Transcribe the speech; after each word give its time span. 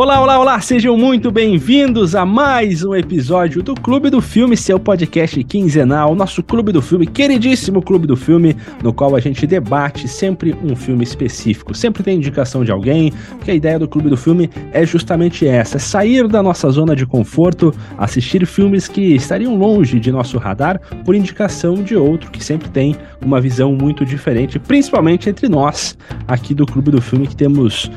Olá, 0.00 0.18
olá, 0.18 0.38
olá, 0.38 0.60
sejam 0.62 0.96
muito 0.96 1.30
bem-vindos 1.30 2.14
a 2.14 2.24
mais 2.24 2.82
um 2.82 2.94
episódio 2.94 3.62
do 3.62 3.74
Clube 3.74 4.08
do 4.08 4.22
Filme, 4.22 4.56
seu 4.56 4.80
podcast 4.80 5.44
quinzenal, 5.44 6.14
nosso 6.14 6.42
Clube 6.42 6.72
do 6.72 6.80
Filme, 6.80 7.06
queridíssimo 7.06 7.82
Clube 7.82 8.06
do 8.06 8.16
Filme, 8.16 8.56
no 8.82 8.94
qual 8.94 9.14
a 9.14 9.20
gente 9.20 9.46
debate 9.46 10.08
sempre 10.08 10.56
um 10.64 10.74
filme 10.74 11.04
específico. 11.04 11.74
Sempre 11.74 12.02
tem 12.02 12.16
indicação 12.16 12.64
de 12.64 12.72
alguém, 12.72 13.12
porque 13.36 13.50
a 13.50 13.54
ideia 13.54 13.78
do 13.78 13.86
Clube 13.86 14.08
do 14.08 14.16
Filme 14.16 14.48
é 14.72 14.86
justamente 14.86 15.46
essa: 15.46 15.76
é 15.76 15.78
sair 15.78 16.26
da 16.26 16.42
nossa 16.42 16.70
zona 16.70 16.96
de 16.96 17.04
conforto, 17.04 17.70
assistir 17.98 18.46
filmes 18.46 18.88
que 18.88 19.14
estariam 19.14 19.54
longe 19.54 20.00
de 20.00 20.10
nosso 20.10 20.38
radar 20.38 20.80
por 21.04 21.14
indicação 21.14 21.74
de 21.74 21.94
outro 21.94 22.30
que 22.30 22.42
sempre 22.42 22.70
tem 22.70 22.96
uma 23.22 23.38
visão 23.38 23.74
muito 23.74 24.06
diferente, 24.06 24.58
principalmente 24.58 25.28
entre 25.28 25.46
nós 25.46 25.94
aqui 26.26 26.54
do 26.54 26.64
Clube 26.64 26.90
do 26.90 27.02
Filme 27.02 27.26
que 27.26 27.36
temos 27.36 27.90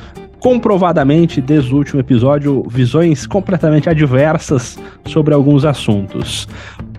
comprovadamente, 0.43 1.39
desde 1.39 1.73
o 1.73 1.77
último 1.77 2.01
episódio, 2.01 2.65
visões 2.67 3.25
completamente 3.25 3.89
adversas 3.89 4.77
sobre 5.05 5.33
alguns 5.33 5.63
assuntos. 5.63 6.49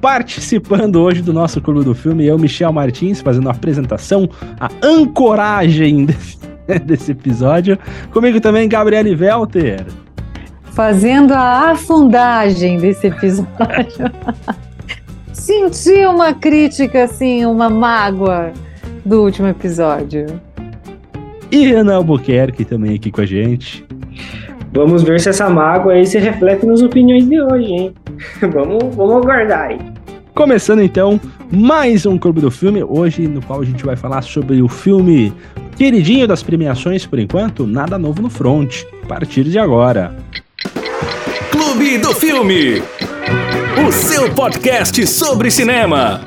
Participando 0.00 0.96
hoje 0.96 1.20
do 1.20 1.30
nosso 1.30 1.60
Clube 1.60 1.84
do 1.84 1.94
Filme, 1.94 2.24
eu, 2.24 2.38
Michel 2.38 2.72
Martins, 2.72 3.20
fazendo 3.20 3.50
a 3.50 3.52
apresentação, 3.52 4.30
a 4.58 4.70
ancoragem 4.82 6.06
desse, 6.08 6.38
desse 6.86 7.12
episódio. 7.12 7.78
Comigo 8.10 8.40
também, 8.40 8.66
Gabriele 8.66 9.14
Welter. 9.14 9.84
Fazendo 10.72 11.34
a 11.34 11.72
afundagem 11.72 12.78
desse 12.78 13.08
episódio. 13.08 14.10
Senti 15.34 16.06
uma 16.06 16.32
crítica, 16.32 17.04
assim, 17.04 17.44
uma 17.44 17.68
mágoa 17.68 18.54
do 19.04 19.22
último 19.22 19.48
episódio 19.48 20.40
e 21.54 21.72
Ana 21.72 21.94
Albuquerque 21.94 22.64
também 22.64 22.96
aqui 22.96 23.12
com 23.12 23.20
a 23.20 23.26
gente. 23.26 23.84
Vamos 24.72 25.04
ver 25.04 25.20
se 25.20 25.28
essa 25.28 25.48
mágoa 25.48 25.92
aí 25.92 26.04
se 26.04 26.18
reflete 26.18 26.66
nas 26.66 26.82
opiniões 26.82 27.28
de 27.28 27.40
hoje, 27.40 27.72
hein? 27.72 27.94
vamos, 28.52 28.94
vamos 28.96 29.16
aguardar 29.16 29.68
aí. 29.68 29.78
Começando 30.34 30.82
então 30.82 31.20
mais 31.52 32.06
um 32.06 32.18
Clube 32.18 32.40
do 32.40 32.50
Filme, 32.50 32.82
hoje 32.82 33.28
no 33.28 33.40
qual 33.40 33.60
a 33.60 33.64
gente 33.64 33.84
vai 33.84 33.94
falar 33.94 34.22
sobre 34.22 34.60
o 34.60 34.68
filme 34.68 35.32
queridinho 35.76 36.26
das 36.26 36.42
premiações 36.42 37.06
por 37.06 37.20
enquanto, 37.20 37.68
Nada 37.68 37.96
Novo 37.96 38.20
no 38.20 38.30
Front, 38.30 38.82
a 39.04 39.06
partir 39.06 39.44
de 39.44 39.56
agora. 39.56 40.16
Clube 41.52 41.98
do 41.98 42.12
Filme, 42.14 42.82
o 43.86 43.92
seu 43.92 44.28
podcast 44.34 45.06
sobre 45.06 45.52
cinema. 45.52 46.20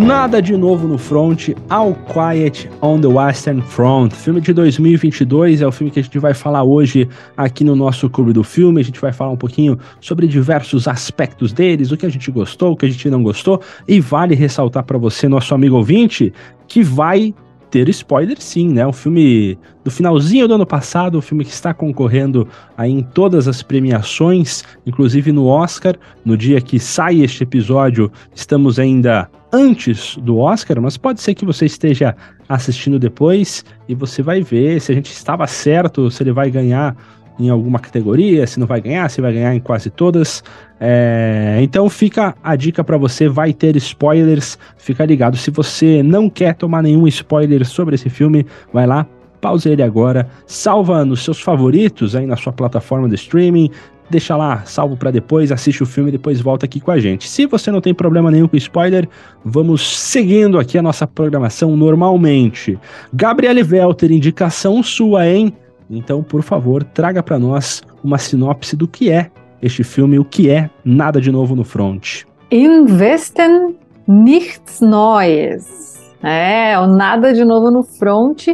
Nada 0.00 0.40
de 0.40 0.56
novo 0.56 0.88
no 0.88 0.96
front, 0.96 1.50
All 1.68 1.94
Quiet 1.94 2.70
on 2.80 3.02
the 3.02 3.06
Western 3.06 3.60
Front. 3.60 4.14
Filme 4.14 4.40
de 4.40 4.50
2022 4.54 5.60
é 5.60 5.66
o 5.66 5.70
filme 5.70 5.90
que 5.90 6.00
a 6.00 6.02
gente 6.02 6.18
vai 6.18 6.32
falar 6.32 6.62
hoje 6.62 7.06
aqui 7.36 7.62
no 7.62 7.76
nosso 7.76 8.08
Clube 8.08 8.32
do 8.32 8.42
Filme. 8.42 8.80
A 8.80 8.84
gente 8.84 8.98
vai 8.98 9.12
falar 9.12 9.32
um 9.32 9.36
pouquinho 9.36 9.78
sobre 10.00 10.26
diversos 10.26 10.88
aspectos 10.88 11.52
deles, 11.52 11.92
o 11.92 11.98
que 11.98 12.06
a 12.06 12.08
gente 12.08 12.30
gostou, 12.30 12.72
o 12.72 12.76
que 12.78 12.86
a 12.86 12.88
gente 12.88 13.10
não 13.10 13.22
gostou. 13.22 13.60
E 13.86 14.00
vale 14.00 14.34
ressaltar 14.34 14.84
para 14.84 14.96
você, 14.96 15.28
nosso 15.28 15.54
amigo 15.54 15.76
ouvinte, 15.76 16.32
que 16.66 16.82
vai 16.82 17.34
ter 17.70 17.88
spoiler 17.88 18.40
sim, 18.40 18.68
né? 18.68 18.86
Um 18.86 18.92
filme 18.92 19.58
do 19.84 19.90
finalzinho 19.90 20.48
do 20.48 20.54
ano 20.54 20.66
passado, 20.66 21.18
um 21.18 21.20
filme 21.20 21.44
que 21.44 21.52
está 21.52 21.72
concorrendo 21.72 22.46
aí 22.76 22.90
em 22.90 23.02
todas 23.02 23.46
as 23.46 23.62
premiações, 23.62 24.64
inclusive 24.84 25.30
no 25.32 25.46
Oscar. 25.46 25.96
No 26.24 26.36
dia 26.36 26.60
que 26.60 26.78
sai 26.78 27.20
este 27.20 27.44
episódio, 27.44 28.10
estamos 28.34 28.78
ainda 28.78 29.30
antes 29.52 30.16
do 30.18 30.38
Oscar, 30.38 30.80
mas 30.80 30.96
pode 30.96 31.20
ser 31.20 31.34
que 31.34 31.44
você 31.44 31.66
esteja 31.66 32.14
assistindo 32.48 32.98
depois 32.98 33.64
e 33.88 33.94
você 33.94 34.22
vai 34.22 34.42
ver 34.42 34.80
se 34.80 34.92
a 34.92 34.94
gente 34.94 35.12
estava 35.12 35.46
certo, 35.46 36.10
se 36.10 36.22
ele 36.22 36.32
vai 36.32 36.50
ganhar 36.50 36.96
em 37.40 37.48
alguma 37.48 37.78
categoria, 37.78 38.46
se 38.46 38.60
não 38.60 38.66
vai 38.66 38.80
ganhar, 38.80 39.08
se 39.08 39.20
vai 39.20 39.32
ganhar 39.32 39.54
em 39.54 39.60
quase 39.60 39.90
todas. 39.90 40.44
É, 40.78 41.58
então 41.62 41.88
fica 41.88 42.34
a 42.42 42.54
dica 42.54 42.84
para 42.84 42.96
você, 42.96 43.28
vai 43.28 43.52
ter 43.52 43.74
spoilers, 43.76 44.58
fica 44.76 45.04
ligado. 45.04 45.36
Se 45.36 45.50
você 45.50 46.02
não 46.02 46.28
quer 46.28 46.54
tomar 46.54 46.82
nenhum 46.82 47.06
spoiler 47.08 47.66
sobre 47.66 47.94
esse 47.94 48.10
filme, 48.10 48.46
vai 48.72 48.86
lá, 48.86 49.06
pause 49.40 49.68
ele 49.68 49.82
agora, 49.82 50.28
salva 50.46 51.04
nos 51.04 51.24
seus 51.24 51.40
favoritos 51.40 52.14
aí 52.14 52.26
na 52.26 52.36
sua 52.36 52.52
plataforma 52.52 53.08
de 53.08 53.14
streaming, 53.14 53.70
deixa 54.10 54.36
lá 54.36 54.62
salvo 54.64 54.96
para 54.96 55.10
depois, 55.10 55.52
assiste 55.52 55.82
o 55.82 55.86
filme 55.86 56.10
e 56.10 56.12
depois 56.12 56.40
volta 56.40 56.66
aqui 56.66 56.80
com 56.80 56.90
a 56.90 56.98
gente. 56.98 57.28
Se 57.28 57.46
você 57.46 57.70
não 57.70 57.80
tem 57.80 57.94
problema 57.94 58.30
nenhum 58.30 58.48
com 58.48 58.56
spoiler, 58.56 59.08
vamos 59.44 59.98
seguindo 59.98 60.58
aqui 60.58 60.76
a 60.76 60.82
nossa 60.82 61.06
programação 61.06 61.76
normalmente. 61.76 62.78
Gabriele 63.12 63.62
Velter, 63.62 64.10
indicação 64.10 64.82
sua, 64.82 65.26
hein? 65.26 65.54
Então, 65.90 66.22
por 66.22 66.42
favor, 66.42 66.84
traga 66.84 67.22
para 67.22 67.38
nós 67.38 67.82
uma 68.02 68.16
sinopse 68.16 68.76
do 68.76 68.86
que 68.86 69.10
é 69.10 69.30
este 69.60 69.82
filme, 69.82 70.18
o 70.18 70.24
que 70.24 70.48
é 70.48 70.70
Nada 70.84 71.20
de 71.20 71.32
Novo 71.32 71.56
no 71.56 71.64
Front. 71.64 72.22
Investen 72.50 73.76
nichts 74.06 74.80
Neues. 74.80 75.98
É, 76.22 76.78
o 76.78 76.86
Nada 76.86 77.34
de 77.34 77.44
Novo 77.44 77.70
no 77.70 77.82
Front 77.82 78.48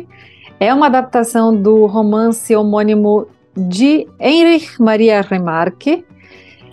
é 0.58 0.72
uma 0.72 0.86
adaptação 0.86 1.54
do 1.54 1.86
romance 1.86 2.54
homônimo 2.56 3.26
de 3.56 4.06
Heinrich 4.18 4.80
Maria 4.80 5.20
Remarque 5.20 6.04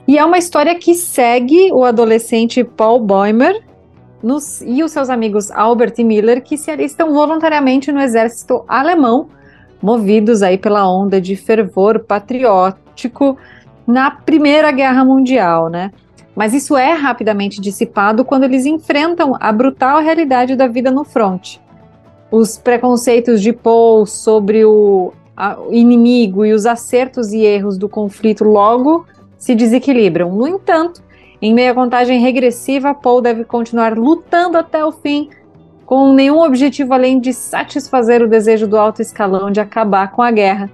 e 0.07 0.17
é 0.17 0.25
uma 0.25 0.37
história 0.37 0.75
que 0.75 0.93
segue 0.93 1.71
o 1.71 1.83
adolescente 1.83 2.63
Paul 2.63 2.99
Boimer 2.99 3.63
nos, 4.21 4.61
e 4.61 4.83
os 4.83 4.91
seus 4.91 5.09
amigos 5.09 5.49
Albert 5.51 5.93
e 5.97 6.03
Miller 6.03 6.41
que 6.41 6.57
se 6.57 6.71
alistam 6.71 7.13
voluntariamente 7.13 7.91
no 7.91 8.01
exército 8.01 8.63
alemão 8.67 9.29
movidos 9.83 10.41
aí 10.41 10.57
pela 10.57 10.89
onda 10.89 11.19
de 11.19 11.35
fervor 11.35 11.99
patriótico 11.99 13.37
na 13.85 14.09
Primeira 14.09 14.71
Guerra 14.71 15.03
Mundial, 15.03 15.69
né? 15.69 15.91
Mas 16.33 16.53
isso 16.53 16.77
é 16.77 16.93
rapidamente 16.93 17.59
dissipado 17.59 18.23
quando 18.23 18.45
eles 18.45 18.65
enfrentam 18.65 19.35
a 19.39 19.51
brutal 19.51 20.01
realidade 20.01 20.55
da 20.55 20.67
vida 20.67 20.89
no 20.89 21.03
fronte. 21.03 21.61
Os 22.31 22.57
preconceitos 22.57 23.41
de 23.41 23.51
Paul 23.51 24.05
sobre 24.05 24.63
o 24.63 25.11
inimigo 25.69 26.45
e 26.45 26.53
os 26.53 26.65
acertos 26.65 27.33
e 27.33 27.41
erros 27.43 27.77
do 27.77 27.89
conflito 27.89 28.45
logo 28.45 29.05
se 29.37 29.53
desequilibram. 29.53 30.31
No 30.31 30.47
entanto, 30.47 31.03
em 31.41 31.53
meio 31.53 31.71
à 31.71 31.75
contagem 31.75 32.21
regressiva, 32.21 32.93
Paul 32.93 33.21
deve 33.21 33.43
continuar 33.43 33.97
lutando 33.97 34.57
até 34.57 34.83
o 34.83 34.93
fim 34.93 35.29
com 35.85 36.13
nenhum 36.13 36.41
objetivo 36.41 36.93
além 36.93 37.19
de 37.19 37.33
satisfazer 37.33 38.21
o 38.21 38.27
desejo 38.27 38.67
do 38.67 38.77
alto 38.77 39.01
escalão 39.01 39.51
de 39.51 39.59
acabar 39.59 40.11
com 40.11 40.21
a 40.21 40.31
guerra 40.31 40.69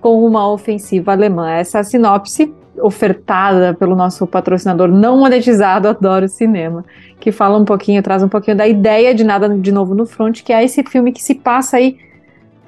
com 0.00 0.24
uma 0.24 0.50
ofensiva 0.50 1.12
alemã. 1.12 1.50
Essa 1.50 1.78
é 1.78 1.80
a 1.80 1.84
sinopse 1.84 2.54
ofertada 2.80 3.74
pelo 3.74 3.96
nosso 3.96 4.26
patrocinador 4.26 4.88
não 4.88 5.18
monetizado 5.18 5.88
Adoro 5.88 6.28
Cinema, 6.28 6.84
que 7.18 7.32
fala 7.32 7.58
um 7.58 7.64
pouquinho, 7.64 8.02
traz 8.02 8.22
um 8.22 8.28
pouquinho 8.28 8.56
da 8.56 8.66
ideia 8.66 9.14
de 9.14 9.24
Nada 9.24 9.48
de 9.48 9.72
Novo 9.72 9.94
no 9.94 10.06
Front, 10.06 10.42
que 10.42 10.52
é 10.52 10.64
esse 10.64 10.82
filme 10.84 11.12
que 11.12 11.22
se 11.22 11.34
passa 11.34 11.76
aí 11.76 11.98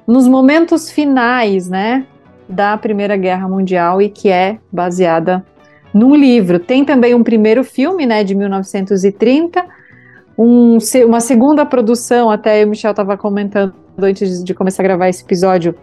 nos 0.05 0.27
momentos 0.27 0.91
finais, 0.91 1.69
né, 1.69 2.05
da 2.47 2.77
Primeira 2.77 3.15
Guerra 3.15 3.47
Mundial 3.47 4.01
e 4.01 4.09
que 4.09 4.29
é 4.29 4.57
baseada 4.71 5.45
num 5.93 6.15
livro. 6.15 6.59
Tem 6.59 6.83
também 6.83 7.15
um 7.15 7.23
primeiro 7.23 7.63
filme, 7.63 8.05
né, 8.05 8.23
de 8.23 8.35
1930, 8.35 9.63
um, 10.41 10.77
uma 11.05 11.19
segunda 11.19 11.65
produção, 11.65 12.31
até 12.31 12.65
o 12.65 12.69
Michel 12.69 12.91
estava 12.91 13.15
comentando 13.17 13.73
antes 13.99 14.43
de 14.43 14.53
começar 14.53 14.81
a 14.81 14.85
gravar 14.85 15.09
esse 15.09 15.23
episódio, 15.23 15.75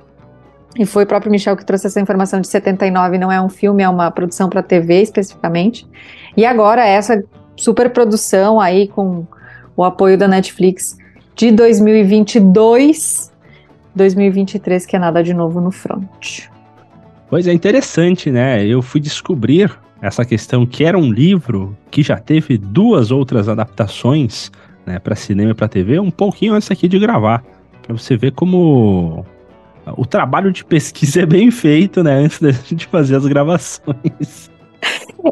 e 0.77 0.85
foi 0.85 1.05
o 1.05 1.07
próprio 1.07 1.31
Michel 1.31 1.57
que 1.57 1.65
trouxe 1.65 1.87
essa 1.87 2.01
informação 2.01 2.41
de 2.41 2.49
79, 2.49 3.19
não 3.19 3.31
é 3.31 3.41
um 3.41 3.49
filme, 3.49 3.83
é 3.83 3.89
uma 3.89 4.11
produção 4.11 4.49
para 4.49 4.63
TV 4.63 5.03
especificamente. 5.03 5.87
E 6.37 6.45
agora 6.45 6.85
essa 6.85 7.25
super 7.57 7.91
produção 7.91 8.61
aí 8.61 8.87
com 8.89 9.27
o 9.77 9.85
apoio 9.85 10.19
da 10.19 10.29
Netflix 10.29 10.97
de 11.35 11.51
2022, 11.53 13.33
2023, 13.95 14.87
que 14.87 14.97
é 14.97 14.99
nada 14.99 15.23
de 15.23 15.33
novo 15.33 15.61
no 15.61 15.71
front. 15.71 16.49
Pois 17.31 17.47
é 17.47 17.53
interessante, 17.53 18.31
né? 18.31 18.65
Eu 18.65 18.83
fui 18.83 19.01
descobrir 19.01 19.77
essa 20.01 20.25
questão 20.25 20.65
que 20.67 20.85
era 20.85 20.99
um 20.99 21.13
livro 21.13 21.77
que 21.91 22.03
já 22.03 22.19
teve 22.19 22.57
duas 22.57 23.11
outras 23.11 23.49
adaptações 23.49 24.51
né, 24.87 24.99
para 24.99 25.15
cinema 25.15 25.51
e 25.51 25.55
para 25.55 25.69
TV 25.69 25.99
um 25.99 26.11
pouquinho 26.11 26.55
antes 26.55 26.71
aqui 26.71 26.89
de 26.89 26.99
gravar. 26.99 27.43
Para 27.83 27.97
você 27.97 28.17
ver 28.17 28.33
como 28.33 29.25
o 29.97 30.07
trabalho 30.07 30.53
de 30.53 30.65
pesquisa 30.65 31.23
é 31.23 31.27
bem 31.27 31.51
feito, 31.51 32.03
né? 32.03 32.15
Antes 32.15 32.41
da 32.41 32.51
gente 32.51 32.87
fazer 32.87 33.17
as 33.17 33.27
gravações. 33.27 34.51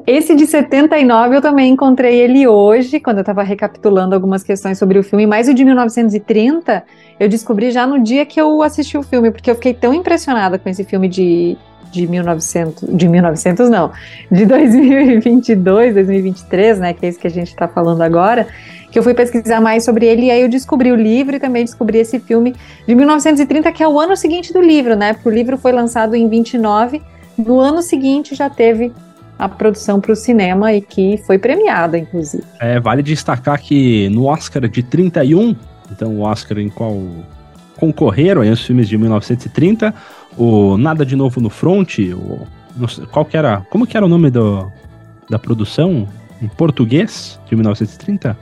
Esse 0.06 0.34
de 0.34 0.46
79 0.46 1.36
eu 1.36 1.42
também 1.42 1.72
encontrei 1.72 2.18
ele 2.18 2.46
hoje, 2.46 2.98
quando 2.98 3.18
eu 3.18 3.22
estava 3.22 3.42
recapitulando 3.42 4.14
algumas 4.14 4.42
questões 4.42 4.78
sobre 4.78 4.98
o 4.98 5.02
filme, 5.02 5.26
mas 5.26 5.48
o 5.48 5.54
de 5.54 5.64
1930 5.64 6.84
eu 7.20 7.28
descobri 7.28 7.70
já 7.70 7.86
no 7.86 8.02
dia 8.02 8.26
que 8.26 8.40
eu 8.40 8.62
assisti 8.62 8.98
o 8.98 9.02
filme, 9.02 9.30
porque 9.30 9.50
eu 9.50 9.54
fiquei 9.54 9.72
tão 9.72 9.94
impressionada 9.94 10.58
com 10.58 10.68
esse 10.68 10.82
filme 10.82 11.08
de, 11.08 11.56
de 11.96 12.06
1900, 12.06 12.96
de 12.96 13.08
1900 13.08 13.70
não, 13.70 13.90
de 14.30 14.44
2022, 14.46 15.94
2023, 15.94 16.78
né, 16.78 16.92
que 16.92 17.06
é 17.06 17.08
isso 17.08 17.18
que 17.18 17.26
a 17.26 17.30
gente 17.30 17.48
está 17.48 17.66
falando 17.66 18.02
agora, 18.02 18.46
que 18.90 18.98
eu 18.98 19.02
fui 19.02 19.14
pesquisar 19.14 19.60
mais 19.60 19.84
sobre 19.84 20.06
ele 20.06 20.26
e 20.26 20.30
aí 20.30 20.42
eu 20.42 20.48
descobri 20.48 20.92
o 20.92 20.96
livro 20.96 21.36
e 21.36 21.40
também 21.40 21.64
descobri 21.64 21.98
esse 21.98 22.20
filme 22.20 22.54
de 22.86 22.94
1930, 22.94 23.72
que 23.72 23.82
é 23.82 23.88
o 23.88 23.98
ano 23.98 24.16
seguinte 24.16 24.52
do 24.52 24.60
livro, 24.60 24.94
né, 24.94 25.14
porque 25.14 25.28
o 25.28 25.32
livro 25.32 25.56
foi 25.56 25.72
lançado 25.72 26.14
em 26.14 26.28
29, 26.28 27.02
no 27.36 27.58
ano 27.58 27.82
seguinte 27.82 28.34
já 28.34 28.48
teve 28.48 28.92
a 29.38 29.48
produção 29.48 30.00
para 30.00 30.12
o 30.12 30.16
cinema 30.16 30.72
e 30.72 30.80
que 30.80 31.18
foi 31.26 31.38
premiada, 31.38 31.98
inclusive. 31.98 32.42
É, 32.60 32.80
vale 32.80 33.02
destacar 33.02 33.60
que 33.60 34.08
no 34.08 34.24
Oscar 34.24 34.66
de 34.66 34.82
31, 34.82 35.54
então 35.90 36.16
o 36.16 36.20
Oscar 36.22 36.58
em 36.58 36.70
qual 36.70 36.98
concorreram 37.76 38.42
aí 38.42 38.50
os 38.50 38.64
filmes 38.64 38.88
de 38.88 38.96
1930, 38.96 39.94
o 40.36 40.76
Nada 40.76 41.04
de 41.04 41.16
Novo 41.16 41.40
no 41.40 41.50
Front, 41.50 41.98
o, 41.98 42.46
qual 43.10 43.24
que 43.24 43.36
era, 43.36 43.62
como 43.70 43.86
que 43.86 43.96
era 43.96 44.04
o 44.04 44.08
nome 44.08 44.30
do, 44.30 44.70
da 45.28 45.38
produção 45.38 46.06
em 46.40 46.48
português 46.48 47.40
de 47.48 47.54
1930? 47.54 48.36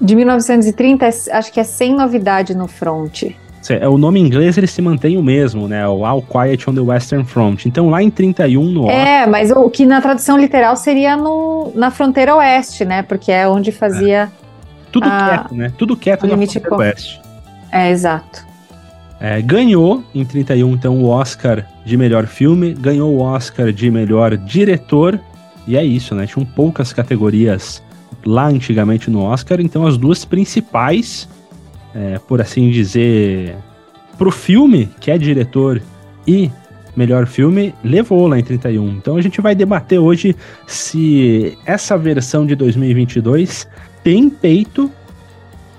De 0.00 0.16
1930, 0.16 1.06
acho 1.06 1.52
que 1.52 1.60
é 1.60 1.64
Sem 1.64 1.94
Novidade 1.94 2.54
no 2.54 2.66
Front. 2.66 3.24
É, 3.68 3.86
o 3.86 3.98
nome 3.98 4.18
em 4.18 4.24
inglês 4.24 4.56
ele 4.56 4.66
se 4.66 4.80
mantém 4.80 5.18
o 5.18 5.22
mesmo, 5.22 5.68
né? 5.68 5.86
O 5.86 6.04
All 6.04 6.22
Quiet 6.22 6.68
on 6.68 6.74
the 6.74 6.80
Western 6.80 7.24
Front. 7.24 7.66
Então 7.66 7.90
lá 7.90 8.02
em 8.02 8.10
31 8.10 8.64
no 8.64 8.88
É, 8.88 9.26
mas 9.26 9.50
o 9.50 9.68
que 9.68 9.84
na 9.84 10.00
tradução 10.00 10.38
literal 10.38 10.74
seria 10.76 11.16
no, 11.16 11.70
na 11.74 11.90
fronteira 11.90 12.34
oeste, 12.36 12.84
né? 12.84 13.02
Porque 13.02 13.30
é 13.30 13.46
onde 13.46 13.70
fazia. 13.70 14.22
É. 14.22 14.28
Tudo 14.90 15.06
a, 15.06 15.28
quieto, 15.28 15.54
né? 15.54 15.72
Tudo 15.76 15.96
quieto 15.96 16.26
na 16.26 16.36
fronteira 16.36 16.74
oeste. 16.74 17.20
É, 17.70 17.90
exato. 17.90 18.49
É, 19.20 19.42
ganhou 19.42 20.02
em 20.14 20.24
31 20.24 20.72
então 20.72 20.98
o 20.98 21.08
Oscar 21.08 21.66
de 21.84 21.96
melhor 21.96 22.26
filme, 22.26 22.72
ganhou 22.72 23.14
o 23.14 23.20
Oscar 23.20 23.70
de 23.70 23.90
melhor 23.90 24.36
diretor, 24.36 25.20
e 25.66 25.76
é 25.76 25.84
isso, 25.84 26.14
né? 26.14 26.26
Tinham 26.26 26.46
poucas 26.46 26.92
categorias 26.92 27.82
lá 28.24 28.48
antigamente 28.48 29.10
no 29.10 29.20
Oscar, 29.22 29.60
então 29.60 29.86
as 29.86 29.98
duas 29.98 30.24
principais, 30.24 31.28
é, 31.94 32.18
por 32.18 32.40
assim 32.40 32.70
dizer, 32.70 33.56
pro 34.16 34.30
filme, 34.30 34.88
que 35.00 35.10
é 35.10 35.18
diretor 35.18 35.82
e 36.26 36.50
melhor 36.96 37.26
filme, 37.26 37.74
levou 37.84 38.26
lá 38.26 38.38
em 38.38 38.42
31. 38.42 38.88
Então 38.88 39.16
a 39.16 39.22
gente 39.22 39.40
vai 39.40 39.54
debater 39.54 39.98
hoje 39.98 40.34
se 40.66 41.56
essa 41.64 41.96
versão 41.96 42.46
de 42.46 42.54
2022 42.54 43.68
tem 44.02 44.30
peito 44.30 44.90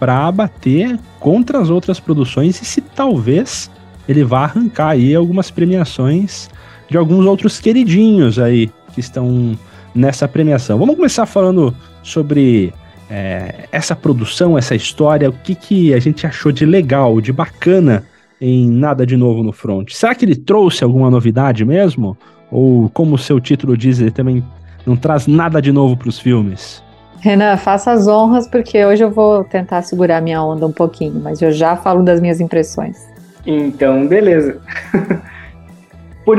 para 0.01 0.31
bater 0.31 0.97
contra 1.19 1.59
as 1.59 1.69
outras 1.69 1.99
produções 1.99 2.59
e 2.59 2.65
se 2.65 2.81
talvez 2.81 3.69
ele 4.09 4.23
vá 4.23 4.45
arrancar 4.45 4.89
aí 4.89 5.13
algumas 5.13 5.51
premiações 5.51 6.49
de 6.89 6.97
alguns 6.97 7.23
outros 7.27 7.59
queridinhos 7.59 8.39
aí 8.39 8.71
que 8.95 8.99
estão 8.99 9.55
nessa 9.93 10.27
premiação. 10.27 10.79
Vamos 10.79 10.95
começar 10.95 11.27
falando 11.27 11.71
sobre 12.01 12.73
é, 13.11 13.67
essa 13.71 13.95
produção, 13.95 14.57
essa 14.57 14.73
história, 14.73 15.29
o 15.29 15.33
que, 15.33 15.53
que 15.53 15.93
a 15.93 15.99
gente 15.99 16.25
achou 16.25 16.51
de 16.51 16.65
legal, 16.65 17.21
de 17.21 17.31
bacana 17.31 18.03
em 18.41 18.71
Nada 18.71 19.05
de 19.05 19.15
Novo 19.15 19.43
no 19.43 19.51
Front. 19.51 19.91
Será 19.91 20.15
que 20.15 20.25
ele 20.25 20.35
trouxe 20.35 20.83
alguma 20.83 21.11
novidade 21.11 21.63
mesmo? 21.63 22.17
Ou, 22.49 22.89
como 22.89 23.13
o 23.13 23.19
seu 23.19 23.39
título 23.39 23.77
diz, 23.77 23.99
ele 23.99 24.09
também 24.09 24.43
não 24.83 24.95
traz 24.95 25.27
nada 25.27 25.61
de 25.61 25.71
novo 25.71 25.95
para 25.95 26.09
os 26.09 26.17
filmes? 26.17 26.81
Renan, 27.21 27.55
faça 27.55 27.91
as 27.91 28.07
honras, 28.07 28.47
porque 28.47 28.83
hoje 28.83 29.03
eu 29.03 29.11
vou 29.11 29.43
tentar 29.43 29.83
segurar 29.83 30.19
minha 30.21 30.43
onda 30.43 30.65
um 30.65 30.71
pouquinho, 30.71 31.21
mas 31.21 31.39
eu 31.39 31.51
já 31.51 31.77
falo 31.77 32.01
das 32.01 32.19
minhas 32.19 32.41
impressões. 32.41 33.07
Então, 33.45 34.07
beleza. 34.07 34.59
por, 36.25 36.37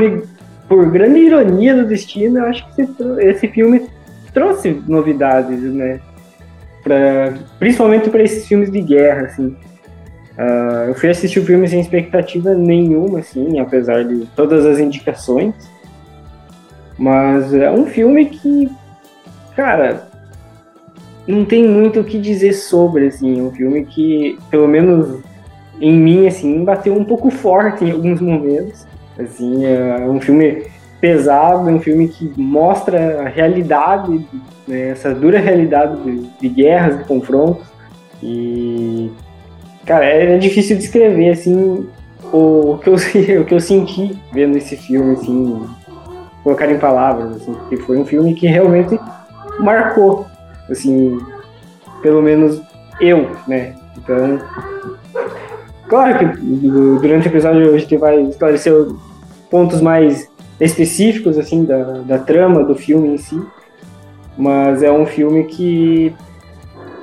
por 0.67 0.91
grande 0.91 1.19
ironia 1.19 1.73
do 1.73 1.87
destino, 1.87 2.39
eu 2.39 2.45
acho 2.47 2.67
que 2.75 2.81
esse, 2.81 3.03
esse 3.19 3.47
filme 3.47 3.87
trouxe 4.33 4.83
novidades, 4.85 5.61
né? 5.61 6.01
Pra, 6.83 7.33
principalmente 7.59 8.09
para 8.09 8.21
esses 8.21 8.45
filmes 8.45 8.69
de 8.69 8.81
guerra, 8.81 9.27
assim. 9.27 9.55
Uh, 10.37 10.89
eu 10.89 10.95
fui 10.95 11.09
assistir 11.09 11.39
o 11.39 11.45
filme 11.45 11.65
sem 11.65 11.79
expectativa 11.79 12.53
nenhuma, 12.53 13.19
assim, 13.19 13.57
apesar 13.57 14.03
de 14.03 14.25
todas 14.35 14.65
as 14.65 14.79
indicações. 14.79 15.53
Mas 16.97 17.53
é 17.53 17.71
um 17.71 17.85
filme 17.85 18.25
que, 18.25 18.69
cara, 19.55 20.11
não 21.27 21.45
tem 21.45 21.67
muito 21.67 21.99
o 21.99 22.03
que 22.03 22.19
dizer 22.19 22.53
sobre, 22.53 23.07
assim, 23.07 23.41
um 23.41 23.51
filme 23.51 23.85
que, 23.85 24.37
pelo 24.49 24.67
menos 24.67 25.19
em 25.79 25.93
mim, 25.93 26.27
assim, 26.27 26.63
bateu 26.63 26.93
um 26.93 27.03
pouco 27.03 27.29
forte 27.29 27.85
em 27.85 27.91
alguns 27.91 28.19
momentos, 28.19 28.85
assim, 29.17 29.65
é 29.65 30.05
um 30.05 30.19
filme 30.19 30.63
pesado, 30.99 31.69
um 31.69 31.79
filme 31.79 32.07
que 32.07 32.31
mostra 32.37 33.23
a 33.23 33.27
realidade, 33.27 34.25
né, 34.67 34.89
essa 34.89 35.13
dura 35.13 35.39
realidade 35.39 36.01
de, 36.03 36.29
de, 36.39 36.49
guerras, 36.49 36.99
de 36.99 37.03
confrontos, 37.05 37.65
e, 38.21 39.11
cara, 39.85 40.05
é, 40.05 40.35
é 40.35 40.37
difícil 40.37 40.77
descrever, 40.77 41.29
assim, 41.29 41.85
o, 42.31 42.71
o, 42.73 42.77
que 42.79 42.89
eu, 42.89 42.95
o 43.41 43.45
que 43.45 43.53
eu 43.53 43.59
senti 43.59 44.17
vendo 44.31 44.57
esse 44.57 44.75
filme, 44.75 45.13
assim, 45.13 45.65
colocar 46.43 46.69
em 46.69 46.77
palavras, 46.77 47.37
assim, 47.37 47.53
porque 47.53 47.77
foi 47.77 47.97
um 47.97 48.05
filme 48.05 48.33
que 48.33 48.47
realmente 48.47 48.99
marcou 49.59 50.25
assim, 50.69 51.19
pelo 52.01 52.21
menos 52.21 52.61
eu, 52.99 53.29
né? 53.47 53.73
Então, 53.97 54.39
claro 55.87 56.19
que 56.19 56.25
durante 56.35 57.27
o 57.27 57.31
episódio 57.31 57.73
a 57.73 57.77
gente 57.77 57.97
vai 57.97 58.21
esclarecer 58.23 58.73
pontos 59.49 59.81
mais 59.81 60.29
específicos, 60.59 61.37
assim, 61.37 61.65
da, 61.65 61.83
da 62.05 62.19
trama 62.19 62.63
do 62.63 62.75
filme 62.75 63.09
em 63.09 63.17
si, 63.17 63.41
mas 64.37 64.81
é 64.81 64.91
um 64.91 65.05
filme 65.05 65.45
que 65.45 66.13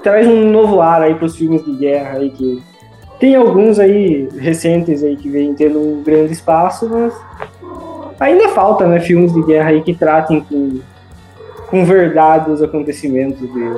traz 0.02 0.26
um 0.26 0.50
novo 0.50 0.80
ar 0.80 1.02
aí 1.02 1.14
para 1.14 1.26
os 1.26 1.36
filmes 1.36 1.64
de 1.64 1.72
guerra 1.72 2.18
aí 2.18 2.30
que 2.30 2.62
tem 3.20 3.36
alguns 3.36 3.78
aí 3.78 4.28
recentes 4.38 5.04
aí 5.04 5.14
que 5.14 5.28
vem 5.28 5.54
tendo 5.54 5.78
um 5.78 6.02
grande 6.02 6.32
espaço, 6.32 6.88
mas 6.88 7.14
ainda 8.18 8.48
falta, 8.48 8.86
né, 8.86 8.98
filmes 8.98 9.32
de 9.32 9.42
guerra 9.42 9.70
aí 9.70 9.82
que 9.82 9.94
tratem 9.94 10.40
com 10.40 10.80
com 11.70 11.84
verdade 11.84 12.50
os 12.50 12.62
acontecimentos 12.62 13.40
de 13.40 13.72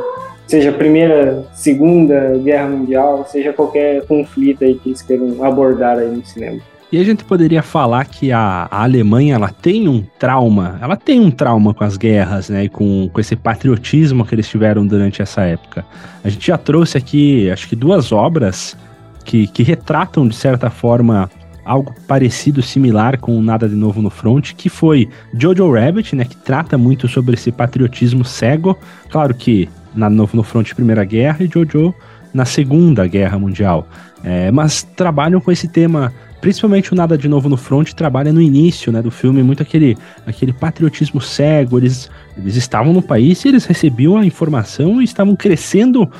seja 0.46 0.72
primeira, 0.72 1.46
segunda 1.54 2.36
guerra 2.42 2.68
mundial, 2.68 3.26
seja 3.28 3.52
qualquer 3.52 4.04
conflito 4.06 4.64
aí 4.64 4.74
que 4.74 4.90
eles 4.90 5.02
queiram 5.02 5.42
abordar 5.44 5.98
aí 5.98 6.08
no 6.08 6.24
cinema. 6.24 6.60
E 6.90 7.00
a 7.00 7.04
gente 7.04 7.24
poderia 7.24 7.62
falar 7.62 8.04
que 8.04 8.30
a, 8.30 8.68
a, 8.70 8.82
Alemanha 8.82 9.36
ela 9.36 9.48
tem 9.48 9.88
um 9.88 10.04
trauma, 10.18 10.78
ela 10.82 10.94
tem 10.94 11.20
um 11.20 11.30
trauma 11.30 11.72
com 11.72 11.82
as 11.84 11.96
guerras, 11.96 12.50
né? 12.50 12.64
E 12.64 12.68
com, 12.68 13.08
com 13.10 13.18
esse 13.18 13.34
patriotismo 13.34 14.26
que 14.26 14.34
eles 14.34 14.46
tiveram 14.46 14.86
durante 14.86 15.22
essa 15.22 15.40
época. 15.40 15.86
A 16.22 16.28
gente 16.28 16.46
já 16.46 16.58
trouxe 16.58 16.98
aqui, 16.98 17.50
acho 17.50 17.66
que 17.66 17.74
duas 17.74 18.12
obras 18.12 18.76
que, 19.24 19.46
que 19.46 19.62
retratam, 19.62 20.28
de 20.28 20.36
certa 20.36 20.68
forma, 20.68 21.30
algo 21.64 21.94
parecido, 22.06 22.62
similar 22.62 23.18
com 23.18 23.40
Nada 23.40 23.68
de 23.68 23.74
Novo 23.74 24.02
no 24.02 24.10
Front, 24.10 24.52
que 24.54 24.68
foi 24.68 25.08
Jojo 25.34 25.72
Rabbit, 25.72 26.16
né, 26.16 26.24
que 26.24 26.36
trata 26.36 26.76
muito 26.76 27.08
sobre 27.08 27.34
esse 27.34 27.52
patriotismo 27.52 28.24
cego. 28.24 28.76
Claro 29.08 29.34
que 29.34 29.68
Nada 29.94 30.10
de 30.10 30.16
Novo 30.16 30.36
no 30.36 30.42
Front 30.42 30.72
Primeira 30.74 31.04
Guerra 31.04 31.44
e 31.44 31.50
Jojo 31.52 31.94
na 32.32 32.44
Segunda 32.44 33.06
Guerra 33.06 33.38
Mundial. 33.38 33.86
É, 34.24 34.50
mas 34.50 34.82
trabalham 34.82 35.40
com 35.40 35.50
esse 35.50 35.68
tema, 35.68 36.12
principalmente 36.40 36.92
o 36.92 36.96
Nada 36.96 37.18
de 37.18 37.28
Novo 37.28 37.48
no 37.48 37.56
Front, 37.56 37.92
trabalha 37.92 38.32
no 38.32 38.40
início 38.40 38.92
né, 38.92 39.02
do 39.02 39.10
filme, 39.10 39.42
muito 39.42 39.62
aquele, 39.62 39.96
aquele 40.26 40.52
patriotismo 40.52 41.20
cego. 41.20 41.78
Eles, 41.78 42.10
eles 42.36 42.56
estavam 42.56 42.92
no 42.92 43.02
país 43.02 43.44
e 43.44 43.48
eles 43.48 43.64
recebiam 43.64 44.16
a 44.16 44.24
informação 44.24 45.00
e 45.00 45.04
estavam 45.04 45.36
crescendo 45.36 46.10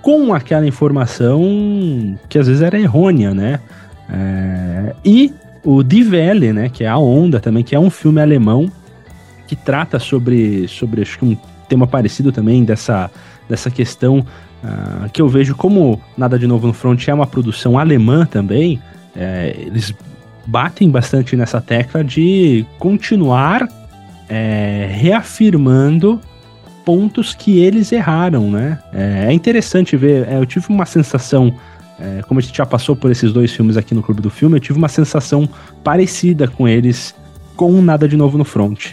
com 0.00 0.32
aquela 0.32 0.66
informação 0.66 2.18
que 2.28 2.38
às 2.38 2.46
vezes 2.46 2.62
era 2.62 2.80
errônea, 2.80 3.34
né? 3.34 3.60
É, 4.12 4.94
e 5.04 5.32
o 5.64 5.82
Die 5.82 6.04
Welle, 6.04 6.52
né, 6.52 6.68
que 6.68 6.84
é 6.84 6.88
a 6.88 6.98
Onda 6.98 7.38
também, 7.38 7.62
que 7.62 7.74
é 7.74 7.78
um 7.78 7.90
filme 7.90 8.20
alemão 8.20 8.70
que 9.46 9.56
trata 9.56 9.98
sobre, 9.98 10.66
sobre 10.68 11.02
acho 11.02 11.18
que 11.18 11.24
um 11.24 11.36
tema 11.68 11.86
parecido 11.86 12.32
também 12.32 12.64
dessa, 12.64 13.10
dessa 13.48 13.70
questão 13.70 14.18
uh, 14.18 15.08
que 15.12 15.20
eu 15.20 15.28
vejo 15.28 15.54
como 15.54 16.00
Nada 16.16 16.38
de 16.38 16.46
Novo 16.46 16.66
no 16.66 16.72
Front 16.72 17.08
é 17.08 17.14
uma 17.14 17.26
produção 17.26 17.78
alemã 17.78 18.24
também. 18.24 18.80
É, 19.14 19.54
eles 19.58 19.94
batem 20.46 20.88
bastante 20.88 21.36
nessa 21.36 21.60
tecla 21.60 22.02
de 22.02 22.64
continuar 22.78 23.68
é, 24.28 24.88
reafirmando 24.92 26.20
pontos 26.84 27.34
que 27.34 27.58
eles 27.58 27.92
erraram, 27.92 28.50
né? 28.50 28.78
É, 28.92 29.26
é 29.28 29.32
interessante 29.32 29.96
ver. 29.96 30.28
É, 30.28 30.38
eu 30.38 30.46
tive 30.46 30.66
uma 30.68 30.86
sensação 30.86 31.54
é, 32.00 32.22
como 32.22 32.40
a 32.40 32.42
gente 32.42 32.56
já 32.56 32.64
passou 32.64 32.96
por 32.96 33.10
esses 33.10 33.32
dois 33.32 33.52
filmes 33.52 33.76
aqui 33.76 33.94
no 33.94 34.02
Clube 34.02 34.22
do 34.22 34.30
Filme, 34.30 34.56
eu 34.56 34.60
tive 34.60 34.78
uma 34.78 34.88
sensação 34.88 35.48
parecida 35.84 36.48
com 36.48 36.66
eles, 36.66 37.14
com 37.56 37.82
Nada 37.82 38.08
de 38.08 38.16
Novo 38.16 38.38
no 38.38 38.44
Front. 38.44 38.92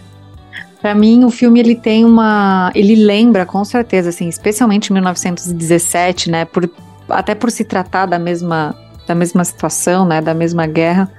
Para 0.82 0.94
mim, 0.94 1.24
o 1.24 1.30
filme 1.30 1.60
ele 1.60 1.76
tem 1.76 2.06
uma, 2.06 2.72
ele 2.76 2.96
lembra 2.96 3.46
com 3.46 3.64
certeza, 3.66 4.10
assim, 4.10 4.28
especialmente 4.28 4.92
1917, 4.92 6.30
né, 6.30 6.46
por, 6.46 6.70
até 7.10 7.34
por 7.34 7.50
se 7.50 7.64
tratar 7.64 8.06
da 8.06 8.20
mesma, 8.20 8.76
da 9.08 9.16
mesma 9.16 9.44
situação, 9.44 10.06
né, 10.06 10.22
da 10.22 10.34
mesma 10.34 10.68
guerra. 10.68 11.10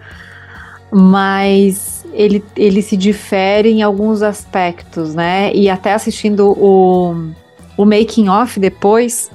Mas 0.93 2.05
ele, 2.13 2.43
ele 2.57 2.83
se 2.83 2.97
difere 2.97 3.71
em 3.71 3.83
alguns 3.83 4.23
aspectos, 4.23 5.15
né? 5.15 5.53
E 5.55 5.69
até 5.69 5.93
assistindo 5.93 6.51
o, 6.51 7.31
o 7.77 7.85
making 7.85 8.29
off 8.29 8.59
depois, 8.59 9.31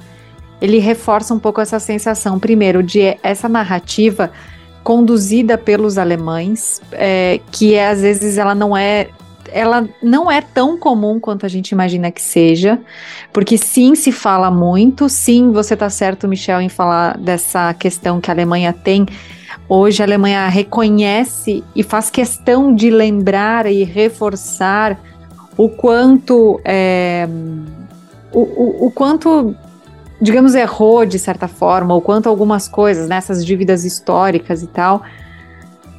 ele 0.60 0.78
reforça 0.78 1.34
um 1.34 1.38
pouco 1.38 1.60
essa 1.60 1.78
sensação, 1.78 2.38
primeiro, 2.38 2.82
de 2.82 3.16
essa 3.22 3.48
narrativa 3.48 4.30
conduzida 4.82 5.56
pelos 5.56 5.96
alemães, 5.96 6.80
é, 6.92 7.40
que 7.50 7.74
é, 7.74 7.88
às 7.88 8.02
vezes 8.02 8.36
ela 8.36 8.54
não 8.54 8.76
é 8.76 9.08
ela 9.52 9.88
não 10.02 10.28
é 10.28 10.40
tão 10.40 10.76
comum 10.76 11.20
quanto 11.20 11.46
a 11.46 11.48
gente 11.48 11.70
imagina 11.70 12.10
que 12.10 12.20
seja, 12.20 12.80
porque 13.32 13.56
sim, 13.56 13.94
se 13.94 14.10
fala 14.10 14.50
muito, 14.50 15.08
sim, 15.08 15.52
você 15.52 15.74
está 15.74 15.88
certo, 15.88 16.26
Michel, 16.26 16.60
em 16.60 16.68
falar 16.68 17.16
dessa 17.18 17.72
questão 17.74 18.20
que 18.20 18.30
a 18.30 18.34
Alemanha 18.34 18.72
tem. 18.72 19.06
Hoje 19.68 20.02
a 20.02 20.06
Alemanha 20.06 20.48
reconhece 20.48 21.62
e 21.74 21.84
faz 21.84 22.10
questão 22.10 22.74
de 22.74 22.90
lembrar 22.90 23.66
e 23.66 23.84
reforçar 23.84 24.98
o 25.56 25.68
quanto 25.68 26.60
é, 26.64 27.28
o, 28.32 28.40
o, 28.40 28.86
o 28.86 28.90
quanto 28.90 29.54
digamos, 30.20 30.54
errou 30.54 31.04
de 31.04 31.18
certa 31.18 31.48
forma, 31.48 31.94
ou 31.94 32.00
quanto 32.00 32.28
algumas 32.28 32.68
coisas, 32.68 33.08
nessas 33.08 33.38
né, 33.38 33.44
dívidas 33.44 33.84
históricas 33.84 34.62
e 34.62 34.66
tal. 34.66 35.02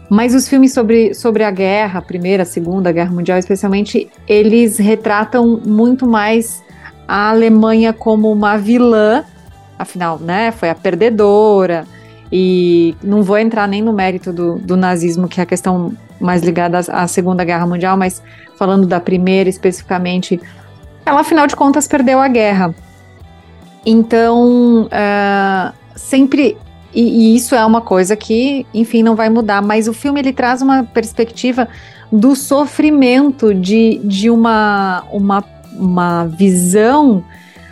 Mas 0.09 0.35
os 0.35 0.47
filmes 0.47 0.73
sobre, 0.73 1.13
sobre 1.13 1.43
a 1.43 1.51
guerra, 1.51 1.99
a 1.99 2.01
primeira, 2.01 2.43
a 2.43 2.45
segunda 2.45 2.91
guerra 2.91 3.11
mundial, 3.11 3.37
especialmente, 3.37 4.09
eles 4.27 4.77
retratam 4.77 5.59
muito 5.65 6.07
mais 6.07 6.63
a 7.07 7.29
Alemanha 7.29 7.91
como 7.91 8.31
uma 8.31 8.57
vilã, 8.57 9.23
afinal, 9.77 10.19
né, 10.19 10.51
foi 10.51 10.69
a 10.69 10.75
perdedora, 10.75 11.85
e 12.31 12.95
não 13.03 13.21
vou 13.23 13.37
entrar 13.37 13.67
nem 13.67 13.81
no 13.81 13.93
mérito 13.93 14.33
do, 14.33 14.55
do 14.57 14.75
nazismo, 14.75 15.27
que 15.27 15.39
é 15.39 15.43
a 15.43 15.45
questão 15.45 15.93
mais 16.19 16.41
ligada 16.41 16.79
à, 16.79 17.03
à 17.03 17.07
Segunda 17.07 17.43
Guerra 17.43 17.67
Mundial, 17.67 17.97
mas 17.97 18.21
falando 18.57 18.87
da 18.87 18.99
primeira 18.99 19.49
especificamente, 19.49 20.39
ela, 21.05 21.21
afinal 21.21 21.45
de 21.45 21.55
contas, 21.55 21.87
perdeu 21.87 22.19
a 22.19 22.27
guerra. 22.27 22.73
Então, 23.85 24.83
uh, 24.83 25.73
sempre. 25.95 26.57
E, 26.93 27.01
e, 27.01 27.35
isso 27.35 27.53
é 27.53 27.65
uma 27.65 27.81
coisa 27.81 28.15
que, 28.15 28.65
enfim, 28.73 29.03
não 29.03 29.15
vai 29.15 29.29
mudar. 29.29 29.61
Mas 29.61 29.87
o 29.87 29.93
filme 29.93 30.19
ele 30.19 30.33
traz 30.33 30.61
uma 30.61 30.83
perspectiva 30.83 31.67
do 32.11 32.35
sofrimento 32.35 33.53
de, 33.53 33.99
de 34.03 34.29
uma, 34.29 35.03
uma, 35.11 35.43
uma 35.73 36.25
visão 36.25 37.23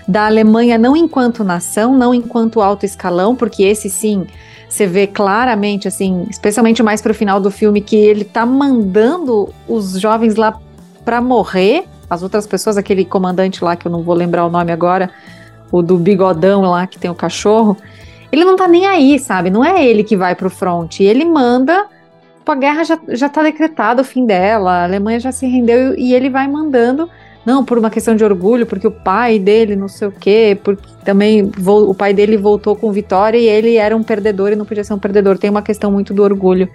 da 0.08 0.26
Alemanha 0.26 0.78
não 0.78 0.96
enquanto 0.98 1.44
nação, 1.44 1.98
não 1.98 2.14
enquanto 2.14 2.62
alto 2.62 2.86
escalão, 2.86 3.36
porque 3.36 3.64
esse 3.64 3.90
sim 3.90 4.28
você 4.74 4.88
vê 4.88 5.06
claramente, 5.06 5.88
assim, 5.88 6.26
especialmente 6.32 6.82
mais 6.82 7.00
para 7.00 7.12
o 7.12 7.16
final 7.16 7.40
do 7.40 7.52
filme, 7.52 7.80
que 7.80 7.96
ele 7.96 8.26
tá 8.26 8.44
mandando 8.44 9.54
os 9.68 10.00
jovens 10.00 10.36
lá 10.36 10.60
para 11.06 11.22
morrer. 11.22 11.86
As 12.10 12.24
outras 12.24 12.48
pessoas, 12.48 12.76
aquele 12.76 13.06
comandante 13.06 13.64
lá 13.64 13.76
que 13.76 13.86
eu 13.86 13.92
não 13.92 14.02
vou 14.02 14.16
lembrar 14.16 14.46
o 14.46 14.50
nome 14.50 14.72
agora, 14.72 15.12
o 15.74 15.82
do 15.82 15.98
bigodão 15.98 16.62
lá 16.62 16.86
que 16.86 17.00
tem 17.00 17.10
o 17.10 17.16
cachorro, 17.16 17.76
ele 18.32 18.46
não 18.46 18.56
tá 18.56 18.68
nem 18.68 18.86
aí, 18.86 19.18
sabe? 19.18 19.50
Não 19.50 19.66
é 19.66 19.84
ele 19.84 20.04
que 20.04 20.16
vai 20.16 20.36
pro 20.36 20.48
front. 20.48 21.00
Ele 21.00 21.26
manda. 21.26 21.88
a 22.46 22.56
guerra 22.56 22.84
já, 22.84 23.00
já 23.10 23.28
tá 23.28 23.42
decretada 23.42 24.04
o 24.04 24.06
fim 24.06 24.24
dela, 24.24 24.72
a 24.72 24.84
Alemanha 24.84 25.20
já 25.20 25.32
se 25.32 25.48
rendeu 25.48 25.98
e 25.98 26.14
ele 26.14 26.30
vai 26.30 26.48
mandando. 26.48 27.10
Não, 27.44 27.66
por 27.66 27.80
uma 27.80 27.90
questão 27.90 28.16
de 28.16 28.24
orgulho, 28.24 28.68
porque 28.68 28.88
o 28.88 28.92
pai 28.92 29.40
dele 29.40 29.76
não 29.76 29.88
sei 29.88 30.08
o 30.08 30.12
quê, 30.12 30.58
porque 30.64 30.88
também 31.04 31.52
o 31.66 31.94
pai 31.94 32.14
dele 32.14 32.38
voltou 32.38 32.76
com 32.76 32.92
vitória 32.92 33.38
e 33.38 33.50
ele 33.50 33.76
era 33.76 33.98
um 33.98 34.04
perdedor 34.04 34.52
e 34.52 34.56
não 34.56 34.66
podia 34.66 34.84
ser 34.84 34.94
um 34.94 35.00
perdedor. 35.00 35.40
Tem 35.40 35.50
uma 35.50 35.64
questão 35.64 35.92
muito 35.92 36.14
do 36.14 36.22
orgulho. 36.22 36.70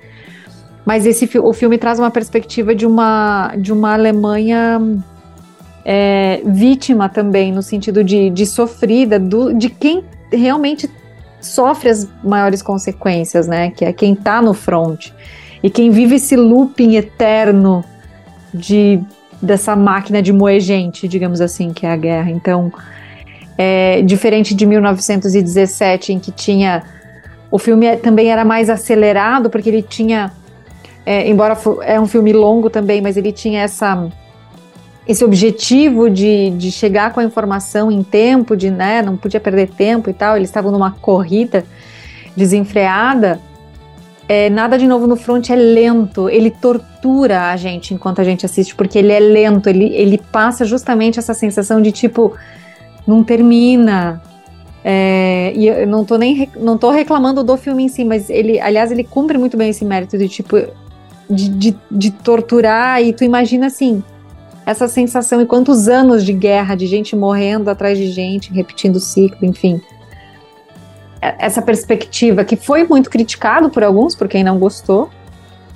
Mas 0.84 1.06
esse 1.06 1.38
o 1.38 1.52
filme 1.52 1.78
traz 1.78 2.00
uma 2.00 2.10
perspectiva 2.10 2.74
de 2.74 2.84
uma, 2.84 3.54
de 3.56 3.72
uma 3.72 3.94
Alemanha 3.94 4.80
é, 5.90 6.42
vítima 6.44 7.08
também, 7.08 7.50
no 7.50 7.62
sentido 7.62 8.04
de, 8.04 8.28
de 8.28 8.44
sofrida, 8.44 9.18
do, 9.18 9.54
de 9.54 9.70
quem 9.70 10.04
realmente 10.30 10.90
sofre 11.40 11.88
as 11.88 12.06
maiores 12.22 12.60
consequências, 12.60 13.48
né? 13.48 13.70
Que 13.70 13.86
é 13.86 13.92
quem 13.94 14.14
tá 14.14 14.42
no 14.42 14.52
front. 14.52 15.12
E 15.62 15.70
quem 15.70 15.90
vive 15.90 16.16
esse 16.16 16.36
looping 16.36 16.96
eterno 16.96 17.82
de 18.52 19.00
dessa 19.40 19.74
máquina 19.74 20.20
de 20.20 20.30
moer 20.30 20.60
gente, 20.60 21.08
digamos 21.08 21.40
assim, 21.40 21.72
que 21.72 21.86
é 21.86 21.92
a 21.92 21.96
guerra. 21.96 22.30
Então, 22.32 22.70
é, 23.56 24.02
diferente 24.02 24.54
de 24.54 24.66
1917, 24.66 26.12
em 26.12 26.18
que 26.18 26.30
tinha. 26.30 26.82
O 27.50 27.58
filme 27.58 27.96
também 27.96 28.30
era 28.30 28.44
mais 28.44 28.68
acelerado, 28.68 29.48
porque 29.48 29.70
ele 29.70 29.80
tinha. 29.80 30.32
É, 31.06 31.26
embora 31.26 31.56
é 31.80 31.98
um 31.98 32.06
filme 32.06 32.30
longo 32.34 32.68
também, 32.68 33.00
mas 33.00 33.16
ele 33.16 33.32
tinha 33.32 33.62
essa 33.62 34.06
esse 35.08 35.24
objetivo 35.24 36.10
de, 36.10 36.50
de 36.50 36.70
chegar 36.70 37.14
com 37.14 37.20
a 37.20 37.24
informação 37.24 37.90
em 37.90 38.02
tempo, 38.02 38.54
de 38.54 38.70
né, 38.70 39.00
não 39.00 39.16
podia 39.16 39.40
perder 39.40 39.70
tempo 39.70 40.10
e 40.10 40.12
tal, 40.12 40.36
eles 40.36 40.50
estavam 40.50 40.70
numa 40.70 40.90
corrida 40.90 41.64
desenfreada. 42.36 43.40
É, 44.28 44.50
nada 44.50 44.78
de 44.78 44.86
novo 44.86 45.06
no 45.06 45.16
front 45.16 45.48
é 45.48 45.56
lento, 45.56 46.28
ele 46.28 46.50
tortura 46.50 47.50
a 47.50 47.56
gente 47.56 47.94
enquanto 47.94 48.20
a 48.20 48.24
gente 48.24 48.44
assiste, 48.44 48.74
porque 48.74 48.98
ele 48.98 49.10
é 49.10 49.18
lento, 49.18 49.70
ele, 49.70 49.86
ele 49.94 50.18
passa 50.30 50.66
justamente 50.66 51.18
essa 51.18 51.32
sensação 51.32 51.80
de 51.80 51.90
tipo, 51.90 52.34
não 53.06 53.24
termina. 53.24 54.22
É, 54.84 55.52
e 55.56 55.66
eu 55.66 55.86
não 55.86 56.04
tô 56.04 56.18
nem 56.18 56.48
não 56.56 56.76
tô 56.76 56.90
reclamando 56.90 57.42
do 57.42 57.56
filme 57.56 57.84
em 57.84 57.88
si, 57.88 58.04
mas 58.04 58.28
ele, 58.28 58.60
aliás, 58.60 58.92
ele 58.92 59.02
cumpre 59.02 59.38
muito 59.38 59.56
bem 59.56 59.70
esse 59.70 59.84
mérito 59.84 60.18
de 60.18 60.28
tipo 60.28 60.56
de, 61.28 61.48
de, 61.48 61.76
de 61.90 62.10
torturar, 62.10 63.02
e 63.02 63.14
tu 63.14 63.24
imagina 63.24 63.66
assim, 63.66 64.02
essa 64.68 64.86
sensação 64.86 65.40
e 65.40 65.46
quantos 65.46 65.88
anos 65.88 66.22
de 66.22 66.34
guerra, 66.34 66.74
de 66.74 66.86
gente 66.86 67.16
morrendo 67.16 67.70
atrás 67.70 67.96
de 67.96 68.10
gente, 68.10 68.52
repetindo 68.52 68.96
o 68.96 69.00
ciclo, 69.00 69.38
enfim. 69.46 69.80
É, 71.22 71.36
essa 71.38 71.62
perspectiva 71.62 72.44
que 72.44 72.54
foi 72.54 72.84
muito 72.84 73.08
criticado 73.08 73.70
por 73.70 73.82
alguns, 73.82 74.14
por 74.14 74.28
quem 74.28 74.44
não 74.44 74.58
gostou, 74.58 75.08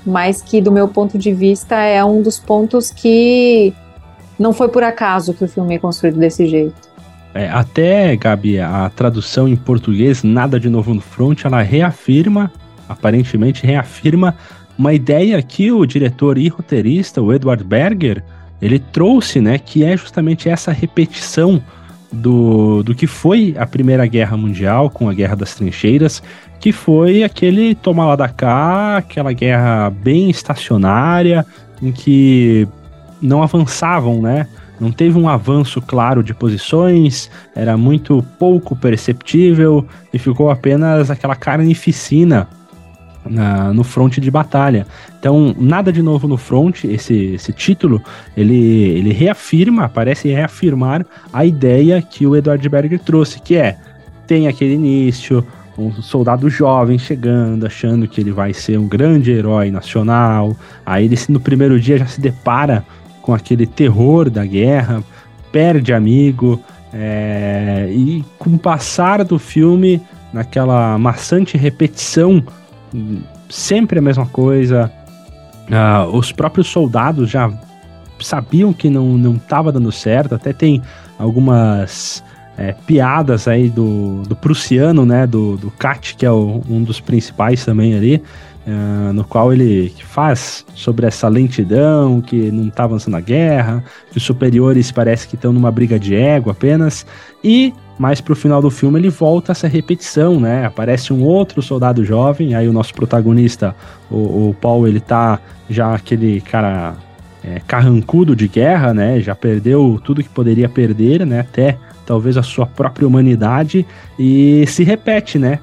mas 0.05 0.43
que, 0.43 0.61
do 0.61 0.71
meu 0.71 0.87
ponto 0.89 1.17
de 1.17 1.33
vista, 1.33 1.75
é 1.75 2.05
um 2.05 2.21
dos 2.21 2.39
pontos 2.39 2.91
que 2.91 3.73
não 4.39 4.53
foi 4.53 4.69
por 4.69 4.83
acaso 4.83 5.33
que 5.33 5.43
o 5.43 5.49
filme 5.49 5.77
é 5.77 5.79
construído 5.79 6.19
desse 6.19 6.47
jeito. 6.47 6.93
É, 7.33 7.49
até, 7.49 8.15
Gabi, 8.15 8.61
a 8.61 8.91
tradução 8.95 9.49
em 9.49 9.57
português, 9.57 10.23
Nada 10.23 10.61
de 10.61 10.69
Novo 10.69 10.93
no 10.93 11.01
Front, 11.01 11.47
ela 11.47 11.63
reafirma, 11.63 12.53
aparentemente 12.87 13.67
reafirma, 13.67 14.37
uma 14.79 14.93
ideia 14.93 15.43
que 15.43 15.73
o 15.73 15.87
diretor 15.87 16.37
e 16.37 16.49
roteirista, 16.49 17.23
o 17.23 17.33
Edward 17.33 17.65
Berger, 17.65 18.23
ele 18.63 18.79
trouxe, 18.79 19.41
né, 19.41 19.59
que 19.59 19.85
é 19.85 19.97
justamente 19.97 20.49
essa 20.49 20.71
repetição 20.71 21.61
do, 22.13 22.83
do 22.85 22.95
que 22.95 23.09
foi 23.09 23.57
a 23.59 23.67
Primeira 23.67 24.07
Guerra 24.07 24.37
Mundial, 24.37 24.89
com 24.89 25.09
a 25.09 25.13
Guerra 25.13 25.35
das 25.35 25.57
Trincheiras, 25.57 26.23
que 26.61 26.71
foi 26.71 27.25
aquele 27.25 27.75
toma 27.75 28.07
lá 28.07 28.15
da 28.15 28.29
cá, 28.29 28.99
aquela 28.99 29.33
guerra 29.33 29.91
bem 29.91 30.31
estacionária, 30.31 31.45
em 31.83 31.91
que 31.91 32.69
não 33.21 33.43
avançavam, 33.43 34.23
né? 34.23 34.47
Não 34.79 34.93
teve 34.93 35.19
um 35.19 35.29
avanço 35.29 35.81
claro 35.81 36.23
de 36.23 36.33
posições, 36.33 37.31
era 37.55 37.77
muito 37.77 38.25
pouco 38.39 38.77
perceptível 38.77 39.87
e 40.13 40.19
ficou 40.19 40.51
apenas 40.51 41.11
aquela 41.11 41.35
carnificina 41.35 42.49
na, 43.29 43.73
no 43.73 43.85
fronte 43.85 44.21
de 44.21 44.31
batalha. 44.31 44.87
Então, 45.19 45.55
nada 45.59 45.93
de 45.93 46.03
novo 46.03 46.27
no 46.27 46.37
front, 46.37 46.85
esse, 46.85 47.35
esse 47.35 47.53
título, 47.53 48.03
ele, 48.37 48.55
ele 48.55 49.13
reafirma, 49.13 49.89
parece 49.89 50.29
reafirmar 50.29 51.07
a 51.33 51.45
ideia 51.45 52.03
que 52.03 52.27
o 52.27 52.37
Edward 52.37 52.69
Berger 52.69 52.99
trouxe, 52.99 53.41
que 53.41 53.57
é, 53.57 53.77
tem 54.27 54.49
aquele 54.49 54.75
início, 54.75 55.47
um 55.79 55.93
soldado 55.93 56.51
jovem 56.51 56.99
chegando, 56.99 57.67
achando 57.67 58.07
que 58.07 58.21
ele 58.21 58.33
vai 58.33 58.53
ser 58.53 58.79
um 58.79 58.87
grande 58.87 59.31
herói 59.31 59.71
nacional, 59.71 60.57
aí 60.85 61.05
ele 61.07 61.19
no 61.29 61.41
primeiro 61.41 61.81
dia 61.81 61.99
já 61.99 62.07
se 62.07 62.21
depara 62.21 62.85
com 63.21 63.33
aquele 63.33 63.67
terror 63.67 64.29
da 64.29 64.45
guerra, 64.45 65.03
perde 65.51 65.93
amigo, 65.93 66.61
é, 66.93 67.89
e 67.91 68.25
com 68.39 68.51
o 68.51 68.59
passar 68.59 69.25
do 69.25 69.39
filme, 69.39 70.01
naquela 70.33 70.99
maçante 70.99 71.57
repetição 71.57 72.43
sempre 73.49 73.99
a 73.99 74.03
mesma 74.03 74.27
coisa. 74.27 74.91
Uh, 75.69 76.17
os 76.17 76.33
próprios 76.33 76.69
soldados 76.69 77.31
já 77.31 77.51
sabiam 78.21 78.73
que 78.73 78.91
não 78.91 79.17
não 79.17 79.35
estava 79.35 79.73
dando 79.73 79.91
certo. 79.93 80.35
Até 80.35 80.53
tem 80.53 80.83
algumas 81.19 82.23
é, 82.57 82.73
piadas 82.87 83.49
aí 83.49 83.69
do, 83.69 84.23
do 84.23 84.37
prussiano, 84.37 85.07
né? 85.07 85.27
Do, 85.27 85.57
do 85.57 85.71
Kat, 85.71 86.15
que 86.17 86.27
é 86.27 86.31
o, 86.31 86.63
um 86.69 86.83
dos 86.83 87.01
principais 87.01 87.65
também 87.65 87.95
ali. 87.95 88.23
Uh, 88.65 89.13
no 89.13 89.25
qual 89.25 89.53
ele 89.53 89.93
faz 90.05 90.65
sobre 90.73 91.05
essa 91.05 91.27
lentidão, 91.27 92.21
que 92.21 92.49
não 92.53 92.69
está 92.69 92.85
avançando 92.85 93.17
a 93.17 93.21
guerra, 93.21 93.83
que 94.13 94.19
os 94.19 94.23
superiores 94.23 94.93
parece 94.93 95.27
que 95.27 95.35
estão 95.35 95.53
numa 95.53 95.73
briga 95.73 95.99
de 95.99 96.15
ego 96.15 96.49
apenas. 96.49 97.05
E 97.43 97.75
mas 98.03 98.21
pro 98.21 98.35
final 98.35 98.61
do 98.61 98.69
filme 98.69 98.99
ele 98.99 99.09
volta 99.09 99.53
essa 99.53 99.69
repetição, 99.69 100.41
né? 100.41 100.67
Aparece 100.67 101.13
um 101.13 101.23
outro 101.23 101.63
soldado 101.63 102.05
jovem, 102.05 102.53
aí 102.53 102.67
o 102.67 102.73
nosso 102.73 102.93
protagonista, 102.93 103.77
o, 104.11 104.49
o 104.49 104.57
Paul, 104.61 104.89
ele 104.89 104.99
tá 104.99 105.39
já 105.71 105.95
aquele 105.95 106.41
cara 106.41 106.97
é, 107.45 107.61
carrancudo 107.65 108.35
de 108.35 108.49
guerra, 108.49 108.93
né? 108.93 109.21
Já 109.21 109.37
perdeu 109.37 110.01
tudo 110.03 110.21
que 110.21 110.29
poderia 110.29 110.69
perder, 110.69 111.25
né? 111.25 111.39
Até 111.39 111.79
talvez 112.05 112.37
a 112.37 112.43
sua 112.43 112.67
própria 112.67 113.07
humanidade 113.07 113.87
e 114.19 114.65
se 114.67 114.83
repete, 114.83 115.39
né? 115.39 115.61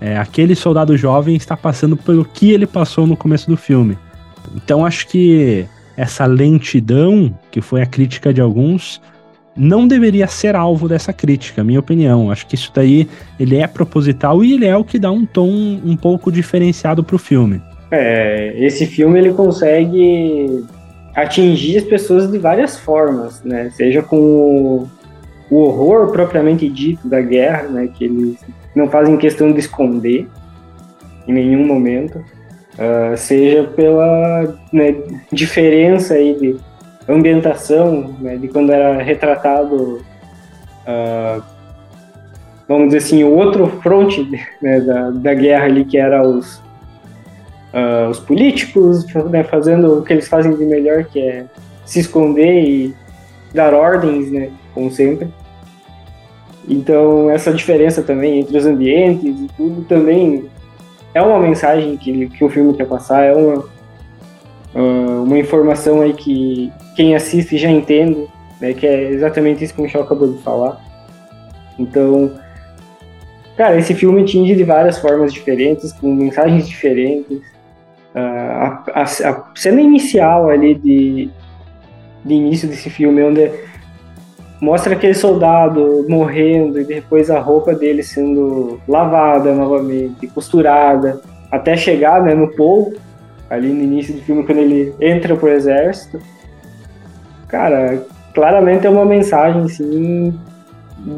É, 0.00 0.16
aquele 0.16 0.54
soldado 0.54 0.96
jovem 0.96 1.34
está 1.34 1.56
passando 1.56 1.96
pelo 1.96 2.24
que 2.24 2.52
ele 2.52 2.68
passou 2.68 3.04
no 3.04 3.16
começo 3.16 3.50
do 3.50 3.56
filme. 3.56 3.98
Então 4.54 4.86
acho 4.86 5.08
que 5.08 5.66
essa 5.96 6.24
lentidão, 6.24 7.36
que 7.50 7.60
foi 7.60 7.82
a 7.82 7.86
crítica 7.86 8.32
de 8.32 8.40
alguns, 8.40 9.00
não 9.56 9.86
deveria 9.86 10.26
ser 10.26 10.54
alvo 10.54 10.88
dessa 10.88 11.12
crítica, 11.12 11.64
minha 11.64 11.80
opinião. 11.80 12.30
Acho 12.30 12.46
que 12.46 12.54
isso 12.54 12.70
daí 12.74 13.08
ele 13.38 13.56
é 13.56 13.66
proposital 13.66 14.44
e 14.44 14.54
ele 14.54 14.66
é 14.66 14.76
o 14.76 14.84
que 14.84 14.98
dá 14.98 15.10
um 15.10 15.26
tom 15.26 15.50
um 15.84 15.96
pouco 15.96 16.30
diferenciado 16.30 17.02
para 17.02 17.16
o 17.16 17.18
filme. 17.18 17.60
É, 17.90 18.54
esse 18.56 18.86
filme 18.86 19.18
ele 19.18 19.32
consegue 19.32 20.64
atingir 21.14 21.78
as 21.78 21.84
pessoas 21.84 22.30
de 22.30 22.38
várias 22.38 22.78
formas, 22.78 23.42
né? 23.42 23.70
Seja 23.70 24.02
com 24.02 24.16
o, 24.16 24.88
o 25.50 25.56
horror 25.56 26.12
propriamente 26.12 26.68
dito 26.68 27.08
da 27.08 27.20
guerra, 27.20 27.64
né? 27.64 27.88
Que 27.92 28.04
eles 28.04 28.36
não 28.74 28.88
fazem 28.88 29.16
questão 29.16 29.52
de 29.52 29.58
esconder 29.58 30.28
em 31.26 31.32
nenhum 31.32 31.66
momento, 31.66 32.16
uh, 32.16 33.16
seja 33.16 33.64
pela 33.64 34.54
né, 34.72 34.96
diferença 35.32 36.14
aí 36.14 36.34
de 36.38 36.56
ambientação, 37.12 38.14
né, 38.20 38.36
de 38.36 38.48
quando 38.48 38.72
era 38.72 39.02
retratado, 39.02 40.02
uh, 40.86 41.42
vamos 42.68 42.86
dizer 42.86 42.98
assim, 42.98 43.24
o 43.24 43.34
outro 43.34 43.66
fronte 43.82 44.28
né, 44.60 44.80
da, 44.80 45.10
da 45.10 45.34
guerra 45.34 45.64
ali, 45.64 45.84
que 45.84 45.98
era 45.98 46.26
os, 46.26 46.56
uh, 47.72 48.08
os 48.10 48.20
políticos 48.20 49.06
né, 49.30 49.44
fazendo 49.44 49.98
o 49.98 50.02
que 50.02 50.12
eles 50.12 50.28
fazem 50.28 50.54
de 50.54 50.64
melhor, 50.64 51.04
que 51.04 51.20
é 51.20 51.44
se 51.84 52.00
esconder 52.00 52.62
e 52.62 52.94
dar 53.52 53.74
ordens, 53.74 54.30
né, 54.30 54.50
como 54.74 54.90
sempre. 54.90 55.28
Então, 56.68 57.30
essa 57.30 57.52
diferença 57.52 58.02
também 58.02 58.40
entre 58.40 58.56
os 58.56 58.66
ambientes 58.66 59.40
e 59.40 59.48
tudo 59.56 59.82
também 59.82 60.48
é 61.12 61.20
uma 61.20 61.40
mensagem 61.40 61.96
que, 61.96 62.28
que 62.28 62.44
o 62.44 62.48
filme 62.48 62.74
quer 62.74 62.86
passar, 62.86 63.24
é 63.24 63.34
uma, 63.34 63.64
uh, 64.74 65.22
uma 65.22 65.38
informação 65.38 66.00
aí 66.00 66.12
que 66.12 66.72
quem 66.96 67.14
assiste 67.14 67.56
já 67.58 67.70
entende, 67.70 68.26
né, 68.60 68.72
que 68.72 68.86
é 68.86 69.10
exatamente 69.10 69.64
isso 69.64 69.74
que 69.74 69.80
o 69.80 69.84
Michel 69.84 70.02
acabou 70.02 70.32
de 70.32 70.42
falar. 70.42 70.80
Então, 71.78 72.32
cara, 73.56 73.78
esse 73.78 73.94
filme 73.94 74.22
atinge 74.22 74.54
de 74.54 74.64
várias 74.64 74.98
formas 74.98 75.32
diferentes, 75.32 75.92
com 75.92 76.14
mensagens 76.14 76.68
diferentes. 76.68 77.38
Uh, 78.14 78.18
a, 78.18 78.84
a, 78.94 79.02
a, 79.02 79.44
cena 79.54 79.80
inicial 79.80 80.50
ali 80.50 80.74
de, 80.74 81.30
de 82.24 82.34
início 82.34 82.68
desse 82.68 82.90
filme, 82.90 83.22
onde 83.22 83.50
mostra 84.60 84.94
aquele 84.94 85.14
soldado 85.14 86.04
morrendo 86.08 86.80
e 86.80 86.84
depois 86.84 87.30
a 87.30 87.38
roupa 87.38 87.74
dele 87.74 88.02
sendo 88.02 88.80
lavada 88.86 89.54
novamente, 89.54 90.26
costurada, 90.28 91.20
até 91.50 91.76
chegar 91.76 92.22
né, 92.22 92.34
no 92.34 92.54
Paul, 92.54 92.92
ali 93.50 93.68
no 93.68 93.82
início 93.82 94.14
do 94.14 94.22
filme, 94.22 94.44
quando 94.44 94.58
ele 94.58 94.94
entra 95.00 95.36
pro 95.36 95.48
exército. 95.48 96.20
Cara, 97.48 98.02
claramente 98.32 98.86
é 98.86 98.90
uma 98.90 99.04
mensagem, 99.04 99.62
assim, 99.64 100.40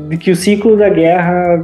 de 0.09 0.17
que 0.17 0.31
o 0.31 0.37
ciclo 0.37 0.77
da 0.77 0.89
guerra 0.89 1.63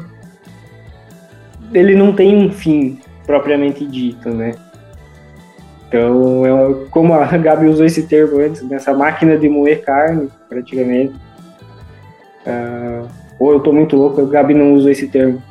ele 1.72 1.96
não 1.96 2.12
tem 2.12 2.36
um 2.36 2.50
fim 2.50 2.98
propriamente 3.26 3.84
dito, 3.84 4.28
né? 4.30 4.54
Então, 5.88 6.44
é, 6.44 6.86
como 6.90 7.14
a 7.14 7.24
Gabi 7.24 7.66
usou 7.66 7.86
esse 7.86 8.02
termo 8.06 8.38
antes, 8.38 8.62
nessa 8.62 8.92
máquina 8.92 9.38
de 9.38 9.48
moer 9.48 9.82
carne, 9.82 10.28
praticamente, 10.48 11.14
Uh, 12.48 13.06
ou 13.38 13.52
eu 13.52 13.60
tô 13.60 13.72
muito 13.72 13.94
louco, 13.94 14.22
o 14.22 14.26
Gabi 14.26 14.54
não 14.54 14.72
usa 14.72 14.90
esse 14.90 15.06
termo. 15.06 15.42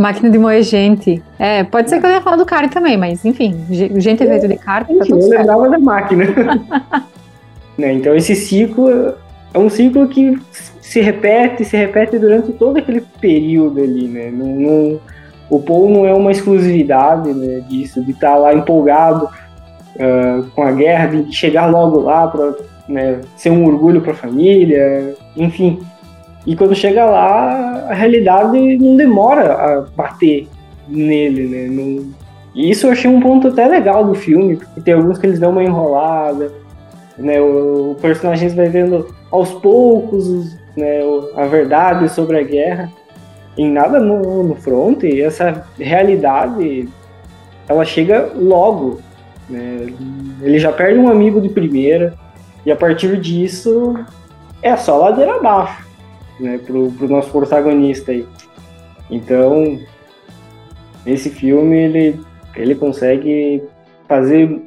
Máquina 0.00 0.30
de 0.30 0.38
moer 0.38 0.62
gente. 0.62 1.22
É, 1.38 1.62
pode 1.62 1.90
ser 1.90 2.00
que 2.00 2.06
eu 2.06 2.10
ia 2.10 2.22
falar 2.22 2.36
do 2.36 2.46
carne 2.46 2.70
também, 2.70 2.96
mas 2.96 3.22
enfim, 3.22 3.54
gente 3.68 4.22
é 4.22 4.26
feito 4.26 4.48
de 4.48 4.56
carne, 4.56 4.96
tá 4.96 5.04
tudo 5.04 5.20
Eu 5.20 5.28
lembrava 5.28 5.68
da 5.68 5.78
máquina. 5.78 6.24
né, 7.76 7.92
então 7.92 8.14
esse 8.14 8.34
ciclo 8.34 8.88
é 9.52 9.58
um 9.58 9.68
ciclo 9.68 10.08
que 10.08 10.40
se 10.80 11.02
repete, 11.02 11.66
se 11.66 11.76
repete 11.76 12.18
durante 12.18 12.50
todo 12.52 12.78
aquele 12.78 13.02
período 13.20 13.78
ali, 13.78 14.08
né? 14.08 14.30
Não, 14.30 14.46
não, 14.46 15.00
o 15.50 15.60
Paul 15.60 15.90
não 15.90 16.06
é 16.06 16.14
uma 16.14 16.30
exclusividade 16.30 17.34
né, 17.34 17.60
disso, 17.68 18.02
de 18.02 18.12
estar 18.12 18.30
tá 18.30 18.36
lá 18.36 18.54
empolgado 18.54 19.26
uh, 19.26 20.46
com 20.54 20.62
a 20.62 20.72
guerra, 20.72 21.08
de 21.08 21.30
chegar 21.30 21.66
logo 21.66 22.00
lá 22.00 22.26
para 22.26 22.54
né, 22.88 23.20
ser 23.36 23.50
um 23.50 23.66
orgulho 23.66 24.00
para 24.00 24.12
a 24.12 24.16
família, 24.16 25.14
enfim. 25.36 25.78
E 26.46 26.56
quando 26.56 26.74
chega 26.74 27.04
lá, 27.04 27.86
a 27.88 27.94
realidade 27.94 28.78
não 28.78 28.96
demora 28.96 29.52
a 29.52 29.80
bater 29.94 30.48
nele, 30.88 31.46
né? 31.46 32.04
E 32.54 32.70
isso 32.70 32.86
eu 32.86 32.92
achei 32.92 33.10
um 33.10 33.20
ponto 33.20 33.48
até 33.48 33.66
legal 33.66 34.04
do 34.04 34.14
filme, 34.14 34.56
porque 34.56 34.80
tem 34.80 34.94
alguns 34.94 35.18
que 35.18 35.26
eles 35.26 35.38
dão 35.38 35.50
uma 35.50 35.62
enrolada, 35.62 36.50
né? 37.16 37.40
O, 37.40 37.92
o 37.92 37.94
personagem 38.00 38.48
vai 38.48 38.68
vendo 38.68 39.14
aos 39.30 39.52
poucos 39.52 40.56
né, 40.76 41.00
a 41.36 41.46
verdade 41.46 42.08
sobre 42.08 42.38
a 42.38 42.42
guerra. 42.42 42.90
Em 43.56 43.70
nada 43.70 44.00
no, 44.00 44.42
no 44.44 44.54
front, 44.54 45.02
e 45.02 45.20
essa 45.20 45.66
realidade 45.78 46.88
ela 47.68 47.84
chega 47.84 48.30
logo. 48.34 49.00
Né? 49.48 49.92
Ele 50.40 50.58
já 50.58 50.72
perde 50.72 50.98
um 50.98 51.08
amigo 51.08 51.40
de 51.40 51.48
primeira, 51.48 52.14
e 52.64 52.72
a 52.72 52.76
partir 52.76 53.18
disso, 53.20 53.94
é 54.62 54.76
só 54.76 54.96
ladeira 54.96 55.36
abaixo, 55.36 55.86
né, 56.40 56.58
pro, 56.58 56.90
pro 56.92 57.08
nosso 57.08 57.30
protagonista 57.30 58.12
aí. 58.12 58.26
Então, 59.10 59.78
esse 61.04 61.30
filme, 61.30 61.76
ele, 61.76 62.20
ele 62.56 62.74
consegue 62.74 63.62
fazer, 64.08 64.62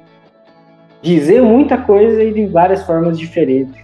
dizer 1.01 1.41
muita 1.41 1.77
coisa 1.77 2.23
e 2.23 2.33
de 2.33 2.45
várias 2.45 2.83
formas 2.85 3.17
diferentes. 3.17 3.83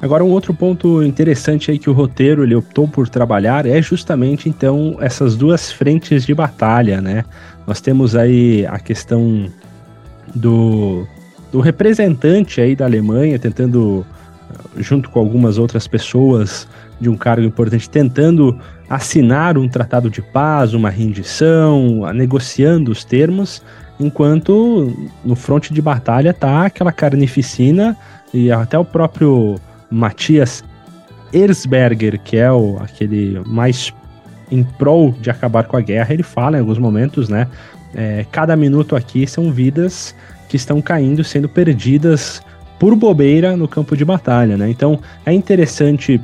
Agora 0.00 0.24
um 0.24 0.30
outro 0.30 0.54
ponto 0.54 1.02
interessante 1.02 1.72
aí 1.72 1.78
que 1.78 1.90
o 1.90 1.92
roteiro 1.92 2.44
ele 2.44 2.54
optou 2.54 2.86
por 2.86 3.08
trabalhar 3.08 3.66
é 3.66 3.82
justamente 3.82 4.48
então 4.48 4.96
essas 5.00 5.36
duas 5.36 5.72
frentes 5.72 6.24
de 6.24 6.32
batalha, 6.32 7.00
né? 7.00 7.24
Nós 7.66 7.80
temos 7.80 8.14
aí 8.14 8.64
a 8.66 8.78
questão 8.78 9.46
do 10.32 11.04
do 11.50 11.60
representante 11.60 12.60
aí 12.60 12.76
da 12.76 12.84
Alemanha 12.84 13.38
tentando, 13.38 14.04
junto 14.76 15.10
com 15.10 15.18
algumas 15.18 15.58
outras 15.58 15.86
pessoas 15.86 16.68
de 17.00 17.08
um 17.08 17.16
cargo 17.16 17.46
importante, 17.46 17.88
tentando 17.88 18.58
assinar 18.88 19.56
um 19.58 19.68
tratado 19.68 20.10
de 20.10 20.22
paz, 20.22 20.74
uma 20.74 20.90
rendição, 20.90 22.10
negociando 22.12 22.90
os 22.90 23.04
termos, 23.04 23.62
enquanto 24.00 24.92
no 25.24 25.34
fronte 25.34 25.72
de 25.72 25.82
batalha 25.82 26.32
tá 26.32 26.66
aquela 26.66 26.92
carnificina 26.92 27.96
e 28.32 28.50
até 28.50 28.78
o 28.78 28.84
próprio 28.84 29.56
Matias 29.90 30.64
Erzberger, 31.32 32.20
que 32.20 32.36
é 32.36 32.50
o, 32.50 32.78
aquele 32.80 33.40
mais 33.46 33.92
em 34.50 34.62
prol 34.62 35.12
de 35.20 35.30
acabar 35.30 35.64
com 35.64 35.76
a 35.76 35.80
guerra, 35.80 36.14
ele 36.14 36.22
fala 36.22 36.56
em 36.56 36.60
alguns 36.60 36.78
momentos, 36.78 37.28
né? 37.28 37.46
É, 37.94 38.24
cada 38.30 38.56
minuto 38.56 38.96
aqui 38.96 39.26
são 39.26 39.50
vidas 39.50 40.14
que 40.48 40.56
estão 40.56 40.80
caindo, 40.80 41.22
sendo 41.22 41.48
perdidas 41.48 42.42
por 42.78 42.94
bobeira 42.94 43.56
no 43.56 43.66
campo 43.66 43.96
de 43.96 44.04
batalha, 44.04 44.56
né? 44.56 44.70
Então 44.70 45.00
é 45.26 45.32
interessante 45.32 46.20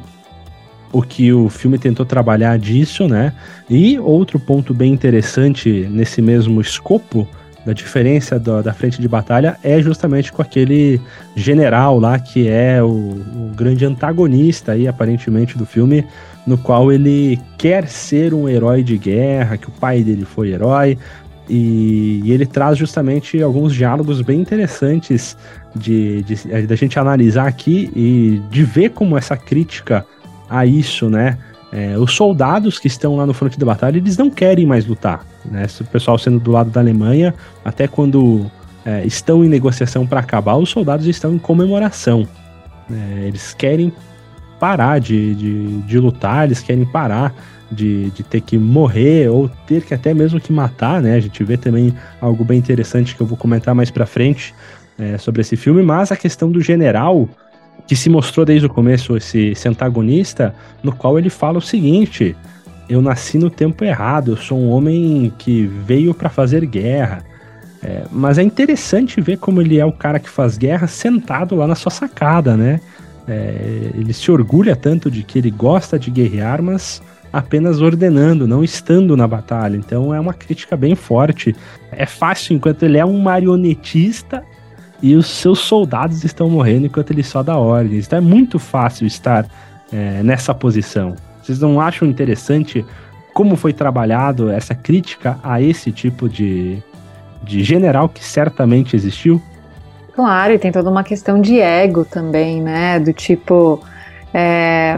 o 0.95 1.03
que 1.03 1.33
o 1.33 1.49
filme 1.49 1.77
tentou 1.77 2.07
trabalhar 2.07 2.57
disso, 2.57 3.09
né? 3.09 3.33
E 3.69 3.99
outro 3.99 4.39
ponto 4.39 4.73
bem 4.73 4.93
interessante 4.93 5.89
nesse 5.91 6.23
mesmo 6.23 6.61
escopo 6.61 7.29
da 7.67 7.73
diferença 7.73 8.39
do, 8.39 8.63
da 8.63 8.73
frente 8.73 9.01
de 9.01 9.09
batalha 9.09 9.57
é 9.65 9.83
justamente 9.83 10.33
com 10.33 10.41
aquele 10.41 11.01
general 11.35 11.99
lá 11.99 12.19
que 12.21 12.47
é 12.47 12.81
o, 12.81 12.87
o, 12.87 13.53
grande 13.57 13.85
antagonista 13.85 14.73
aí 14.73 14.87
aparentemente 14.87 15.59
do 15.59 15.67
filme, 15.67 16.07
no 16.47 16.57
qual 16.57 16.93
ele 16.93 17.41
quer 17.59 17.89
ser 17.89 18.33
um 18.33 18.49
herói 18.49 18.85
de 18.85 18.97
guerra, 18.97 19.57
que 19.57 19.69
o 19.69 19.73
pai 19.73 20.03
dele 20.03 20.25
foi 20.25 20.51
herói, 20.51 20.97
e, 21.49 22.21
e, 22.25 22.33
ele 22.33 22.47
traz 22.47 22.79
justamente 22.79 23.43
alguns 23.43 23.75
diálogos 23.75 24.23
bem 24.23 24.41
interessantes 24.41 25.37
de, 25.75 26.23
de, 26.23 26.35
de, 26.37 26.67
de, 26.67 26.77
gente 26.77 26.99
analisar 26.99 27.47
aqui 27.49 27.91
e 27.95 28.41
de 28.51 28.63
ver 28.63 28.91
como 28.91 29.19
essa 29.19 29.37
crítica 29.37 30.07
a 30.49 30.65
isso, 30.67 31.09
né? 31.09 31.39
É, 31.73 31.99
os 31.99 32.15
soldados 32.15 32.79
que 32.79 32.87
estão 32.87 33.17
lá 33.17 33.27
no 33.27 33.35
fronte 33.35 33.59
de 33.59 33.65
batalha, 33.65 33.97
eles 33.97 34.17
não 34.17 34.31
querem 34.31 34.65
mais 34.65 34.87
lutar, 34.87 35.27
né? 35.45 35.67
O 35.81 35.85
pessoal 35.85 36.17
sendo 36.17 36.39
do 36.39 36.53
lado 36.53 36.71
da 36.71 36.81
Alemanha, 36.81 37.35
até 37.65 37.89
quando 37.89 38.51
é, 38.85 39.05
estão 39.05 39.45
em 39.45 39.49
negociação 39.49 40.07
para 40.07 40.21
acabar, 40.21 40.57
os 40.57 40.71
soldados 40.71 41.07
estão 41.07 41.35
em 41.35 41.39
comemoração. 41.39 42.29
É, 42.91 43.27
eles 43.27 43.55
querem 43.55 43.93
parar 44.61 45.01
de, 45.01 45.35
de, 45.35 45.79
de 45.83 45.99
lutar, 45.99 46.45
eles 46.45 46.61
querem 46.61 46.85
parar 46.85 47.35
de, 47.71 48.11
de 48.11 48.23
ter 48.23 48.41
que 48.41 48.57
morrer 48.57 49.29
ou 49.29 49.49
ter 49.67 49.83
que 49.83 49.95
até 49.95 50.15
mesmo 50.15 50.41
que 50.41 50.53
matar, 50.53 51.03
né? 51.03 51.15
A 51.15 51.21
gente 51.21 51.43
vê 51.43 51.57
também 51.57 51.95
algo 52.21 52.45
bem 52.45 52.59
interessante 52.59 53.17
que 53.17 53.21
eu 53.21 53.27
vou 53.27 53.37
comentar 53.37 53.75
mais 53.75 53.91
pra 53.91 54.07
frente 54.07 54.55
é, 54.99 55.19
sobre 55.19 55.41
esse 55.41 55.57
filme, 55.57 55.83
mas 55.83 56.13
a 56.13 56.17
questão 56.17 56.51
do 56.51 56.61
general, 56.61 57.29
que 57.87 57.95
se 57.95 58.09
mostrou 58.09 58.47
desde 58.47 58.67
o 58.67 58.71
começo 58.71 59.17
esse, 59.17 59.49
esse 59.49 59.69
antagonista, 59.69 60.55
no 60.83 60.93
qual 60.93 61.19
ele 61.19 61.31
fala 61.31 61.59
o 61.59 61.63
seguinte: 61.63 62.35
eu 62.89 63.01
nasci 63.01 63.39
no 63.39 63.51
tempo 63.51 63.85
errado, 63.85 64.33
eu 64.33 64.37
sou 64.37 64.59
um 64.59 64.71
homem 64.71 65.33
que 65.39 65.67
veio 65.67 66.15
para 66.15 66.29
fazer 66.29 66.65
guerra. 66.67 67.25
É, 67.83 68.05
mas 68.11 68.39
é 68.39 68.43
interessante 68.43 69.21
ver 69.21 69.37
como 69.37 69.61
ele 69.61 69.79
é 69.79 69.85
o 69.85 69.93
cara 69.93 70.19
que 70.19 70.29
faz 70.29 70.57
guerra 70.57 70.87
sentado 70.87 71.55
lá 71.55 71.67
na 71.67 71.75
sua 71.75 71.91
sacada, 71.91 72.57
né? 72.57 72.81
É, 73.29 73.91
ele 73.95 74.13
se 74.13 74.31
orgulha 74.31 74.75
tanto 74.75 75.11
de 75.11 75.23
que 75.23 75.39
ele 75.39 75.51
gosta 75.51 75.99
de 75.99 76.11
guerrear, 76.11 76.63
mas 76.63 77.03
apenas 77.31 77.81
ordenando, 77.81 78.47
não 78.47 78.65
estando 78.65 79.17
na 79.17 79.27
batalha. 79.27 79.77
Então 79.77 80.15
é 80.15 80.21
uma 80.21 80.33
crítica 80.33 80.77
bem 80.77 80.95
forte. 80.95 81.55
É 81.93 82.07
fácil 82.07 82.55
enquanto 82.55 82.85
ele 82.85 82.97
é 82.97 83.05
um 83.05 83.19
marionetista 83.19 84.43
e 85.03 85.15
os 85.15 85.27
seus 85.27 85.59
soldados 85.61 86.25
estão 86.25 86.49
morrendo 86.49 86.87
enquanto 86.87 87.11
ele 87.11 87.23
só 87.23 87.43
dá 87.43 87.57
ordens. 87.57 88.07
Então 88.07 88.19
é 88.19 88.23
muito 88.23 88.59
fácil 88.59 89.07
estar 89.07 89.47
é, 89.93 90.23
nessa 90.23 90.55
posição. 90.55 91.15
Vocês 91.43 91.61
não 91.61 91.81
acham 91.81 92.09
interessante 92.09 92.85
como 93.35 93.57
foi 93.57 93.73
trabalhado 93.73 94.51
essa 94.51 94.75
crítica 94.75 95.39
a 95.43 95.61
esse 95.61 95.91
tipo 95.91 96.29
de, 96.29 96.83
de 97.43 97.63
general 97.65 98.09
que 98.09 98.25
certamente 98.25 98.95
existiu? 98.97 99.43
Claro, 100.15 100.53
e 100.53 100.59
tem 100.59 100.71
toda 100.71 100.89
uma 100.89 101.03
questão 101.03 101.41
de 101.41 101.61
ego 101.61 102.05
também, 102.05 102.63
né? 102.63 103.01
Do 103.01 103.13
tipo. 103.13 103.83
É, 104.33 104.97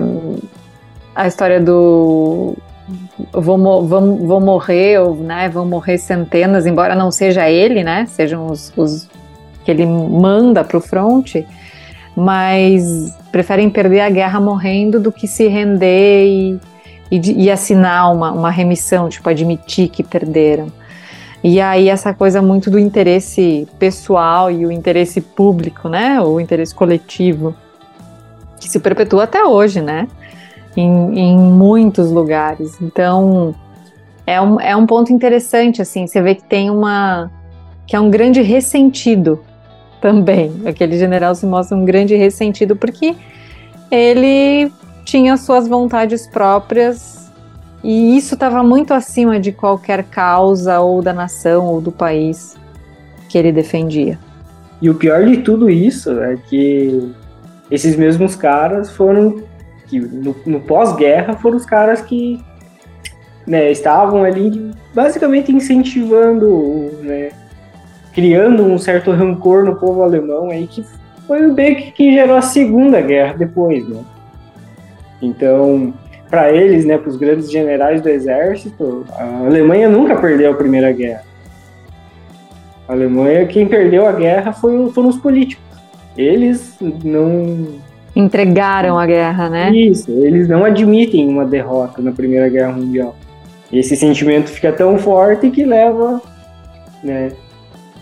a 1.15 1.27
história 1.27 1.59
do. 1.59 2.55
Vou, 3.33 3.59
vou, 3.87 4.17
vou 4.19 4.41
morrer, 4.41 5.01
ou, 5.01 5.17
né? 5.17 5.49
Vão 5.49 5.65
morrer 5.65 5.97
centenas, 5.97 6.67
embora 6.67 6.95
não 6.95 7.11
seja 7.11 7.49
ele, 7.49 7.83
né? 7.83 8.05
Sejam 8.07 8.47
os, 8.47 8.71
os 8.77 9.09
que 9.67 9.71
ele 9.73 9.85
manda 9.85 10.63
para 10.63 10.79
o 10.79 10.81
fronte, 10.81 11.45
mas 12.17 13.13
preferem 13.33 13.69
perder 13.69 14.01
a 14.01 14.09
guerra 14.09 14.41
morrendo 14.41 15.01
do 15.01 15.11
que 15.11 15.27
se 15.27 15.49
render 15.49 16.25
e, 16.25 16.61
e, 17.11 17.45
e 17.45 17.51
assinar 17.51 18.15
uma, 18.15 18.31
uma 18.31 18.51
remissão, 18.51 19.09
tipo, 19.09 19.29
admitir 19.29 19.89
que 19.89 20.05
perderam. 20.05 20.69
E 21.43 21.61
aí 21.61 21.89
essa 21.89 22.15
coisa 22.15 22.41
muito 22.41 22.71
do 22.71 22.79
interesse 22.79 23.67
pessoal 23.77 24.53
e 24.53 24.65
o 24.65 24.71
interesse 24.71 25.21
público, 25.21 25.89
né? 25.89 26.21
O 26.21 26.39
interesse 26.39 26.73
coletivo, 26.73 27.53
que 28.61 28.69
se 28.69 28.79
perpetua 28.79 29.25
até 29.25 29.45
hoje, 29.45 29.83
né? 29.83 30.07
Em, 30.77 31.19
em 31.19 31.37
muitos 31.37 32.13
lugares. 32.13 32.81
Então, 32.81 33.53
é 34.25 34.41
um, 34.41 34.61
é 34.61 34.77
um 34.77 34.87
ponto 34.87 35.13
interessante, 35.13 35.83
assim, 35.83 36.07
você 36.07 36.23
vê 36.23 36.37
que 36.37 36.45
tem 36.45 36.71
uma... 36.71 37.31
que 37.85 37.97
é 37.97 38.01
um 38.01 38.11
grande 38.11 38.43
ressentido 38.43 39.41
também. 40.01 40.53
Aquele 40.65 40.99
general 40.99 41.35
se 41.35 41.47
mostra 41.47 41.77
um 41.77 41.85
grande 41.85 42.15
ressentido 42.15 42.77
porque 42.77 43.15
ele 43.91 44.71
tinha 45.05 45.37
suas 45.37 45.69
vontades 45.69 46.27
próprias 46.27 47.31
e 47.83 48.17
isso 48.17 48.35
estava 48.35 48.63
muito 48.63 48.93
acima 48.93 49.39
de 49.39 49.53
qualquer 49.53 50.05
causa 50.05 50.81
ou 50.81 51.01
da 51.01 51.13
nação 51.13 51.67
ou 51.67 51.81
do 51.81 51.93
país 51.93 52.57
que 53.29 53.39
ele 53.39 53.53
defendia. 53.53 54.19
E 54.81 54.91
o 54.91 54.95
pior 54.95 55.25
de 55.25 55.39
tudo 55.39 55.71
isso 55.71 56.21
é 56.21 56.37
que 56.37 57.13
esses 57.71 57.97
mesmos 57.97 58.37
caras 58.37 58.91
foram 58.91 59.43
que 59.87 60.01
no, 60.01 60.35
no 60.45 60.61
pós-guerra 60.61 61.35
foram 61.35 61.57
os 61.57 61.65
caras 61.65 62.01
que 62.01 62.43
né, 63.47 63.71
estavam 63.71 64.25
ali 64.25 64.73
basicamente 64.93 65.53
incentivando 65.53 66.91
né, 67.03 67.31
criando 68.17 68.65
um 68.65 68.79
certo 68.79 69.11
rancor 69.11 69.63
no 69.63 69.77
povo 69.77 70.03
alemão 70.03 70.49
aí 70.49 70.67
que 70.67 70.83
foi 71.27 71.45
o 71.45 71.53
Beck 71.53 71.93
que 71.93 72.15
gerou 72.15 72.37
a 72.37 72.41
Segunda 72.41 72.99
Guerra 73.03 73.35
depois, 73.35 73.87
né? 73.87 74.03
Então, 75.21 75.93
para 76.31 76.51
eles, 76.51 76.87
né, 76.87 76.97
para 76.97 77.11
os 77.11 77.17
grandes 77.17 77.51
generais 77.51 78.01
do 78.01 78.09
exército, 78.09 79.05
a 79.13 79.45
Alemanha 79.45 79.91
nunca 79.91 80.17
perdeu 80.17 80.51
a 80.51 80.55
Primeira 80.55 80.91
Guerra. 80.93 81.25
A 82.89 82.93
Alemanha, 82.95 83.45
quem 83.45 83.67
perdeu 83.67 84.07
a 84.07 84.13
guerra 84.13 84.51
foi, 84.51 84.91
foram 84.93 85.11
os 85.11 85.19
políticos. 85.19 85.63
Eles 86.17 86.75
não 86.81 87.75
entregaram 88.15 88.99
a 88.99 89.05
guerra, 89.05 89.51
né? 89.51 89.71
Isso, 89.73 90.11
eles 90.11 90.49
não 90.49 90.65
admitem 90.65 91.29
uma 91.29 91.45
derrota 91.45 92.01
na 92.01 92.13
Primeira 92.13 92.49
Guerra 92.49 92.73
Mundial. 92.73 93.15
Esse 93.71 93.95
sentimento 93.95 94.49
fica 94.49 94.73
tão 94.73 94.97
forte 94.97 95.51
que 95.51 95.65
leva, 95.65 96.23
né, 97.05 97.33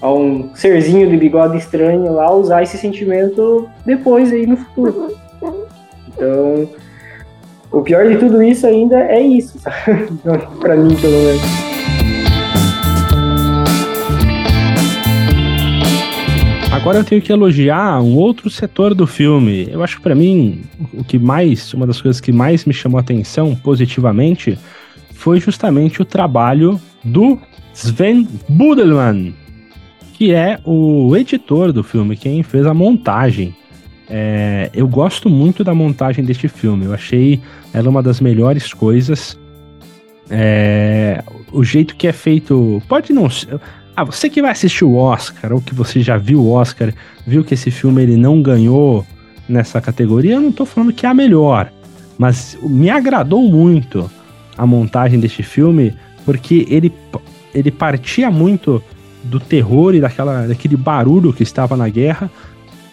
a 0.05 0.13
um 0.13 0.51
serzinho 0.55 1.09
de 1.09 1.17
bigode 1.17 1.57
estranho 1.57 2.13
lá 2.13 2.31
usar 2.31 2.63
esse 2.63 2.77
sentimento 2.77 3.67
depois 3.87 4.31
aí 4.31 4.47
no 4.47 4.55
futuro. 4.55 5.17
Então, 6.09 6.69
o 7.73 7.81
pior 7.81 8.07
de 8.07 8.19
tudo 8.19 8.43
isso 8.43 8.67
ainda 8.67 9.01
é 9.01 9.23
isso, 9.23 9.59
para 10.61 10.77
mim 10.77 10.95
pelo 10.97 11.17
menos. 11.23 11.41
Agora 16.71 16.99
eu 16.99 17.05
tenho 17.05 17.23
que 17.23 17.33
elogiar 17.33 18.03
um 18.03 18.15
outro 18.19 18.51
setor 18.51 18.95
do 18.95 19.07
filme. 19.07 19.71
Eu 19.71 19.83
acho 19.83 19.97
que 19.97 20.03
para 20.03 20.15
mim 20.15 20.65
o 20.93 21.03
que 21.03 21.19
mais, 21.19 21.73
uma 21.73 21.87
das 21.87 22.03
coisas 22.03 22.21
que 22.21 22.31
mais 22.31 22.67
me 22.67 22.75
chamou 22.75 22.99
a 22.99 23.01
atenção 23.01 23.57
positivamente 23.57 24.59
foi 25.15 25.41
justamente 25.41 26.03
o 26.03 26.05
trabalho 26.05 26.79
do 27.03 27.39
Sven 27.73 28.29
Budelmann, 28.47 29.33
que 30.15 30.33
é 30.33 30.59
o 30.65 31.15
editor 31.17 31.73
do 31.73 31.83
filme, 31.83 32.17
quem 32.17 32.43
fez 32.43 32.65
a 32.67 32.73
montagem. 32.73 33.55
É, 34.09 34.71
eu 34.73 34.87
gosto 34.87 35.29
muito 35.29 35.65
da 35.65 35.75
montagem 35.75 36.25
deste 36.25 36.49
filme. 36.49 36.85
Eu 36.85 36.95
achei 36.95 37.41
ela 37.73 37.91
uma 37.91 38.03
das 38.03 38.21
melhores 38.21 38.73
coisas. 38.73 39.39
É, 40.31 41.23
o 41.53 41.65
jeito 41.65 41.97
que 41.97 42.07
é 42.07 42.13
feito. 42.13 42.81
Pode 42.89 43.13
não 43.13 43.29
ser. 43.29 43.61
Ah, 43.97 44.05
você 44.05 44.31
que 44.31 44.41
vai 44.41 44.53
assistir 44.53 44.85
o 44.85 44.95
Oscar, 44.95 45.53
ou 45.53 45.61
que 45.61 45.75
você 45.75 46.01
já 46.01 46.17
viu 46.17 46.41
o 46.41 46.53
Oscar, 46.53 46.93
viu 47.27 47.45
que 47.45 47.55
esse 47.55 47.71
filme 47.71 48.03
ele 48.03 48.17
não 48.17 48.41
ganhou 48.41 49.07
nessa 49.49 49.81
categoria, 49.81 50.35
eu 50.35 50.41
não 50.41 50.51
tô 50.51 50.65
falando 50.65 50.93
que 50.93 51.07
é 51.07 51.09
a 51.09 51.15
melhor. 51.15 51.71
Mas 52.19 52.57
me 52.63 52.91
agradou 52.91 53.43
muito 53.43 54.11
a 54.57 54.67
montagem 54.67 55.19
deste 55.19 55.43
filme, 55.43 55.95
porque 56.25 56.67
ele, 56.69 56.93
ele 57.53 57.71
partia 57.71 58.31
muito 58.31 58.83
do 59.25 59.41
terror 59.41 59.95
e 59.95 60.01
daquela, 60.01 60.47
daquele 60.47 60.77
barulho 60.77 61.33
que 61.33 61.43
estava 61.43 61.77
na 61.77 61.89
guerra, 61.89 62.31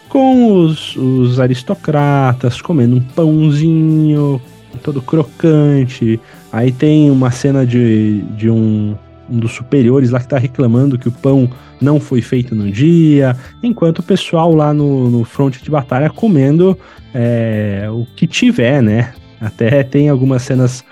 com 0.09 0.53
os, 0.53 0.95
os 0.97 1.39
aristocratas 1.39 2.61
comendo 2.61 2.95
um 2.95 3.01
pãozinho 3.01 4.41
todo 4.83 5.01
crocante. 5.01 6.19
Aí 6.51 6.71
tem 6.71 7.09
uma 7.09 7.31
cena 7.31 7.65
de, 7.65 8.21
de 8.35 8.49
um, 8.49 8.95
um 9.29 9.39
dos 9.39 9.51
superiores 9.51 10.09
lá 10.09 10.19
que 10.19 10.25
está 10.25 10.37
reclamando 10.37 10.97
que 10.97 11.07
o 11.07 11.11
pão 11.11 11.49
não 11.79 11.99
foi 11.99 12.21
feito 12.21 12.53
no 12.53 12.69
dia, 12.69 13.35
enquanto 13.63 13.99
o 13.99 14.03
pessoal 14.03 14.53
lá 14.53 14.73
no, 14.73 15.09
no 15.09 15.23
fronte 15.23 15.63
de 15.63 15.71
batalha 15.71 16.09
comendo 16.09 16.77
é, 17.13 17.87
o 17.89 18.05
que 18.15 18.27
tiver, 18.27 18.81
né? 18.83 19.13
Até 19.39 19.81
tem 19.83 20.09
algumas 20.09 20.43
cenas 20.43 20.83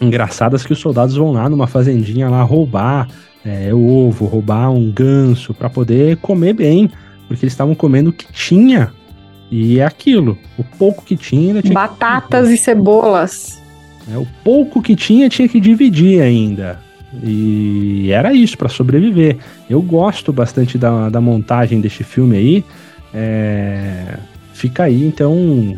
engraçadas 0.00 0.64
que 0.64 0.72
os 0.72 0.78
soldados 0.78 1.16
vão 1.16 1.32
lá 1.32 1.48
numa 1.48 1.66
fazendinha 1.66 2.30
lá 2.30 2.42
roubar 2.42 3.06
é, 3.44 3.72
ovo, 3.72 4.26
roubar 4.26 4.70
um 4.70 4.90
ganso 4.90 5.54
para 5.54 5.70
poder 5.70 6.16
comer 6.18 6.52
bem, 6.52 6.90
porque 7.26 7.44
eles 7.44 7.52
estavam 7.52 7.74
comendo 7.74 8.10
o 8.10 8.12
que 8.12 8.30
tinha 8.32 8.92
e 9.50 9.80
é 9.80 9.84
aquilo. 9.84 10.38
O 10.56 10.62
pouco 10.62 11.04
que 11.04 11.16
tinha, 11.16 11.60
tinha 11.60 11.74
batatas 11.74 12.48
que... 12.48 12.54
e 12.54 12.58
cebolas. 12.58 13.60
É, 14.12 14.16
o 14.16 14.26
pouco 14.44 14.80
que 14.80 14.94
tinha 14.94 15.28
tinha 15.28 15.48
que 15.48 15.60
dividir 15.60 16.22
ainda. 16.22 16.80
E 17.22 18.10
era 18.12 18.32
isso 18.32 18.56
para 18.56 18.68
sobreviver. 18.68 19.38
Eu 19.68 19.82
gosto 19.82 20.32
bastante 20.32 20.78
da, 20.78 21.08
da 21.08 21.20
montagem 21.20 21.80
deste 21.80 22.04
filme 22.04 22.36
aí. 22.36 22.64
É, 23.12 24.16
fica 24.52 24.84
aí, 24.84 25.04
então 25.04 25.76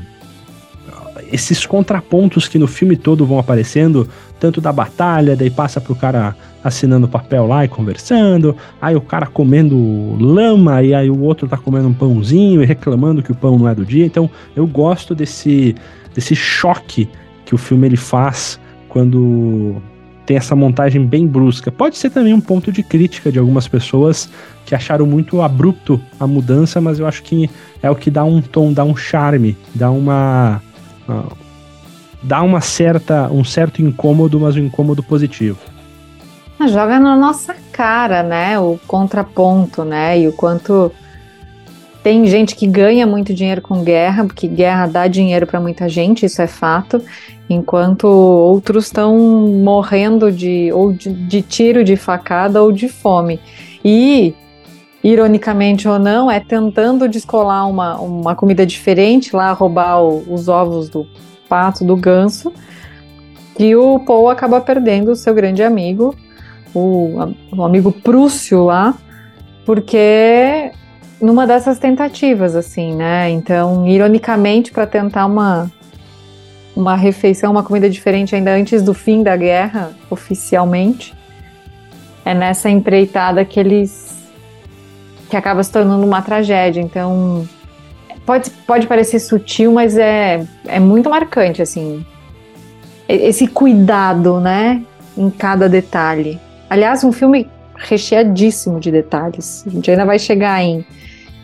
esses 1.32 1.64
contrapontos 1.64 2.46
que 2.46 2.58
no 2.58 2.66
filme 2.66 2.94
todo 2.94 3.24
vão 3.24 3.38
aparecendo, 3.38 4.06
tanto 4.42 4.60
da 4.60 4.72
batalha, 4.72 5.36
daí 5.36 5.48
passa 5.48 5.80
pro 5.80 5.94
cara 5.94 6.34
assinando 6.64 7.06
papel 7.06 7.46
lá 7.46 7.64
e 7.64 7.68
conversando, 7.68 8.56
aí 8.80 8.96
o 8.96 9.00
cara 9.00 9.24
comendo 9.24 10.16
lama 10.18 10.82
e 10.82 10.92
aí 10.92 11.08
o 11.08 11.20
outro 11.20 11.46
tá 11.46 11.56
comendo 11.56 11.86
um 11.86 11.94
pãozinho 11.94 12.60
e 12.60 12.66
reclamando 12.66 13.22
que 13.22 13.30
o 13.30 13.36
pão 13.36 13.56
não 13.56 13.68
é 13.68 13.74
do 13.74 13.86
dia. 13.86 14.04
Então, 14.04 14.28
eu 14.56 14.66
gosto 14.66 15.14
desse 15.14 15.76
desse 16.12 16.34
choque 16.34 17.08
que 17.44 17.54
o 17.54 17.58
filme 17.58 17.86
ele 17.86 17.96
faz 17.96 18.58
quando 18.88 19.76
tem 20.26 20.36
essa 20.36 20.56
montagem 20.56 21.06
bem 21.06 21.24
brusca. 21.24 21.70
Pode 21.70 21.96
ser 21.96 22.10
também 22.10 22.34
um 22.34 22.40
ponto 22.40 22.72
de 22.72 22.82
crítica 22.82 23.30
de 23.30 23.38
algumas 23.38 23.68
pessoas 23.68 24.28
que 24.66 24.74
acharam 24.74 25.06
muito 25.06 25.40
abrupto 25.40 26.00
a 26.18 26.26
mudança, 26.26 26.80
mas 26.80 26.98
eu 26.98 27.06
acho 27.06 27.22
que 27.22 27.48
é 27.80 27.88
o 27.88 27.94
que 27.94 28.10
dá 28.10 28.24
um 28.24 28.42
tom, 28.42 28.72
dá 28.72 28.82
um 28.82 28.96
charme, 28.96 29.56
dá 29.72 29.88
uma 29.88 30.60
dá 32.22 32.42
uma 32.42 32.60
certa, 32.60 33.28
um 33.32 33.44
certo 33.44 33.82
incômodo, 33.82 34.38
mas 34.38 34.56
um 34.56 34.60
incômodo 34.60 35.02
positivo. 35.02 35.58
Joga 36.68 37.00
na 37.00 37.16
nossa 37.16 37.56
cara, 37.72 38.22
né? 38.22 38.58
O 38.58 38.78
contraponto, 38.86 39.84
né? 39.84 40.20
E 40.20 40.28
o 40.28 40.32
quanto 40.32 40.92
tem 42.02 42.26
gente 42.26 42.56
que 42.56 42.66
ganha 42.66 43.06
muito 43.06 43.32
dinheiro 43.32 43.62
com 43.62 43.82
guerra, 43.82 44.24
porque 44.24 44.48
guerra 44.48 44.86
dá 44.86 45.06
dinheiro 45.06 45.46
para 45.46 45.60
muita 45.60 45.88
gente, 45.88 46.26
isso 46.26 46.42
é 46.42 46.48
fato, 46.48 47.00
enquanto 47.48 48.06
outros 48.06 48.86
estão 48.86 49.16
morrendo 49.62 50.30
de 50.30 50.72
ou 50.72 50.92
de, 50.92 51.12
de, 51.12 51.42
tiro, 51.42 51.84
de 51.84 51.96
facada 51.96 52.62
ou 52.62 52.72
de 52.72 52.88
fome. 52.88 53.40
E, 53.84 54.34
ironicamente 55.02 55.88
ou 55.88 55.98
não, 55.98 56.30
é 56.30 56.40
tentando 56.40 57.08
descolar 57.08 57.68
uma, 57.68 58.00
uma 58.00 58.34
comida 58.34 58.66
diferente, 58.66 59.34
lá 59.34 59.52
roubar 59.52 60.02
o, 60.02 60.24
os 60.32 60.48
ovos 60.48 60.88
do 60.88 61.06
pato, 61.52 61.84
do 61.84 61.94
ganso, 61.94 62.50
que 63.54 63.76
o 63.76 64.00
Paul 64.00 64.30
acaba 64.30 64.58
perdendo 64.58 65.10
o 65.10 65.16
seu 65.16 65.34
grande 65.34 65.62
amigo, 65.62 66.16
o, 66.74 67.34
o 67.54 67.62
amigo 67.62 67.92
Prúcio 67.92 68.64
lá, 68.64 68.94
porque 69.66 70.70
numa 71.20 71.46
dessas 71.46 71.78
tentativas, 71.78 72.56
assim, 72.56 72.94
né? 72.94 73.28
Então, 73.28 73.86
ironicamente, 73.86 74.72
para 74.72 74.86
tentar 74.86 75.26
uma 75.26 75.70
uma 76.74 76.96
refeição, 76.96 77.52
uma 77.52 77.62
comida 77.62 77.90
diferente 77.90 78.34
ainda 78.34 78.54
antes 78.54 78.82
do 78.82 78.94
fim 78.94 79.22
da 79.22 79.36
guerra, 79.36 79.90
oficialmente, 80.08 81.14
é 82.24 82.32
nessa 82.32 82.70
empreitada 82.70 83.44
que 83.44 83.60
eles 83.60 84.10
que 85.28 85.36
acaba 85.36 85.62
se 85.62 85.70
tornando 85.70 86.06
uma 86.06 86.22
tragédia. 86.22 86.80
Então, 86.80 87.46
pode, 88.26 88.50
pode 88.66 88.86
parecer 88.86 89.18
sutil, 89.18 89.72
mas 89.72 89.96
é, 89.96 90.46
é 90.66 90.80
muito 90.80 91.08
marcante, 91.08 91.62
assim. 91.62 92.04
Esse 93.08 93.46
cuidado, 93.46 94.40
né, 94.40 94.82
em 95.16 95.28
cada 95.30 95.68
detalhe. 95.68 96.40
Aliás, 96.70 97.04
um 97.04 97.12
filme 97.12 97.48
recheadíssimo 97.74 98.80
de 98.80 98.90
detalhes. 98.90 99.64
A 99.66 99.70
gente 99.70 99.90
ainda 99.90 100.04
vai 100.04 100.18
chegar 100.18 100.62
em 100.62 100.84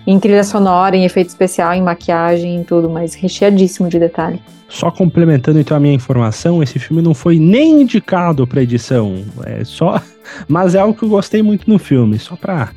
em 0.08 0.18
trilha 0.18 0.42
sonora, 0.42 0.96
em 0.96 1.04
efeito 1.04 1.28
especial, 1.28 1.74
em 1.74 1.82
maquiagem, 1.82 2.56
em 2.56 2.64
tudo, 2.64 2.88
mas 2.88 3.12
recheadíssimo 3.12 3.90
de 3.90 3.98
detalhe. 3.98 4.40
Só 4.66 4.90
complementando 4.90 5.60
então 5.60 5.76
a 5.76 5.80
minha 5.80 5.92
informação, 5.92 6.62
esse 6.62 6.78
filme 6.78 7.02
não 7.02 7.12
foi 7.12 7.38
nem 7.38 7.82
indicado 7.82 8.46
para 8.46 8.62
edição, 8.62 9.22
é 9.44 9.62
só, 9.64 10.00
mas 10.48 10.74
é 10.74 10.78
algo 10.78 10.98
que 10.98 11.02
eu 11.02 11.10
gostei 11.10 11.42
muito 11.42 11.68
no 11.68 11.78
filme, 11.78 12.18
só 12.18 12.36
para 12.36 12.70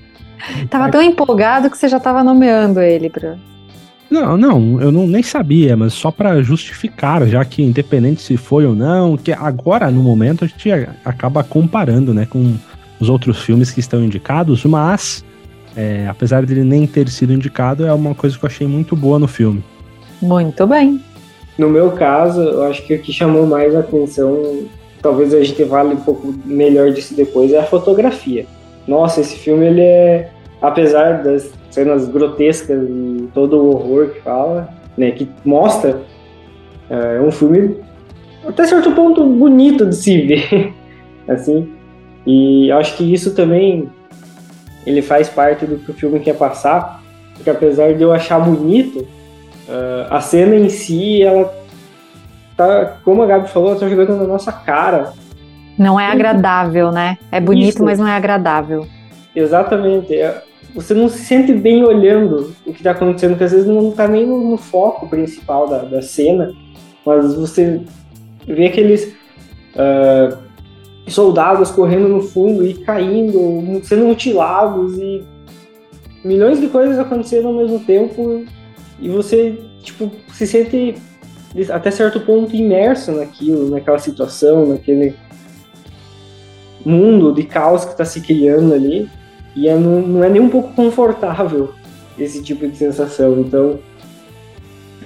Tava 0.70 0.90
tão 0.90 1.02
empolgado 1.02 1.70
que 1.70 1.78
você 1.78 1.88
já 1.88 2.02
tava 2.02 2.22
nomeando 2.22 2.82
ele 2.82 3.10
para 3.10 3.38
não, 4.12 4.38
não, 4.38 4.82
eu 4.82 4.92
não, 4.92 5.08
nem 5.08 5.24
sabia, 5.24 5.78
mas 5.78 5.94
só 5.94 6.12
para 6.12 6.44
justificar, 6.44 7.26
já 7.28 7.44
que 7.46 7.64
independente 7.64 8.22
se 8.22 8.36
foi 8.36 8.66
ou 8.66 8.76
não, 8.76 9.16
que 9.16 9.32
agora 9.32 9.90
no 9.90 10.04
momento 10.04 10.44
a 10.44 10.48
gente 10.48 10.70
acaba 11.06 11.44
comparando, 11.44 12.14
né, 12.14 12.28
com 12.30 12.56
os 13.00 13.10
outros 13.10 13.42
filmes 13.42 13.72
que 13.72 13.80
estão 13.80 14.04
indicados, 14.04 14.66
mas 14.66 15.24
é, 15.76 16.08
apesar 16.10 16.46
dele 16.46 16.64
nem 16.64 16.86
ter 16.86 17.08
sido 17.10 17.34
indicado, 17.34 17.86
é 17.86 17.94
uma 17.94 18.14
coisa 18.14 18.38
que 18.38 18.44
eu 18.44 18.48
achei 18.48 18.68
muito 18.68 18.96
boa 18.96 19.18
no 19.18 19.28
filme. 19.28 19.64
Muito 20.22 20.68
bem. 20.68 21.02
No 21.58 21.70
meu 21.70 21.92
caso, 21.92 22.42
eu 22.42 22.64
acho 22.64 22.86
que 22.86 22.96
o 22.96 23.00
que 23.00 23.14
chamou 23.14 23.46
mais 23.46 23.74
a 23.76 23.80
atenção, 23.80 24.66
talvez 25.02 25.34
a 25.34 25.44
gente 25.44 25.64
vale 25.64 25.94
um 25.94 26.02
pouco 26.02 26.34
melhor 26.46 26.92
disso 26.92 27.16
depois, 27.16 27.52
é 27.54 27.60
a 27.60 27.64
fotografia. 27.64 28.46
Nossa, 28.88 29.22
esse 29.22 29.38
filme, 29.38 29.66
ele 29.66 29.82
é, 29.82 30.30
apesar 30.62 31.24
das 31.24 31.52
cenas 31.70 32.08
grotescas 32.08 32.82
e 32.84 33.30
todo 33.34 33.58
o 33.58 33.70
horror 33.72 34.10
que 34.10 34.22
fala, 34.22 34.70
né, 34.98 35.12
que 35.12 35.30
mostra, 35.44 36.02
é 36.90 37.20
um 37.22 37.32
filme 37.32 37.78
até 38.46 38.66
certo 38.66 38.92
ponto 38.92 39.26
bonito 39.26 39.86
de 39.86 39.96
se 39.96 40.22
ver, 40.26 40.74
assim. 41.28 41.72
E 42.26 42.72
acho 42.72 42.98
que 42.98 43.14
isso 43.14 43.34
também 43.34 43.90
ele 44.86 45.02
faz 45.02 45.30
parte 45.30 45.66
do 45.66 45.78
que 45.78 45.92
o 45.92 45.94
filme 45.94 46.20
quer 46.20 46.36
passar, 46.36 47.02
porque 47.34 47.50
apesar 47.50 47.94
de 47.94 48.04
eu 48.04 48.12
achar 48.12 48.40
bonito, 48.40 49.00
uh, 49.00 50.08
a 50.10 50.22
cena 50.22 50.56
em 50.56 50.70
si, 50.70 51.24
ela 51.24 51.54
tá, 52.58 52.98
como 53.04 53.24
a 53.24 53.26
Gabi 53.26 53.50
falou, 53.50 53.72
ela 53.72 53.80
tá 53.80 53.88
jogando 53.88 54.18
na 54.18 54.26
nossa 54.26 54.52
cara. 54.52 55.14
Não 55.78 56.00
é 56.00 56.08
agradável, 56.08 56.92
né? 56.92 57.18
É 57.32 57.40
bonito, 57.40 57.76
Isso. 57.76 57.84
mas 57.84 57.98
não 57.98 58.08
é 58.08 58.16
agradável. 58.16 58.86
Exatamente. 59.36 60.14
É, 60.16 60.44
você 60.74 60.94
não 60.94 61.10
se 61.10 61.20
sente 61.20 61.54
bem 61.54 61.84
olhando 61.84 62.54
o 62.66 62.72
que 62.72 62.80
está 62.80 62.92
acontecendo, 62.92 63.32
porque 63.32 63.44
às 63.44 63.52
vezes 63.52 63.68
não 63.68 63.90
está 63.90 64.08
nem 64.08 64.26
no, 64.26 64.58
foco 64.58 65.08
principal 65.08 65.68
da, 65.68 65.80
da 65.80 66.02
cena, 66.02 66.54
mas 67.06 67.36
você 67.36 67.82
vê 68.48 68.68
aqueles. 68.68 69.14
Uh, 69.74 70.52
soldados 71.08 71.72
correndo 71.72 72.08
no 72.08 72.22
fundo 72.22 72.66
e 72.66 72.74
caindo, 72.74 73.82
sendo 73.84 74.06
mutilados 74.06 74.98
e 74.98 75.24
milhões 76.24 76.60
de 76.60 76.68
coisas 76.68 77.00
acontecendo 77.00 77.48
ao 77.48 77.54
mesmo 77.54 77.80
tempo 77.80 78.46
e 79.00 79.10
você 79.10 79.60
tipo 79.82 80.12
se 80.34 80.46
sente 80.46 80.96
até 81.70 81.92
certo 81.92 82.22
ponto 82.22 82.56
imerso 82.56 83.12
naquilo, 83.12 83.70
naquela 83.70 84.00
situação, 84.00 84.68
naquele 84.68 85.16
mundo 86.86 87.34
de 87.34 87.44
caos 87.44 87.84
que 87.84 87.92
está 87.92 88.06
se 88.06 88.22
criando 88.22 88.74
ali 88.74 89.10
e 89.56 89.68
é, 89.68 89.76
não, 89.76 90.02
não 90.02 90.24
é 90.24 90.30
nem 90.30 90.42
um 90.42 90.50
pouco 90.50 90.74
confortável 90.74 91.74
esse 92.18 92.42
tipo 92.42 92.68
de 92.68 92.78
sensação. 92.78 93.40
Então, 93.40 93.80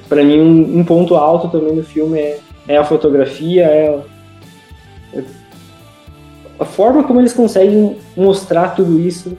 para 0.08 0.24
mim 0.24 0.40
um, 0.40 0.80
um, 0.80 0.84
ponto 0.84 1.16
alto 1.16 1.50
também 1.50 1.76
do 1.76 1.84
filme 1.84 2.20
é, 2.20 2.40
é 2.68 2.78
a 2.78 2.84
fotografia, 2.84 3.64
é, 3.64 4.00
é 5.14 5.24
a 6.60 6.66
forma 6.66 7.04
como 7.04 7.20
eles 7.20 7.34
conseguem 7.34 7.98
mostrar 8.16 8.76
tudo 8.76 9.00
isso 9.00 9.38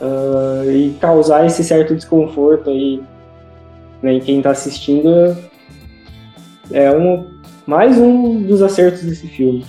uh, 0.00 0.70
e 0.70 0.94
causar 1.00 1.44
esse 1.44 1.62
certo 1.62 1.94
desconforto 1.94 2.70
aí 2.70 3.02
né, 4.00 4.14
em 4.14 4.20
quem 4.20 4.38
está 4.38 4.50
assistindo 4.50 5.36
é 6.70 6.90
um, 6.90 7.26
mais 7.66 7.98
um 7.98 8.42
dos 8.42 8.62
acertos 8.62 9.02
desse 9.02 9.26
filme. 9.26 9.64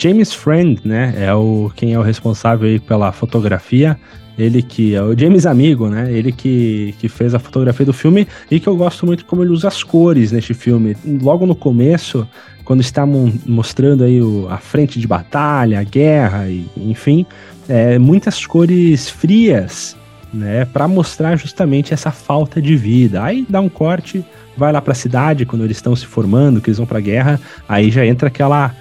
James 0.00 0.32
Friend, 0.32 0.80
né, 0.82 1.14
é 1.18 1.34
o 1.34 1.70
quem 1.76 1.92
é 1.92 1.98
o 1.98 2.02
responsável 2.02 2.66
aí 2.66 2.78
pela 2.78 3.12
fotografia. 3.12 3.98
Ele 4.38 4.62
que 4.62 4.94
é 4.94 5.02
o 5.02 5.18
James 5.18 5.44
Amigo, 5.44 5.88
né? 5.88 6.10
Ele 6.10 6.32
que, 6.32 6.94
que 6.98 7.10
fez 7.10 7.34
a 7.34 7.38
fotografia 7.38 7.84
do 7.84 7.92
filme 7.92 8.26
e 8.50 8.58
que 8.58 8.66
eu 8.66 8.74
gosto 8.74 9.04
muito 9.04 9.26
como 9.26 9.42
ele 9.42 9.50
usa 9.50 9.68
as 9.68 9.82
cores 9.82 10.32
neste 10.32 10.54
filme. 10.54 10.96
Logo 11.04 11.44
no 11.44 11.54
começo, 11.54 12.26
quando 12.64 12.80
está 12.80 13.04
mostrando 13.04 14.02
aí 14.02 14.22
o, 14.22 14.48
a 14.48 14.56
frente 14.56 14.98
de 14.98 15.06
batalha, 15.06 15.78
a 15.78 15.84
guerra, 15.84 16.48
e, 16.48 16.64
enfim, 16.78 17.26
é, 17.68 17.98
muitas 17.98 18.46
cores 18.46 19.10
frias, 19.10 19.94
né, 20.32 20.64
para 20.64 20.88
mostrar 20.88 21.36
justamente 21.36 21.92
essa 21.92 22.10
falta 22.10 22.62
de 22.62 22.76
vida. 22.76 23.22
Aí 23.22 23.44
dá 23.46 23.60
um 23.60 23.68
corte, 23.68 24.24
vai 24.56 24.72
lá 24.72 24.80
para 24.80 24.92
a 24.92 24.96
cidade 24.96 25.44
quando 25.44 25.64
eles 25.64 25.76
estão 25.76 25.94
se 25.94 26.06
formando, 26.06 26.62
que 26.62 26.70
eles 26.70 26.78
vão 26.78 26.86
para 26.86 26.98
a 26.98 27.02
guerra, 27.02 27.38
aí 27.68 27.90
já 27.90 28.06
entra 28.06 28.28
aquela 28.28 28.74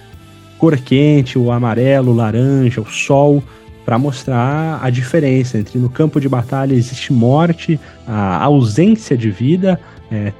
cor 0.59 0.77
quente, 0.77 1.39
o 1.39 1.51
amarelo, 1.51 2.11
o 2.11 2.15
laranja, 2.15 2.81
o 2.81 2.85
sol, 2.85 3.41
para 3.85 3.97
mostrar 3.97 4.79
a 4.83 4.89
diferença 4.91 5.57
entre 5.57 5.79
no 5.79 5.89
campo 5.89 6.19
de 6.19 6.29
batalha 6.29 6.75
existe 6.75 7.11
morte, 7.11 7.79
a 8.05 8.43
ausência 8.43 9.17
de 9.17 9.31
vida, 9.31 9.79
é, 10.11 10.31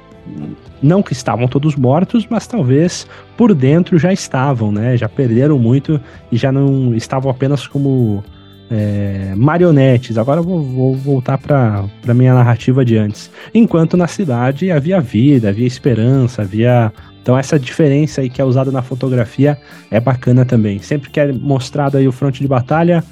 não 0.80 1.02
que 1.02 1.12
estavam 1.12 1.48
todos 1.48 1.74
mortos, 1.74 2.26
mas 2.30 2.46
talvez 2.46 3.08
por 3.36 3.54
dentro 3.54 3.98
já 3.98 4.12
estavam, 4.12 4.70
né? 4.70 4.96
Já 4.96 5.08
perderam 5.08 5.58
muito 5.58 6.00
e 6.30 6.36
já 6.36 6.52
não 6.52 6.94
estavam 6.94 7.30
apenas 7.30 7.66
como 7.66 8.22
é, 8.70 9.34
marionetes. 9.36 10.16
Agora 10.16 10.40
vou, 10.40 10.62
vou 10.62 10.94
voltar 10.94 11.36
para 11.36 11.84
a 12.06 12.14
minha 12.14 12.32
narrativa 12.32 12.84
de 12.84 12.96
antes. 12.96 13.30
Enquanto 13.52 13.96
na 13.96 14.06
cidade 14.06 14.70
havia 14.70 15.00
vida, 15.00 15.48
havia 15.48 15.66
esperança, 15.66 16.42
havia. 16.42 16.92
Então 17.22 17.36
essa 17.36 17.58
diferença 17.58 18.20
aí 18.20 18.30
que 18.30 18.40
é 18.40 18.44
usada 18.44 18.70
na 18.70 18.80
fotografia 18.80 19.58
é 19.90 19.98
bacana 19.98 20.44
também. 20.44 20.78
Sempre 20.78 21.10
que 21.10 21.18
é 21.18 21.32
mostrado 21.32 21.96
aí 21.96 22.06
o 22.06 22.12
fronte 22.12 22.40
de 22.40 22.48
batalha, 22.48 23.04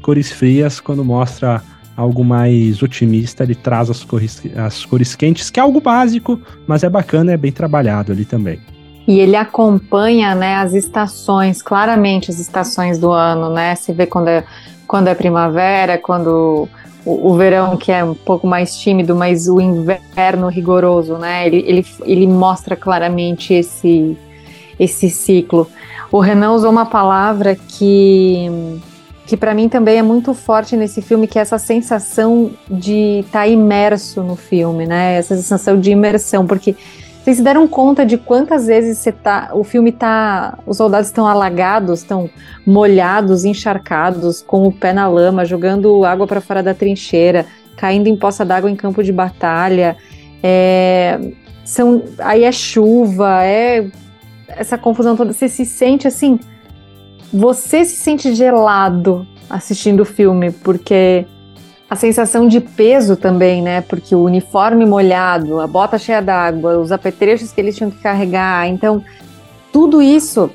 cores 0.00 0.32
frias, 0.32 0.80
quando 0.80 1.04
mostra 1.04 1.62
algo 1.96 2.24
mais 2.24 2.82
otimista, 2.82 3.44
ele 3.44 3.54
traz 3.54 3.90
as 3.90 4.02
cores, 4.02 4.42
as 4.56 4.84
cores 4.84 5.14
quentes, 5.14 5.50
que 5.50 5.60
é 5.60 5.62
algo 5.62 5.80
básico, 5.80 6.40
mas 6.66 6.82
é 6.82 6.88
bacana, 6.88 7.32
é 7.32 7.36
bem 7.36 7.52
trabalhado 7.52 8.12
ali 8.12 8.24
também. 8.24 8.58
E 9.06 9.18
ele 9.18 9.34
acompanha, 9.34 10.34
né, 10.34 10.56
as 10.56 10.74
estações, 10.74 11.60
claramente 11.60 12.30
as 12.30 12.38
estações 12.38 12.98
do 12.98 13.10
ano, 13.10 13.50
né? 13.50 13.74
Se 13.74 13.92
vê 13.92 14.06
quando 14.06 14.28
é, 14.28 14.44
quando 14.86 15.08
é 15.08 15.14
primavera, 15.14 15.98
quando 15.98 16.68
o, 17.04 17.30
o 17.30 17.34
verão 17.34 17.76
que 17.76 17.90
é 17.90 18.04
um 18.04 18.14
pouco 18.14 18.46
mais 18.46 18.76
tímido, 18.76 19.16
mas 19.16 19.48
o 19.48 19.60
inverno 19.60 20.48
rigoroso, 20.48 21.18
né? 21.18 21.46
Ele, 21.46 21.64
ele, 21.66 21.86
ele 22.04 22.26
mostra 22.26 22.76
claramente 22.76 23.52
esse, 23.52 24.16
esse 24.78 25.10
ciclo. 25.10 25.68
O 26.10 26.20
Renan 26.20 26.52
usou 26.52 26.70
uma 26.70 26.86
palavra 26.86 27.56
que 27.56 28.80
que 29.24 29.36
para 29.36 29.54
mim 29.54 29.68
também 29.68 29.98
é 29.98 30.02
muito 30.02 30.34
forte 30.34 30.76
nesse 30.76 31.00
filme, 31.00 31.26
que 31.26 31.38
é 31.38 31.42
essa 31.42 31.56
sensação 31.56 32.50
de 32.68 33.20
estar 33.20 33.40
tá 33.40 33.46
imerso 33.46 34.22
no 34.22 34.36
filme, 34.36 34.84
né? 34.84 35.16
Essa 35.16 35.36
sensação 35.36 35.80
de 35.80 35.90
imersão, 35.90 36.46
porque 36.46 36.76
Vocês 37.22 37.36
se 37.36 37.42
deram 37.42 37.68
conta 37.68 38.04
de 38.04 38.18
quantas 38.18 38.66
vezes 38.66 38.98
você 38.98 39.12
tá, 39.12 39.50
o 39.54 39.62
filme 39.62 39.92
tá, 39.92 40.58
os 40.66 40.76
soldados 40.76 41.06
estão 41.06 41.24
alagados, 41.24 42.00
estão 42.00 42.28
molhados, 42.66 43.44
encharcados, 43.44 44.42
com 44.42 44.66
o 44.66 44.72
pé 44.72 44.92
na 44.92 45.06
lama, 45.08 45.44
jogando 45.44 46.04
água 46.04 46.26
para 46.26 46.40
fora 46.40 46.64
da 46.64 46.74
trincheira, 46.74 47.46
caindo 47.76 48.08
em 48.08 48.16
poça 48.16 48.44
d'água 48.44 48.68
em 48.68 48.74
campo 48.74 49.04
de 49.04 49.12
batalha. 49.12 49.96
É, 50.42 51.20
são, 51.64 52.02
aí 52.18 52.42
é 52.42 52.50
chuva, 52.50 53.44
é 53.44 53.86
essa 54.48 54.76
confusão 54.76 55.16
toda. 55.16 55.32
Você 55.32 55.48
se 55.48 55.64
sente 55.64 56.08
assim, 56.08 56.40
você 57.32 57.84
se 57.84 57.96
sente 57.96 58.34
gelado 58.34 59.24
assistindo 59.48 60.00
o 60.00 60.04
filme, 60.04 60.50
porque 60.50 61.24
a 61.92 61.94
sensação 61.94 62.48
de 62.48 62.58
peso 62.58 63.16
também, 63.16 63.60
né? 63.60 63.82
Porque 63.82 64.14
o 64.14 64.22
uniforme 64.22 64.86
molhado, 64.86 65.60
a 65.60 65.66
bota 65.66 65.98
cheia 65.98 66.22
d'água, 66.22 66.78
os 66.78 66.90
apetrechos 66.90 67.52
que 67.52 67.60
eles 67.60 67.76
tinham 67.76 67.90
que 67.90 67.98
carregar. 67.98 68.66
Então, 68.66 69.04
tudo 69.70 70.00
isso 70.00 70.50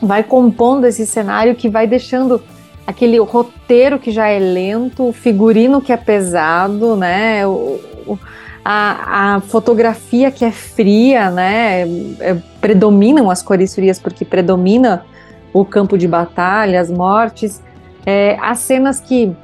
vai 0.00 0.22
compondo 0.22 0.86
esse 0.86 1.06
cenário 1.06 1.54
que 1.54 1.68
vai 1.68 1.86
deixando 1.86 2.40
aquele 2.86 3.18
roteiro 3.18 3.98
que 3.98 4.10
já 4.10 4.28
é 4.28 4.38
lento, 4.38 5.08
o 5.08 5.12
figurino 5.12 5.78
que 5.82 5.92
é 5.92 5.96
pesado, 5.98 6.96
né? 6.96 7.46
O, 7.46 7.78
o, 8.06 8.18
a, 8.64 9.34
a, 9.34 9.40
fotografia 9.42 10.30
que 10.30 10.42
é 10.42 10.50
fria, 10.50 11.30
né? 11.30 11.82
É, 12.18 12.34
predominam 12.62 13.30
as 13.30 13.42
cores 13.42 13.74
frias 13.74 13.98
porque 13.98 14.24
predomina 14.24 15.04
o 15.52 15.66
campo 15.66 15.98
de 15.98 16.08
batalha, 16.08 16.80
as 16.80 16.90
mortes. 16.90 17.62
É, 18.06 18.38
as 18.40 18.60
cenas 18.60 19.00
que 19.00 19.36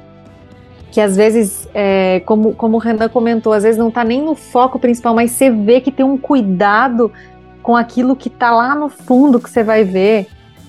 que 0.93 1.01
às 1.01 1.15
vezes, 1.15 1.67
é, 1.73 2.21
como, 2.23 2.53
como 2.53 2.77
o 2.77 2.79
Renan 2.79 3.09
comentou, 3.09 3.51
às 3.51 3.63
vezes 3.63 3.79
não 3.79 3.87
está 3.87 4.03
nem 4.03 4.21
no 4.21 4.35
foco 4.35 4.77
principal, 4.77 5.15
mas 5.15 5.31
você 5.31 5.49
vê 5.49 5.81
que 5.81 5.91
tem 5.91 6.05
um 6.05 6.19
cuidado 6.19 7.11
com 7.63 7.75
aquilo 7.75 8.15
que 8.15 8.27
está 8.27 8.51
lá 8.51 8.75
no 8.75 8.89
fundo 8.89 9.39
que 9.39 9.49
você 9.49 9.63
vai 9.63 9.83
ver. 9.83 10.27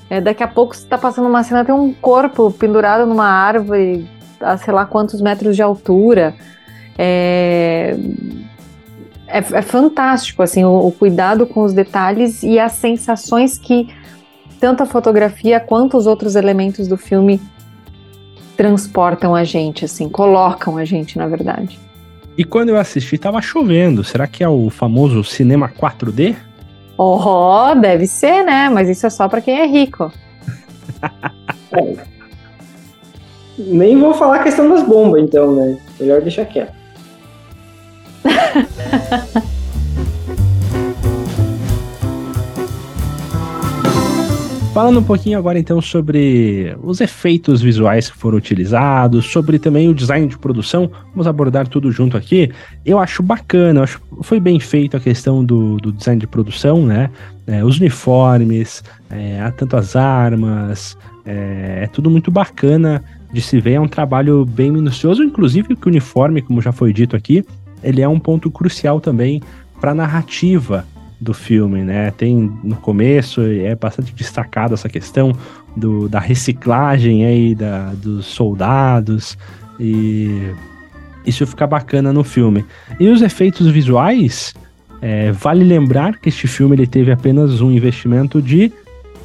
É, 0.09 0.23
daqui 0.23 0.43
a 0.43 0.49
pouco 0.49 0.75
você 0.75 0.83
está 0.83 0.97
passando 0.97 1.29
uma 1.29 1.43
cena, 1.43 1.63
tem 1.63 1.75
um 1.75 1.93
corpo 1.93 2.51
pendurado 2.51 3.05
numa 3.05 3.29
árvore 3.29 4.09
a 4.41 4.57
sei 4.57 4.73
lá 4.73 4.87
quantos 4.87 5.21
metros 5.21 5.55
de 5.55 5.61
altura. 5.61 6.35
É, 6.97 7.95
é, 9.27 9.39
é 9.39 9.63
fantástico 9.63 10.43
assim 10.43 10.65
o, 10.65 10.87
o 10.87 10.91
cuidado 10.91 11.47
com 11.47 11.65
os 11.65 11.75
detalhes 11.75 12.43
e 12.43 12.59
as 12.59 12.73
sensações 12.73 13.59
que 13.59 13.95
tanto 14.59 14.83
a 14.83 14.87
fotografia 14.87 15.61
quanto 15.61 15.99
os 15.99 16.07
outros 16.07 16.35
elementos 16.35 16.89
do 16.89 16.97
filme 16.97 17.43
transportam 18.57 19.35
a 19.35 19.45
gente, 19.45 19.85
assim, 19.85 20.09
colocam 20.09 20.77
a 20.77 20.85
gente, 20.85 21.19
na 21.19 21.27
verdade. 21.27 21.79
E 22.37 22.45
quando 22.45 22.71
eu 22.71 22.79
assisti, 22.79 23.17
tava 23.17 23.41
chovendo. 23.41 24.03
Será 24.03 24.27
que 24.27 24.43
é 24.43 24.49
o 24.49 24.71
famoso 24.71 25.23
cinema 25.23 25.69
4D? 25.69 26.35
Oh, 26.99 27.75
deve 27.81 28.07
ser, 28.07 28.45
né? 28.45 28.69
Mas 28.69 28.89
isso 28.89 29.07
é 29.07 29.11
só 29.11 29.29
para 29.29 29.41
quem 29.41 29.61
é 29.61 29.67
rico. 29.67 30.13
é. 31.73 31.97
Nem 33.57 33.97
vou 33.99 34.13
falar 34.15 34.37
a 34.37 34.43
questão 34.43 34.69
das 34.69 34.83
bombas, 34.83 35.23
então, 35.23 35.55
né? 35.55 35.79
Melhor 36.01 36.21
deixar 36.21 36.45
quieto. 36.45 36.75
Falando 44.75 44.99
um 44.99 45.05
pouquinho 45.05 45.39
agora 45.39 45.57
então 45.57 45.81
sobre 45.81 46.77
os 46.83 47.01
efeitos 47.01 47.63
visuais 47.63 48.11
que 48.11 48.19
foram 48.19 48.39
utilizados, 48.39 49.25
sobre 49.27 49.57
também 49.57 49.89
o 49.89 49.95
design 49.95 50.27
de 50.27 50.37
produção, 50.37 50.91
vamos 51.13 51.29
abordar 51.29 51.69
tudo 51.69 51.93
junto 51.93 52.17
aqui. 52.17 52.51
Eu 52.85 52.99
acho 52.99 53.23
bacana, 53.23 53.79
eu 53.79 53.85
acho 53.85 54.03
foi 54.23 54.41
bem 54.41 54.59
feito 54.59 54.97
a 54.97 55.01
questão 55.01 55.45
do, 55.45 55.77
do 55.77 55.93
design 55.93 56.21
de 56.21 56.27
produção, 56.27 56.85
né? 56.85 57.09
É, 57.47 57.65
os 57.65 57.79
uniformes, 57.79 58.83
é, 59.09 59.49
tanto 59.57 59.77
as 59.77 59.95
armas, 59.95 60.99
é, 61.25 61.85
é 61.85 61.87
tudo 61.87 62.11
muito 62.11 62.33
bacana 62.33 63.01
de 63.33 63.41
se 63.41 63.61
ver, 63.61 63.75
é 63.75 63.81
um 63.81 63.87
trabalho 63.87 64.45
bem 64.45 64.73
minucioso, 64.73 65.23
inclusive 65.23 65.77
que 65.77 65.87
o 65.87 65.89
uniforme, 65.89 66.43
como 66.43 66.61
já 66.61 66.73
foi 66.73 66.93
dito 66.93 67.15
aqui, 67.15 67.45
ele 67.81 68.03
é 68.03 68.09
um 68.09 68.19
ponto 68.19 68.51
crucial 68.51 69.01
também 69.01 69.41
para 69.81 69.93
a 69.93 69.95
narrativa 69.95 70.85
do 71.25 71.35
filme, 71.35 71.83
né? 71.83 72.11
Tem 72.13 72.53
no 72.63 72.77
começo, 72.77 73.41
é 73.41 73.75
bastante 73.75 74.15
destacado 74.15 74.75
essa 74.75 74.89
questão 74.89 75.33
do, 75.77 76.09
da 76.09 76.21
reciclagem 76.21 77.25
aí 77.25 77.55
da, 77.55 77.93
dos 77.95 78.27
soldados 78.27 79.37
e 79.81 80.53
isso 81.27 81.47
fica 81.47 81.67
bacana 81.67 82.13
no 82.13 82.23
filme. 82.23 82.65
E 83.01 83.09
os 83.09 83.23
efeitos 83.23 83.67
visuais, 83.69 84.55
é, 85.01 85.33
vale 85.33 85.65
lembrar 85.65 86.19
que 86.19 86.29
este 86.29 86.47
filme 86.47 86.77
ele 86.77 86.87
teve 86.87 87.11
apenas 87.11 87.61
um 87.61 87.73
investimento 87.73 88.41
de 88.41 88.71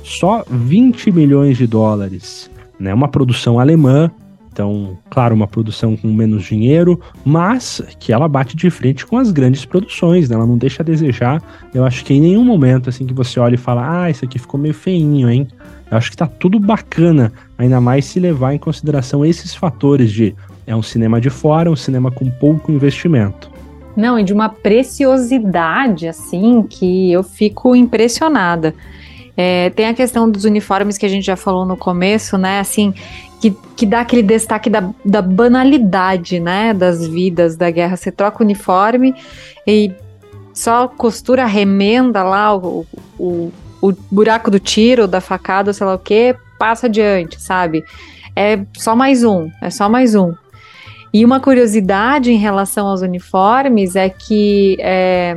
só 0.03 0.43
20 0.49 1.11
milhões 1.11 1.57
de 1.57 1.67
dólares, 1.67 2.49
né? 2.79 2.93
Uma 2.93 3.09
produção 3.09 3.59
alemã 3.59 4.09
então, 4.59 4.97
claro, 5.09 5.33
uma 5.33 5.47
produção 5.47 5.95
com 5.95 6.09
menos 6.09 6.43
dinheiro, 6.43 6.99
mas 7.23 7.81
que 7.97 8.11
ela 8.11 8.27
bate 8.27 8.57
de 8.57 8.69
frente 8.69 9.05
com 9.05 9.17
as 9.17 9.31
grandes 9.31 9.63
produções, 9.63 10.27
né? 10.27 10.35
Ela 10.35 10.45
não 10.45 10.57
deixa 10.57 10.83
a 10.83 10.85
desejar. 10.85 11.41
Eu 11.73 11.85
acho 11.85 12.03
que 12.03 12.13
em 12.13 12.19
nenhum 12.19 12.43
momento, 12.43 12.89
assim, 12.89 13.05
que 13.05 13.13
você 13.13 13.39
olha 13.39 13.55
e 13.55 13.57
fala, 13.57 14.03
ah, 14.03 14.09
isso 14.09 14.25
aqui 14.25 14.37
ficou 14.37 14.59
meio 14.59 14.73
feinho, 14.73 15.29
hein? 15.29 15.47
Eu 15.89 15.97
acho 15.97 16.11
que 16.11 16.17
tá 16.17 16.27
tudo 16.27 16.59
bacana, 16.59 17.31
ainda 17.57 17.79
mais 17.79 18.03
se 18.03 18.19
levar 18.19 18.53
em 18.53 18.57
consideração 18.57 19.25
esses 19.25 19.55
fatores 19.55 20.11
de 20.11 20.35
é 20.67 20.75
um 20.75 20.83
cinema 20.83 21.21
de 21.21 21.29
fora, 21.29 21.71
um 21.71 21.75
cinema 21.77 22.11
com 22.11 22.29
pouco 22.29 22.69
investimento. 22.69 23.49
Não, 23.95 24.19
e 24.19 24.25
de 24.25 24.33
uma 24.33 24.49
preciosidade, 24.49 26.05
assim, 26.05 26.63
que 26.63 27.13
eu 27.13 27.23
fico 27.23 27.73
impressionada. 27.77 28.75
É, 29.37 29.69
tem 29.69 29.87
a 29.87 29.93
questão 29.93 30.29
dos 30.29 30.43
uniformes 30.43 30.97
que 30.97 31.05
a 31.05 31.09
gente 31.09 31.25
já 31.25 31.37
falou 31.37 31.65
no 31.65 31.77
começo, 31.77 32.37
né? 32.37 32.59
Assim, 32.59 32.93
que, 33.39 33.55
que 33.75 33.85
dá 33.85 34.01
aquele 34.01 34.23
destaque 34.23 34.69
da, 34.69 34.89
da 35.03 35.21
banalidade, 35.21 36.39
né? 36.39 36.73
Das 36.73 37.07
vidas 37.07 37.55
da 37.55 37.71
guerra. 37.71 37.95
Você 37.95 38.11
troca 38.11 38.41
o 38.41 38.45
uniforme 38.45 39.15
e 39.65 39.91
só 40.53 40.87
costura, 40.87 41.45
remenda 41.45 42.21
lá 42.21 42.55
o, 42.55 42.85
o, 43.17 43.51
o 43.81 43.93
buraco 44.11 44.51
do 44.51 44.59
tiro, 44.59 45.07
da 45.07 45.21
facada, 45.21 45.71
sei 45.71 45.87
lá 45.87 45.95
o 45.95 45.99
que, 45.99 46.35
passa 46.57 46.87
adiante, 46.87 47.41
sabe? 47.41 47.83
É 48.35 48.59
só 48.77 48.95
mais 48.95 49.23
um, 49.23 49.49
é 49.61 49.69
só 49.69 49.87
mais 49.87 50.15
um. 50.15 50.33
E 51.13 51.25
uma 51.25 51.39
curiosidade 51.39 52.31
em 52.31 52.37
relação 52.37 52.87
aos 52.87 53.01
uniformes 53.01 53.95
é 53.95 54.09
que 54.09 54.77
é, 54.79 55.35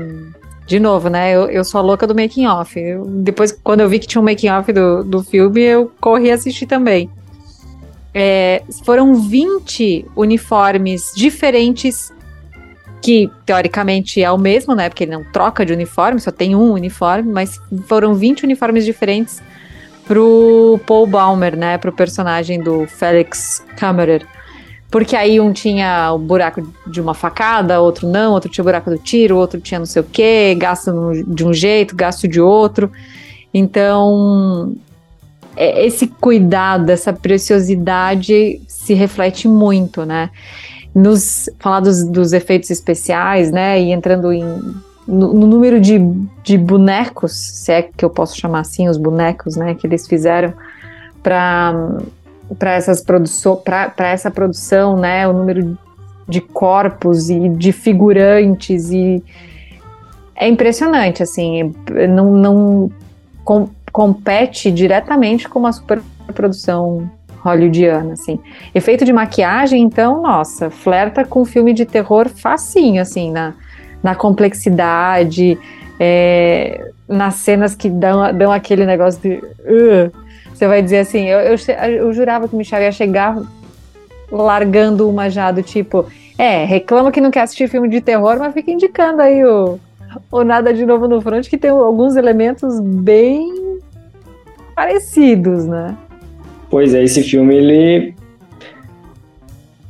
de 0.66 0.78
novo, 0.78 1.08
né? 1.08 1.32
Eu, 1.32 1.48
eu 1.48 1.64
sou 1.64 1.78
a 1.78 1.82
louca 1.82 2.06
do 2.06 2.14
making 2.14 2.46
off. 2.46 2.78
depois, 3.22 3.52
quando 3.52 3.80
eu 3.80 3.88
vi 3.88 3.98
que 3.98 4.06
tinha 4.06 4.20
um 4.20 4.24
making 4.24 4.50
off 4.50 4.72
do, 4.72 5.02
do 5.04 5.22
filme, 5.22 5.60
eu 5.60 5.90
corri 6.00 6.30
assistir 6.30 6.66
também. 6.66 7.08
É, 8.14 8.62
foram 8.84 9.14
20 9.14 10.06
uniformes 10.14 11.12
diferentes, 11.16 12.12
que 13.00 13.30
teoricamente 13.46 14.22
é 14.22 14.30
o 14.30 14.38
mesmo, 14.38 14.74
né? 14.74 14.88
Porque 14.88 15.04
ele 15.04 15.12
não 15.12 15.24
troca 15.32 15.64
de 15.64 15.72
uniforme, 15.72 16.20
só 16.20 16.30
tem 16.30 16.54
um 16.54 16.72
uniforme, 16.72 17.32
mas 17.32 17.60
foram 17.86 18.14
20 18.14 18.44
uniformes 18.44 18.84
diferentes 18.84 19.42
pro 20.06 20.78
Paul 20.86 21.06
Baumer, 21.06 21.56
né? 21.56 21.78
Pro 21.78 21.92
personagem 21.92 22.62
do 22.62 22.86
Felix 22.86 23.64
Kammerer. 23.76 24.26
Porque 24.90 25.16
aí 25.16 25.40
um 25.40 25.54
tinha 25.54 26.12
o 26.12 26.18
buraco 26.18 26.70
de 26.86 27.00
uma 27.00 27.14
facada, 27.14 27.80
outro 27.80 28.06
não, 28.06 28.32
outro 28.32 28.50
tinha 28.50 28.62
o 28.62 28.66
buraco 28.66 28.90
do 28.90 28.98
tiro, 28.98 29.38
outro 29.38 29.58
tinha 29.58 29.78
não 29.78 29.86
sei 29.86 30.02
o 30.02 30.04
quê, 30.04 30.54
gasto 30.54 30.92
de 31.26 31.46
um 31.46 31.54
jeito, 31.54 31.96
gasto 31.96 32.28
de 32.28 32.38
outro. 32.38 32.92
Então, 33.54 34.76
esse 35.56 36.06
cuidado, 36.06 36.90
essa 36.90 37.12
preciosidade 37.12 38.60
se 38.66 38.94
reflete 38.94 39.46
muito, 39.46 40.04
né? 40.04 40.30
Nos 40.94 41.48
falar 41.58 41.80
dos, 41.80 42.04
dos 42.04 42.32
efeitos 42.32 42.70
especiais, 42.70 43.50
né? 43.50 43.80
E 43.80 43.92
entrando 43.92 44.32
em, 44.32 44.44
no, 45.06 45.32
no, 45.32 45.46
número 45.46 45.80
de, 45.80 45.98
de 46.42 46.56
bonecos, 46.58 47.32
se 47.32 47.72
é 47.72 47.82
que 47.82 48.04
eu 48.04 48.10
posso 48.10 48.38
chamar 48.38 48.60
assim, 48.60 48.88
os 48.88 48.96
bonecos, 48.96 49.56
né? 49.56 49.74
Que 49.74 49.86
eles 49.86 50.06
fizeram 50.06 50.52
para 51.22 51.98
para 52.58 52.72
essas 52.72 53.02
para 53.02 54.08
essa 54.08 54.30
produção, 54.30 54.96
né, 54.96 55.26
o 55.26 55.32
número 55.32 55.78
de 56.28 56.40
corpos 56.40 57.30
e 57.30 57.48
de 57.48 57.72
figurantes 57.72 58.90
e 58.90 59.22
é 60.34 60.48
impressionante, 60.48 61.22
assim, 61.22 61.74
não, 62.08 62.32
não 62.32 62.90
com, 63.44 63.68
compete 63.92 64.72
diretamente 64.72 65.48
com 65.48 65.58
uma 65.58 65.72
superprodução 65.72 67.08
hollywoodiana, 67.40 68.14
assim. 68.14 68.40
Efeito 68.74 69.04
de 69.04 69.12
maquiagem, 69.12 69.82
então, 69.82 70.22
nossa, 70.22 70.70
flerta 70.70 71.24
com 71.24 71.44
filme 71.44 71.74
de 71.74 71.84
terror 71.84 72.28
facinho, 72.28 73.02
assim, 73.02 73.30
na, 73.30 73.52
na 74.02 74.14
complexidade, 74.14 75.58
é, 76.00 76.90
nas 77.08 77.34
cenas 77.34 77.74
que 77.74 77.90
dão, 77.90 78.32
dão 78.36 78.50
aquele 78.50 78.86
negócio 78.86 79.20
de... 79.20 79.34
Uh, 79.36 80.22
você 80.54 80.66
vai 80.68 80.82
dizer 80.82 80.98
assim, 80.98 81.26
eu, 81.26 81.40
eu, 81.40 81.56
eu 81.88 82.12
jurava 82.12 82.46
que 82.46 82.54
o 82.54 82.58
Michel 82.58 82.82
ia 82.82 82.92
chegar 82.92 83.36
largando 84.30 85.08
uma 85.08 85.28
já 85.28 85.50
do 85.50 85.62
tipo, 85.62 86.06
é, 86.38 86.64
reclama 86.64 87.10
que 87.10 87.20
não 87.20 87.30
quer 87.30 87.42
assistir 87.42 87.68
filme 87.68 87.88
de 87.88 88.00
terror, 88.00 88.38
mas 88.38 88.54
fica 88.54 88.70
indicando 88.70 89.20
aí 89.20 89.44
o, 89.44 89.78
o 90.30 90.44
Nada 90.44 90.72
de 90.72 90.86
Novo 90.86 91.08
no 91.08 91.20
Front, 91.20 91.48
que 91.48 91.58
tem 91.58 91.70
alguns 91.70 92.16
elementos 92.16 92.78
bem 92.80 93.71
parecidos, 94.74 95.66
né? 95.66 95.96
Pois 96.70 96.94
é, 96.94 97.02
esse 97.02 97.22
filme, 97.22 97.54
ele 97.54 98.14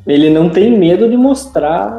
ele 0.06 0.30
não 0.30 0.50
tem 0.50 0.76
medo 0.76 1.08
de 1.08 1.16
mostrar, 1.16 1.92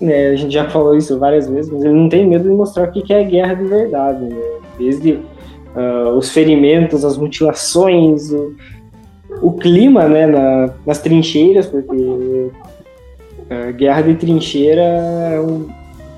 né, 0.00 0.28
a 0.28 0.36
gente 0.36 0.52
já 0.52 0.68
falou 0.70 0.96
isso 0.96 1.18
várias 1.18 1.48
vezes, 1.48 1.70
mas 1.70 1.84
ele 1.84 1.92
não 1.92 2.08
tem 2.08 2.26
medo 2.26 2.48
de 2.48 2.54
mostrar 2.54 2.88
o 2.88 2.92
que 2.92 3.12
é 3.12 3.22
guerra 3.22 3.54
de 3.54 3.64
verdade, 3.64 4.24
né? 4.24 4.42
Desde 4.78 5.12
uh, 5.12 6.16
os 6.16 6.30
ferimentos, 6.30 7.04
as 7.04 7.18
mutilações, 7.18 8.32
o, 8.32 8.54
o 9.42 9.52
clima, 9.52 10.08
né, 10.08 10.26
na, 10.26 10.70
nas 10.86 11.00
trincheiras, 11.00 11.66
porque 11.66 11.96
uh, 11.96 13.72
guerra 13.76 14.02
de 14.02 14.14
trincheira 14.14 14.80
é 14.80 15.40
um, 15.40 15.68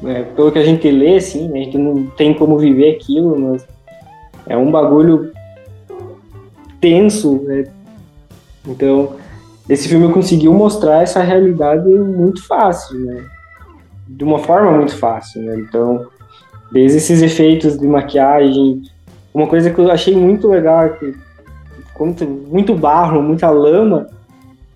é, 0.05 0.23
pelo 0.23 0.53
que 0.53 0.59
a 0.59 0.65
gente 0.65 0.89
lê, 0.91 1.17
assim, 1.17 1.49
né, 1.49 1.61
a 1.61 1.65
gente 1.65 1.79
não 1.79 2.07
tem 2.07 2.33
como 2.33 2.57
viver 2.57 2.95
aquilo, 2.95 3.39
mas 3.39 3.67
é 4.47 4.57
um 4.57 4.71
bagulho 4.71 5.33
tenso, 6.81 7.43
né? 7.43 7.67
Então, 8.67 9.17
esse 9.69 9.89
filme 9.89 10.13
conseguiu 10.13 10.53
mostrar 10.53 11.03
essa 11.03 11.23
realidade 11.23 11.89
muito 11.89 12.47
fácil, 12.47 12.99
né? 12.99 13.25
De 14.09 14.25
uma 14.25 14.39
forma 14.39 14.73
muito 14.73 14.97
fácil, 14.97 15.43
né? 15.43 15.57
Então, 15.57 16.07
desde 16.73 16.99
esses 16.99 17.23
efeitos 17.23 17.79
de 17.79 17.87
maquiagem, 17.87 18.83
uma 19.33 19.47
coisa 19.47 19.71
que 19.71 19.79
eu 19.79 19.91
achei 19.91 20.17
muito 20.17 20.49
legal 20.49 20.85
é 20.85 20.89
que 20.91 21.15
muito 22.49 22.75
barro, 22.75 23.23
muita 23.23 23.51
lama, 23.51 24.09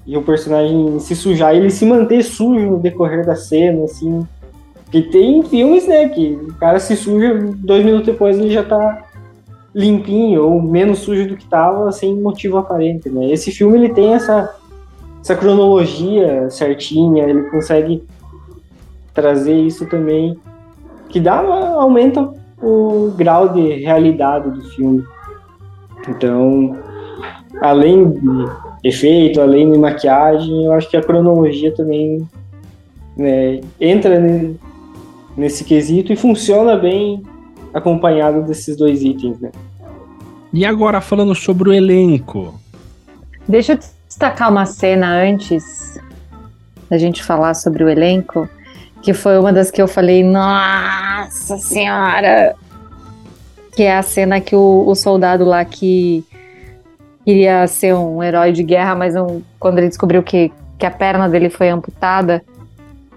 e 0.06 0.16
o 0.16 0.22
personagem 0.22 0.98
se 1.00 1.16
sujar, 1.16 1.54
ele 1.54 1.70
se 1.70 1.86
manter 1.86 2.22
sujo 2.22 2.70
no 2.72 2.78
decorrer 2.78 3.24
da 3.24 3.34
cena, 3.34 3.84
assim. 3.84 4.26
Que 4.90 5.02
tem 5.02 5.42
filmes, 5.42 5.88
né, 5.88 6.08
que 6.08 6.34
o 6.34 6.54
cara 6.54 6.78
se 6.78 6.94
suja, 6.94 7.34
dois 7.56 7.84
minutos 7.84 8.06
depois 8.06 8.38
ele 8.38 8.50
já 8.50 8.62
tá 8.62 9.02
limpinho 9.74 10.44
ou 10.44 10.62
menos 10.62 11.00
sujo 11.00 11.26
do 11.28 11.36
que 11.36 11.46
tava, 11.46 11.90
sem 11.90 12.14
motivo 12.14 12.58
aparente, 12.58 13.10
né? 13.10 13.30
Esse 13.30 13.50
filme 13.50 13.76
ele 13.76 13.88
tem 13.92 14.14
essa 14.14 14.54
essa 15.20 15.34
cronologia 15.34 16.50
certinha, 16.50 17.24
ele 17.24 17.44
consegue 17.44 18.04
trazer 19.14 19.58
isso 19.58 19.86
também, 19.86 20.36
que 21.08 21.18
dá 21.18 21.38
aumenta 21.38 22.30
o 22.62 23.10
grau 23.16 23.48
de 23.48 23.76
realidade 23.76 24.50
do 24.50 24.62
filme. 24.70 25.02
Então, 26.06 26.76
além 27.62 28.10
de 28.10 28.48
efeito, 28.84 29.40
além 29.40 29.72
de 29.72 29.78
maquiagem, 29.78 30.66
eu 30.66 30.72
acho 30.74 30.90
que 30.90 30.96
a 30.96 31.02
cronologia 31.02 31.74
também 31.74 32.28
né, 33.16 33.60
entra 33.80 34.20
nesse 35.34 35.64
quesito 35.64 36.12
e 36.12 36.16
funciona 36.16 36.76
bem 36.76 37.22
acompanhado 37.74 38.42
desses 38.42 38.76
dois 38.76 39.02
itens, 39.02 39.38
né? 39.40 39.50
E 40.52 40.64
agora 40.64 41.00
falando 41.00 41.34
sobre 41.34 41.68
o 41.68 41.72
elenco. 41.72 42.54
Deixa 43.48 43.72
eu 43.72 43.78
destacar 44.06 44.48
uma 44.50 44.64
cena 44.64 45.08
antes 45.08 46.00
da 46.88 46.96
gente 46.96 47.24
falar 47.24 47.54
sobre 47.54 47.82
o 47.82 47.88
elenco, 47.88 48.48
que 49.02 49.12
foi 49.12 49.36
uma 49.36 49.52
das 49.52 49.70
que 49.70 49.82
eu 49.82 49.88
falei, 49.88 50.22
nossa 50.22 51.58
senhora! 51.58 52.54
Que 53.74 53.82
é 53.82 53.96
a 53.96 54.02
cena 54.02 54.40
que 54.40 54.54
o, 54.54 54.84
o 54.86 54.94
soldado 54.94 55.44
lá 55.44 55.64
que 55.64 56.24
queria 57.24 57.66
ser 57.66 57.94
um 57.94 58.22
herói 58.22 58.52
de 58.52 58.62
guerra, 58.62 58.94
mas 58.94 59.14
não, 59.14 59.42
quando 59.58 59.78
ele 59.78 59.88
descobriu 59.88 60.22
que, 60.22 60.52
que 60.78 60.86
a 60.86 60.90
perna 60.90 61.28
dele 61.28 61.50
foi 61.50 61.68
amputada, 61.70 62.44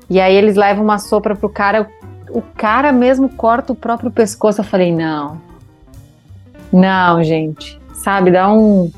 e 0.10 0.20
aí 0.20 0.34
eles 0.34 0.56
levam 0.56 0.84
uma 0.84 0.98
sopra 0.98 1.36
pro 1.36 1.50
cara, 1.50 1.88
o 2.30 2.42
cara 2.42 2.92
mesmo 2.92 3.30
corta 3.30 3.74
o 3.74 3.76
próprio 3.76 4.12
pescoço. 4.12 4.62
Eu 4.62 4.66
falei, 4.66 4.94
não. 4.94 5.42
Não, 6.72 7.24
gente. 7.24 7.80
Sabe, 7.94 8.32
dá 8.32 8.52
um. 8.52 8.92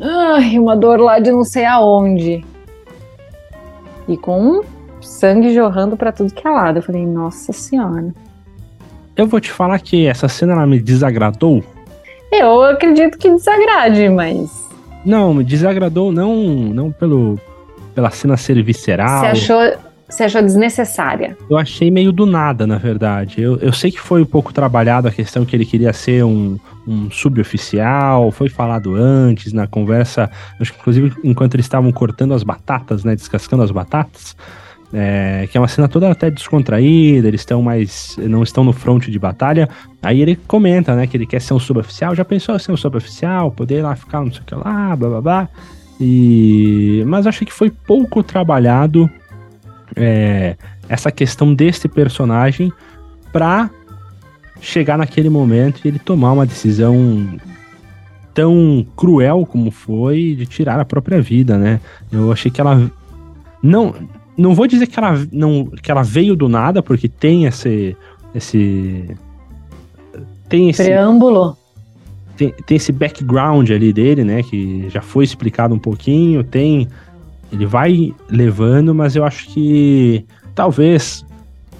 Ai, 0.00 0.58
uma 0.58 0.76
dor 0.76 0.98
lá 1.00 1.18
de 1.18 1.30
não 1.30 1.44
sei 1.44 1.64
aonde. 1.64 2.44
E 4.08 4.16
com 4.16 4.62
sangue 5.00 5.54
jorrando 5.54 5.96
para 5.96 6.12
tudo 6.12 6.32
que 6.32 6.46
é 6.46 6.50
lado. 6.50 6.78
Eu 6.78 6.82
falei, 6.82 7.06
nossa 7.06 7.52
senhora. 7.52 8.12
Eu 9.16 9.26
vou 9.26 9.40
te 9.40 9.50
falar 9.50 9.78
que 9.78 10.06
essa 10.06 10.28
cena 10.28 10.54
ela 10.54 10.66
me 10.66 10.80
desagradou. 10.80 11.62
Eu 12.32 12.62
acredito 12.62 13.18
que 13.18 13.28
desagrade, 13.28 14.08
mas. 14.08 14.68
Não, 15.04 15.34
me 15.34 15.44
desagradou 15.44 16.12
não, 16.12 16.34
não 16.34 16.92
pelo, 16.92 17.38
pela 17.94 18.10
cena 18.10 18.36
ser 18.36 18.62
visceral. 18.62 19.20
Você 19.20 19.26
achou, 19.26 19.78
achou 20.18 20.42
desnecessária? 20.42 21.36
Eu 21.48 21.56
achei 21.56 21.90
meio 21.90 22.12
do 22.12 22.26
nada, 22.26 22.66
na 22.66 22.76
verdade. 22.76 23.40
Eu, 23.40 23.56
eu 23.58 23.72
sei 23.72 23.90
que 23.90 24.00
foi 24.00 24.22
um 24.22 24.26
pouco 24.26 24.52
trabalhado 24.52 25.08
a 25.08 25.10
questão 25.10 25.44
que 25.44 25.54
ele 25.54 25.64
queria 25.64 25.92
ser 25.92 26.24
um, 26.24 26.58
um 26.86 27.10
suboficial, 27.10 28.30
foi 28.30 28.48
falado 28.48 28.94
antes 28.94 29.52
na 29.52 29.66
conversa, 29.66 30.30
acho 30.60 30.72
que 30.72 30.80
inclusive 30.80 31.12
enquanto 31.22 31.54
eles 31.54 31.66
estavam 31.66 31.90
cortando 31.92 32.34
as 32.34 32.42
batatas, 32.42 33.04
né, 33.04 33.14
descascando 33.14 33.62
as 33.62 33.70
batatas, 33.70 34.36
é, 34.92 35.46
que 35.50 35.56
é 35.56 35.60
uma 35.60 35.68
cena 35.68 35.88
toda 35.88 36.10
até 36.10 36.30
descontraída, 36.30 37.28
eles 37.28 37.42
estão 37.42 37.62
mais, 37.62 38.16
não 38.18 38.42
estão 38.42 38.64
no 38.64 38.72
fronte 38.72 39.10
de 39.10 39.18
batalha, 39.18 39.68
aí 40.02 40.20
ele 40.20 40.34
comenta, 40.34 40.96
né, 40.96 41.06
que 41.06 41.16
ele 41.16 41.26
quer 41.26 41.40
ser 41.40 41.54
um 41.54 41.60
suboficial, 41.60 42.14
já 42.14 42.24
pensou 42.24 42.56
em 42.56 42.58
ser 42.58 42.72
um 42.72 42.76
suboficial, 42.76 43.52
poder 43.52 43.82
lá 43.82 43.94
ficar 43.94 44.20
não 44.20 44.32
sei 44.32 44.40
o 44.40 44.44
que 44.44 44.54
lá, 44.54 44.96
blá 44.96 45.08
blá 45.08 45.20
blá, 45.20 45.48
e... 46.00 47.04
mas 47.06 47.26
achei 47.26 47.46
que 47.46 47.52
foi 47.52 47.70
pouco 47.70 48.22
trabalhado 48.22 49.08
é, 49.96 50.56
essa 50.88 51.10
questão 51.10 51.54
desse 51.54 51.88
personagem 51.88 52.72
para 53.32 53.70
chegar 54.60 54.98
naquele 54.98 55.28
momento 55.28 55.80
e 55.84 55.88
ele 55.88 55.98
tomar 55.98 56.32
uma 56.32 56.46
decisão 56.46 57.38
tão 58.34 58.86
cruel 58.96 59.46
como 59.46 59.70
foi 59.70 60.34
de 60.34 60.46
tirar 60.46 60.78
a 60.78 60.84
própria 60.84 61.20
vida, 61.20 61.56
né? 61.56 61.80
Eu 62.12 62.30
achei 62.32 62.50
que 62.50 62.60
ela 62.60 62.90
não 63.62 63.94
não 64.36 64.54
vou 64.54 64.66
dizer 64.66 64.86
que 64.86 64.98
ela 64.98 65.26
não 65.32 65.66
que 65.66 65.90
ela 65.90 66.02
veio 66.02 66.34
do 66.34 66.48
nada 66.48 66.82
porque 66.82 67.08
tem 67.08 67.44
esse 67.44 67.96
esse 68.34 69.16
tem 70.48 70.70
esse 70.70 70.84
preâmbulo 70.84 71.56
tem, 72.40 72.54
tem 72.64 72.76
esse 72.76 72.90
background 72.90 73.70
ali 73.70 73.92
dele, 73.92 74.24
né, 74.24 74.42
que 74.42 74.88
já 74.88 75.02
foi 75.02 75.24
explicado 75.24 75.74
um 75.74 75.78
pouquinho, 75.78 76.42
tem 76.42 76.88
ele 77.52 77.66
vai 77.66 78.14
levando, 78.28 78.94
mas 78.94 79.16
eu 79.16 79.24
acho 79.24 79.48
que 79.48 80.24
talvez 80.54 81.24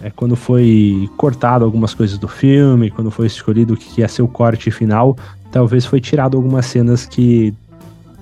é, 0.02 0.10
quando 0.10 0.34
foi 0.34 1.08
cortado 1.16 1.64
algumas 1.64 1.94
coisas 1.94 2.18
do 2.18 2.28
filme, 2.28 2.90
quando 2.90 3.10
foi 3.10 3.26
escolhido 3.26 3.74
o 3.74 3.76
que 3.76 4.00
ia 4.00 4.08
ser 4.08 4.22
o 4.22 4.28
corte 4.28 4.70
final, 4.70 5.16
talvez 5.52 5.84
foi 5.84 6.00
tirado 6.00 6.36
algumas 6.36 6.66
cenas 6.66 7.04
que 7.06 7.54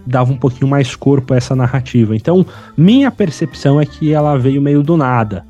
davam 0.05 0.34
um 0.34 0.38
pouquinho 0.38 0.68
mais 0.68 0.96
corpo 0.96 1.34
a 1.34 1.36
essa 1.36 1.55
narrativa. 1.55 2.16
Então, 2.16 2.44
minha 2.76 3.11
percepção 3.11 3.80
é 3.80 3.86
que 3.86 4.12
ela 4.12 4.36
veio 4.38 4.61
meio 4.61 4.82
do 4.82 4.96
nada. 4.96 5.44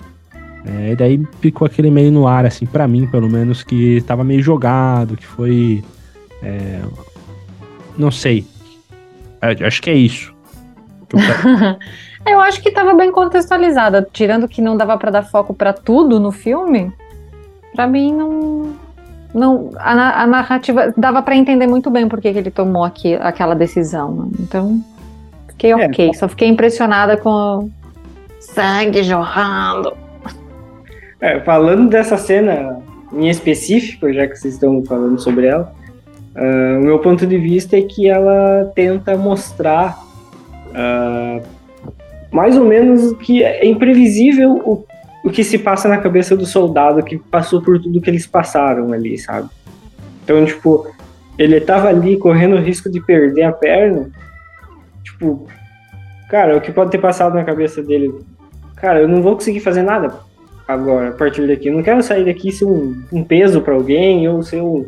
É, 0.67 0.93
e 0.93 0.97
daí 0.97 1.27
ficou 1.41 1.65
aquele 1.65 1.91
meio 1.91 2.13
no 2.13 2.27
ar, 2.27 2.45
assim, 2.45 2.67
para 2.67 2.87
mim, 2.87 3.07
pelo 3.07 3.31
menos, 3.31 3.63
que 3.63 4.03
tava 4.03 4.23
meio 4.25 4.43
jogado, 4.43 5.17
que 5.17 5.27
foi. 5.27 5.83
É, 6.43 6.83
não 7.97 8.11
sei. 8.11 8.45
É, 9.41 9.65
acho 9.65 9.81
que 9.81 9.89
é 9.89 9.95
isso. 9.95 10.35
Eu 12.27 12.41
acho 12.41 12.61
que 12.61 12.69
estava 12.69 12.95
bem 12.95 13.11
contextualizada, 13.11 14.07
tirando 14.13 14.49
que 14.49 14.61
não 14.61 14.77
dava 14.77 14.99
para 14.99 15.11
dar 15.11 15.23
foco 15.23 15.55
para 15.55 15.73
tudo 15.73 16.21
no 16.21 16.31
filme. 16.31 16.93
Para 17.75 17.87
mim 17.87 18.13
não 18.13 18.77
não 19.33 19.71
a, 19.77 20.23
a 20.23 20.27
narrativa 20.27 20.93
dava 20.97 21.23
para 21.23 21.37
entender 21.37 21.67
muito 21.67 21.91
bem 21.91 22.09
por 22.09 22.21
que, 22.21 22.29
ele 22.29 22.51
tomou 22.51 22.85
aqui, 22.85 23.15
aquela 23.15 23.55
decisão. 23.55 24.13
Né? 24.15 24.29
Então, 24.41 24.83
fiquei 25.49 25.73
é, 25.73 25.87
OK, 25.87 26.15
só 26.15 26.29
fiquei 26.29 26.49
impressionada 26.49 27.17
com 27.17 27.31
o 27.31 27.71
sangue 28.41 29.03
jorrando. 29.03 29.93
É, 31.21 31.41
falando 31.41 31.89
dessa 31.89 32.17
cena 32.17 32.81
em 33.13 33.29
específico, 33.29 34.13
já 34.13 34.27
que 34.27 34.37
vocês 34.37 34.55
estão 34.55 34.85
falando 34.85 35.19
sobre 35.21 35.47
ela, 35.47 35.73
uh, 36.37 36.79
o 36.79 36.85
meu 36.85 36.99
ponto 36.99 37.27
de 37.27 37.39
vista 37.39 37.77
é 37.77 37.83
que 37.83 38.09
ela 38.09 38.71
tenta 38.75 39.17
mostrar 39.17 39.99
uh, 40.71 41.47
mais 42.31 42.57
ou 42.57 42.65
menos 42.65 43.13
que 43.19 43.43
é 43.43 43.67
imprevisível 43.67 44.61
o, 44.65 44.85
o 45.25 45.31
que 45.31 45.43
se 45.43 45.59
passa 45.59 45.89
na 45.89 45.99
cabeça 45.99 46.37
do 46.37 46.47
soldado 46.47 47.03
que 47.03 47.19
passou 47.19 47.63
por 47.63 47.81
tudo 47.81 48.01
que 48.01 48.11
eles 48.11 48.27
passaram 48.27 48.93
ali, 48.93 49.19
sabe? 49.19 49.49
Então, 50.25 50.45
tipo, 50.45 50.87
ele 51.39 51.61
tava 51.61 51.89
ali 51.89 52.17
correndo 52.17 52.57
o 52.57 52.61
risco 52.61 52.91
de 52.91 53.01
perder 53.01 53.45
a 53.45 53.53
perna. 53.53 54.11
Tipo, 55.03 55.47
cara, 56.29 56.57
o 56.57 56.61
que 56.61 56.73
pode 56.73 56.91
ter 56.91 56.99
passado 56.99 57.35
na 57.35 57.45
cabeça 57.45 57.83
dele? 57.83 58.15
Cara, 58.77 59.01
eu 59.01 59.09
não 59.09 59.23
vou 59.23 59.35
conseguir 59.35 59.61
fazer 59.61 59.83
nada 59.83 60.15
agora, 60.67 61.09
a 61.09 61.13
partir 61.13 61.47
daqui. 61.47 61.69
Eu 61.69 61.75
não 61.75 61.83
quero 61.83 62.03
sair 62.03 62.25
daqui 62.25 62.53
ser 62.53 62.67
um, 62.67 63.03
um 63.11 63.25
peso 63.25 63.63
para 63.63 63.75
alguém 63.75 64.29
ou 64.29 64.43
ser 64.43 64.61
um. 64.61 64.87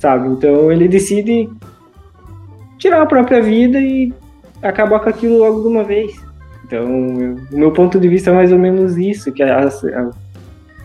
Sabe? 0.00 0.28
Então 0.28 0.70
ele 0.70 0.88
decide 0.88 1.48
tirar 2.76 3.02
a 3.02 3.06
própria 3.06 3.40
vida 3.40 3.80
e 3.80 4.12
acabar 4.62 5.00
com 5.00 5.08
aquilo 5.08 5.38
logo 5.38 5.62
de 5.62 5.68
uma 5.68 5.84
vez. 5.84 6.20
Então, 6.64 6.84
eu, 7.20 7.36
o 7.52 7.58
meu 7.58 7.72
ponto 7.72 7.98
de 7.98 8.08
vista 8.08 8.30
é 8.30 8.34
mais 8.34 8.52
ou 8.52 8.58
menos 8.58 8.96
isso, 8.96 9.32
que 9.32 9.42
a, 9.42 9.66
a, 9.66 10.10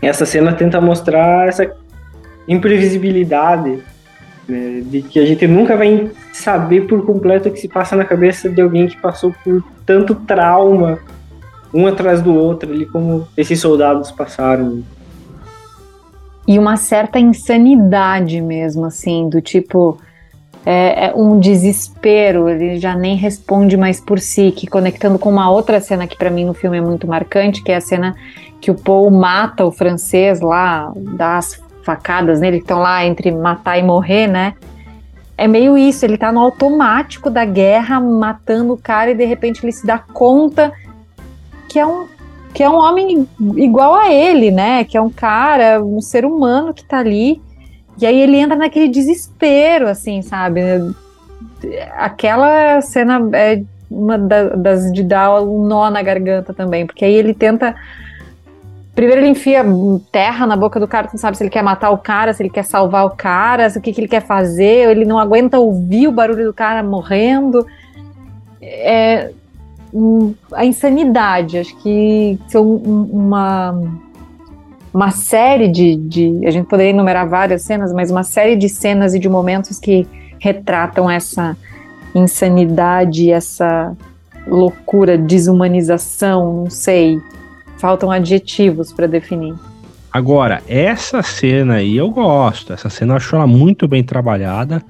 essa 0.01 0.25
cena 0.25 0.53
tenta 0.53 0.79
mostrar 0.79 1.47
essa 1.47 1.69
imprevisibilidade, 2.47 3.79
né, 4.47 4.81
de 4.85 5.01
que 5.01 5.19
a 5.19 5.25
gente 5.25 5.47
nunca 5.47 5.75
vai 5.75 6.11
saber 6.31 6.87
por 6.87 7.05
completo 7.05 7.49
o 7.49 7.51
que 7.51 7.59
se 7.59 7.67
passa 7.67 7.95
na 7.95 8.05
cabeça 8.05 8.49
de 8.49 8.61
alguém 8.61 8.87
que 8.87 8.97
passou 8.97 9.33
por 9.43 9.63
tanto 9.85 10.15
trauma, 10.15 10.99
um 11.73 11.87
atrás 11.87 12.21
do 12.21 12.33
outro, 12.33 12.71
ali 12.71 12.85
como 12.85 13.27
esses 13.35 13.59
soldados 13.59 14.11
passaram. 14.11 14.83
E 16.47 16.59
uma 16.59 16.75
certa 16.75 17.19
insanidade 17.19 18.39
mesmo, 18.41 18.85
assim, 18.85 19.29
do 19.29 19.41
tipo. 19.41 19.97
É, 20.65 21.07
é, 21.07 21.13
um 21.13 21.39
desespero, 21.39 22.47
ele 22.47 22.77
já 22.79 22.95
nem 22.95 23.17
responde 23.17 23.75
mais 23.75 23.99
por 23.99 24.19
si, 24.19 24.51
que 24.51 24.65
conectando 24.65 25.19
com 25.19 25.29
uma 25.29 25.49
outra 25.49 25.81
cena 25.81 26.07
que 26.07 26.17
para 26.17 26.29
mim 26.29 26.45
no 26.45 26.53
filme 26.53 26.77
é 26.77 26.81
muito 26.81 27.05
marcante, 27.05 27.61
que 27.61 27.71
é 27.71 27.75
a 27.75 27.81
cena 27.81 28.15
que 28.61 28.71
o 28.71 28.75
Paul 28.75 29.11
mata 29.11 29.65
o 29.65 29.71
francês 29.71 30.39
lá, 30.39 30.91
dá 30.95 31.37
as 31.37 31.61
facadas 31.83 32.39
nele, 32.39 32.57
que 32.57 32.63
estão 32.63 32.79
lá 32.79 33.05
entre 33.05 33.29
matar 33.29 33.77
e 33.77 33.83
morrer, 33.83 34.27
né? 34.27 34.53
É 35.37 35.47
meio 35.47 35.77
isso, 35.77 36.05
ele 36.05 36.17
tá 36.17 36.31
no 36.31 36.39
automático 36.39 37.29
da 37.29 37.43
guerra, 37.43 37.99
matando 37.99 38.73
o 38.73 38.77
cara 38.77 39.11
e 39.11 39.15
de 39.15 39.25
repente 39.25 39.65
ele 39.65 39.71
se 39.73 39.85
dá 39.85 39.97
conta 39.97 40.71
que 41.67 41.77
é 41.79 41.85
um 41.85 42.07
que 42.53 42.61
é 42.61 42.69
um 42.69 42.75
homem 42.75 43.27
igual 43.55 43.95
a 43.95 44.13
ele, 44.13 44.51
né? 44.51 44.83
Que 44.83 44.95
é 44.95 45.01
um 45.01 45.09
cara, 45.09 45.83
um 45.83 45.99
ser 45.99 46.23
humano 46.23 46.71
que 46.71 46.85
tá 46.85 46.99
ali. 46.99 47.41
E 47.99 48.05
aí 48.05 48.19
ele 48.21 48.37
entra 48.37 48.57
naquele 48.57 48.87
desespero, 48.87 49.87
assim, 49.87 50.21
sabe? 50.21 50.61
Aquela 51.95 52.81
cena 52.81 53.21
é 53.33 53.61
uma 53.89 54.17
das 54.17 54.91
de 54.91 55.03
dar 55.03 55.41
um 55.41 55.65
nó 55.65 55.89
na 55.89 56.01
garganta 56.01 56.53
também, 56.53 56.85
porque 56.85 57.05
aí 57.05 57.13
ele 57.13 57.33
tenta. 57.33 57.75
Primeiro 58.95 59.21
ele 59.21 59.29
enfia 59.29 59.65
terra 60.11 60.45
na 60.45 60.55
boca 60.55 60.79
do 60.79 60.87
cara, 60.87 61.09
não 61.11 61.17
sabe 61.17 61.35
se 61.35 61.43
ele 61.43 61.49
quer 61.49 61.63
matar 61.63 61.89
o 61.89 61.97
cara, 61.97 62.31
se 62.33 62.43
ele 62.43 62.49
quer 62.49 62.63
salvar 62.63 63.05
o 63.05 63.11
cara, 63.11 63.71
o 63.75 63.81
que, 63.81 63.91
que 63.91 64.01
ele 64.01 64.07
quer 64.07 64.21
fazer, 64.21 64.89
ele 64.89 65.03
não 65.03 65.17
aguenta 65.17 65.57
ouvir 65.57 66.07
o 66.07 66.11
barulho 66.11 66.45
do 66.45 66.53
cara 66.53 66.83
morrendo. 66.83 67.65
É, 68.61 69.31
a 70.51 70.65
insanidade. 70.65 71.57
Acho 71.57 71.75
que 71.77 72.39
são 72.47 72.75
uma, 72.75 73.71
uma 74.93 75.09
série 75.09 75.67
de, 75.67 75.95
de. 75.95 76.45
A 76.45 76.51
gente 76.51 76.67
poderia 76.67 76.91
enumerar 76.91 77.27
várias 77.27 77.63
cenas, 77.63 77.91
mas 77.91 78.11
uma 78.11 78.23
série 78.23 78.55
de 78.55 78.69
cenas 78.69 79.15
e 79.15 79.19
de 79.19 79.27
momentos 79.27 79.79
que 79.79 80.07
retratam 80.39 81.09
essa 81.09 81.57
insanidade, 82.13 83.31
essa 83.31 83.95
loucura, 84.45 85.17
desumanização, 85.17 86.63
não 86.63 86.69
sei. 86.69 87.19
Faltam 87.77 88.11
adjetivos 88.11 88.93
para 88.93 89.07
definir. 89.07 89.55
Agora, 90.11 90.61
essa 90.67 91.23
cena 91.23 91.75
aí 91.75 91.97
eu 91.97 92.09
gosto. 92.11 92.71
Essa 92.71 92.89
cena 92.89 93.13
eu 93.13 93.17
acho 93.17 93.35
ela 93.35 93.47
muito 93.47 93.87
bem 93.87 94.03
trabalhada. 94.03 94.83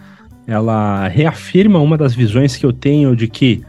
Ela 0.45 1.07
reafirma 1.07 1.79
uma 1.79 1.97
das 1.97 2.13
visões 2.13 2.57
que 2.57 2.65
eu 2.65 2.73
tenho 2.73 3.15
de 3.15 3.29
que 3.29 3.63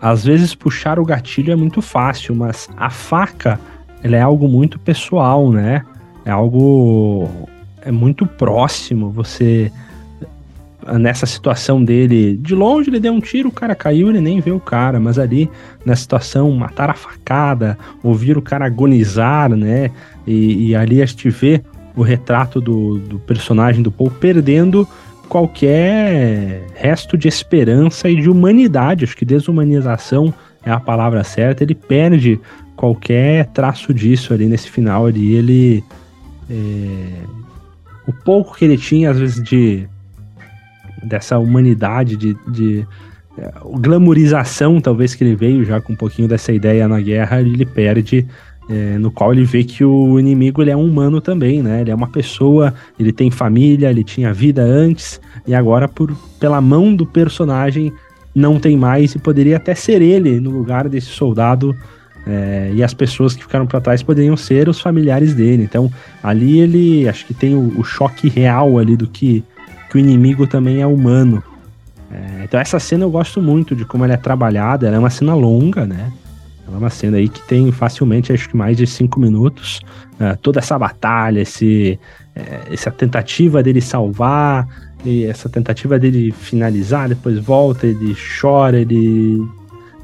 às 0.00 0.24
vezes 0.24 0.54
puxar 0.54 0.98
o 0.98 1.04
gatilho 1.04 1.52
é 1.52 1.56
muito 1.56 1.82
fácil, 1.82 2.34
mas 2.34 2.68
a 2.76 2.88
faca 2.88 3.60
é 4.12 4.20
algo 4.20 4.48
muito 4.48 4.78
pessoal, 4.78 5.50
né? 5.50 5.82
É 6.24 6.30
algo 6.30 7.28
é 7.80 7.90
muito 7.90 8.26
próximo. 8.26 9.10
Você 9.10 9.70
nessa 10.98 11.24
situação 11.24 11.82
dele, 11.82 12.36
de 12.36 12.54
longe 12.54 12.90
ele 12.90 13.00
deu 13.00 13.12
um 13.12 13.20
tiro, 13.20 13.48
o 13.48 13.52
cara 13.52 13.74
caiu, 13.74 14.10
ele 14.10 14.20
nem 14.20 14.40
vê 14.40 14.50
o 14.50 14.60
cara, 14.60 15.00
mas 15.00 15.18
ali 15.18 15.50
na 15.84 15.96
situação 15.96 16.50
matar 16.52 16.90
a 16.90 16.94
facada, 16.94 17.78
ouvir 18.02 18.36
o 18.36 18.42
cara 18.42 18.66
agonizar, 18.66 19.48
né? 19.50 19.90
E, 20.26 20.68
e 20.68 20.76
ali 20.76 21.00
a 21.00 21.06
gente 21.06 21.30
vê 21.30 21.62
o 21.96 22.02
retrato 22.02 22.60
do, 22.60 22.98
do 22.98 23.18
personagem 23.18 23.82
do 23.82 23.90
Paul 23.90 24.10
perdendo 24.10 24.86
qualquer 25.28 26.66
resto 26.74 27.16
de 27.16 27.28
esperança 27.28 28.08
e 28.08 28.16
de 28.16 28.28
humanidade. 28.28 29.04
Acho 29.04 29.16
que 29.16 29.24
desumanização 29.24 30.34
é 30.64 30.70
a 30.70 30.80
palavra 30.80 31.22
certa. 31.24 31.62
Ele 31.62 31.74
perde 31.74 32.40
qualquer 32.76 33.46
traço 33.46 33.92
disso 33.92 34.32
ali 34.32 34.46
nesse 34.46 34.70
final 34.70 35.06
ali. 35.06 35.34
Ele. 35.34 35.84
É, 36.50 37.22
o 38.06 38.12
pouco 38.12 38.56
que 38.56 38.64
ele 38.64 38.76
tinha, 38.76 39.10
às 39.10 39.18
vezes, 39.18 39.42
de. 39.42 39.88
dessa 41.02 41.38
humanidade, 41.38 42.16
de. 42.16 42.36
de 42.48 42.86
é, 43.36 43.52
glamorização, 43.78 44.80
talvez, 44.80 45.14
que 45.14 45.24
ele 45.24 45.34
veio 45.34 45.64
já 45.64 45.80
com 45.80 45.92
um 45.92 45.96
pouquinho 45.96 46.28
dessa 46.28 46.52
ideia 46.52 46.86
na 46.86 47.00
guerra, 47.00 47.40
ele 47.40 47.66
perde 47.66 48.26
é, 48.68 48.98
no 48.98 49.10
qual 49.10 49.32
ele 49.32 49.44
vê 49.44 49.62
que 49.62 49.84
o 49.84 50.18
inimigo 50.18 50.62
ele 50.62 50.70
é 50.70 50.76
um 50.76 50.86
humano 50.86 51.20
também, 51.20 51.62
né? 51.62 51.82
Ele 51.82 51.90
é 51.90 51.94
uma 51.94 52.08
pessoa, 52.08 52.72
ele 52.98 53.12
tem 53.12 53.30
família, 53.30 53.90
ele 53.90 54.02
tinha 54.02 54.32
vida 54.32 54.62
antes 54.62 55.20
e 55.46 55.54
agora 55.54 55.86
por 55.86 56.14
pela 56.40 56.60
mão 56.60 56.94
do 56.94 57.06
personagem 57.06 57.92
não 58.34 58.58
tem 58.58 58.76
mais 58.76 59.14
e 59.14 59.18
poderia 59.18 59.56
até 59.56 59.74
ser 59.74 60.02
ele 60.02 60.40
no 60.40 60.50
lugar 60.50 60.88
desse 60.88 61.08
soldado 61.08 61.76
é, 62.26 62.70
e 62.74 62.82
as 62.82 62.94
pessoas 62.94 63.34
que 63.34 63.42
ficaram 63.42 63.66
para 63.66 63.80
trás 63.80 64.02
poderiam 64.02 64.36
ser 64.36 64.68
os 64.68 64.80
familiares 64.80 65.34
dele. 65.34 65.62
Então 65.62 65.90
ali 66.22 66.60
ele 66.60 67.08
acho 67.08 67.26
que 67.26 67.34
tem 67.34 67.54
o, 67.54 67.78
o 67.78 67.84
choque 67.84 68.28
real 68.28 68.78
ali 68.78 68.96
do 68.96 69.06
que, 69.06 69.44
que 69.90 69.96
o 69.96 69.98
inimigo 69.98 70.46
também 70.46 70.80
é 70.80 70.86
humano. 70.86 71.42
É, 72.10 72.44
então 72.44 72.58
essa 72.60 72.78
cena 72.78 73.04
eu 73.04 73.10
gosto 73.10 73.42
muito 73.42 73.74
de 73.74 73.84
como 73.84 74.04
ela 74.04 74.14
é 74.14 74.18
trabalhada. 74.18 74.86
Ela 74.86 74.96
é 74.96 74.98
uma 74.98 75.10
cena 75.10 75.34
longa, 75.34 75.86
né? 75.86 76.12
Ela 76.66 76.76
é 76.76 76.78
uma 76.78 76.90
cena 76.90 77.18
aí 77.18 77.28
que 77.28 77.42
tem 77.42 77.70
facilmente, 77.70 78.32
acho 78.32 78.48
que 78.48 78.56
mais 78.56 78.76
de 78.76 78.86
cinco 78.86 79.20
minutos. 79.20 79.80
Uh, 80.14 80.36
toda 80.40 80.60
essa 80.60 80.78
batalha, 80.78 81.40
esse, 81.40 81.98
é, 82.34 82.72
essa 82.72 82.90
tentativa 82.90 83.62
dele 83.62 83.80
salvar, 83.80 84.66
essa 85.28 85.48
tentativa 85.48 85.98
dele 85.98 86.32
finalizar, 86.32 87.08
depois 87.08 87.38
volta, 87.38 87.86
ele 87.86 88.16
chora, 88.40 88.80
ele. 88.80 89.42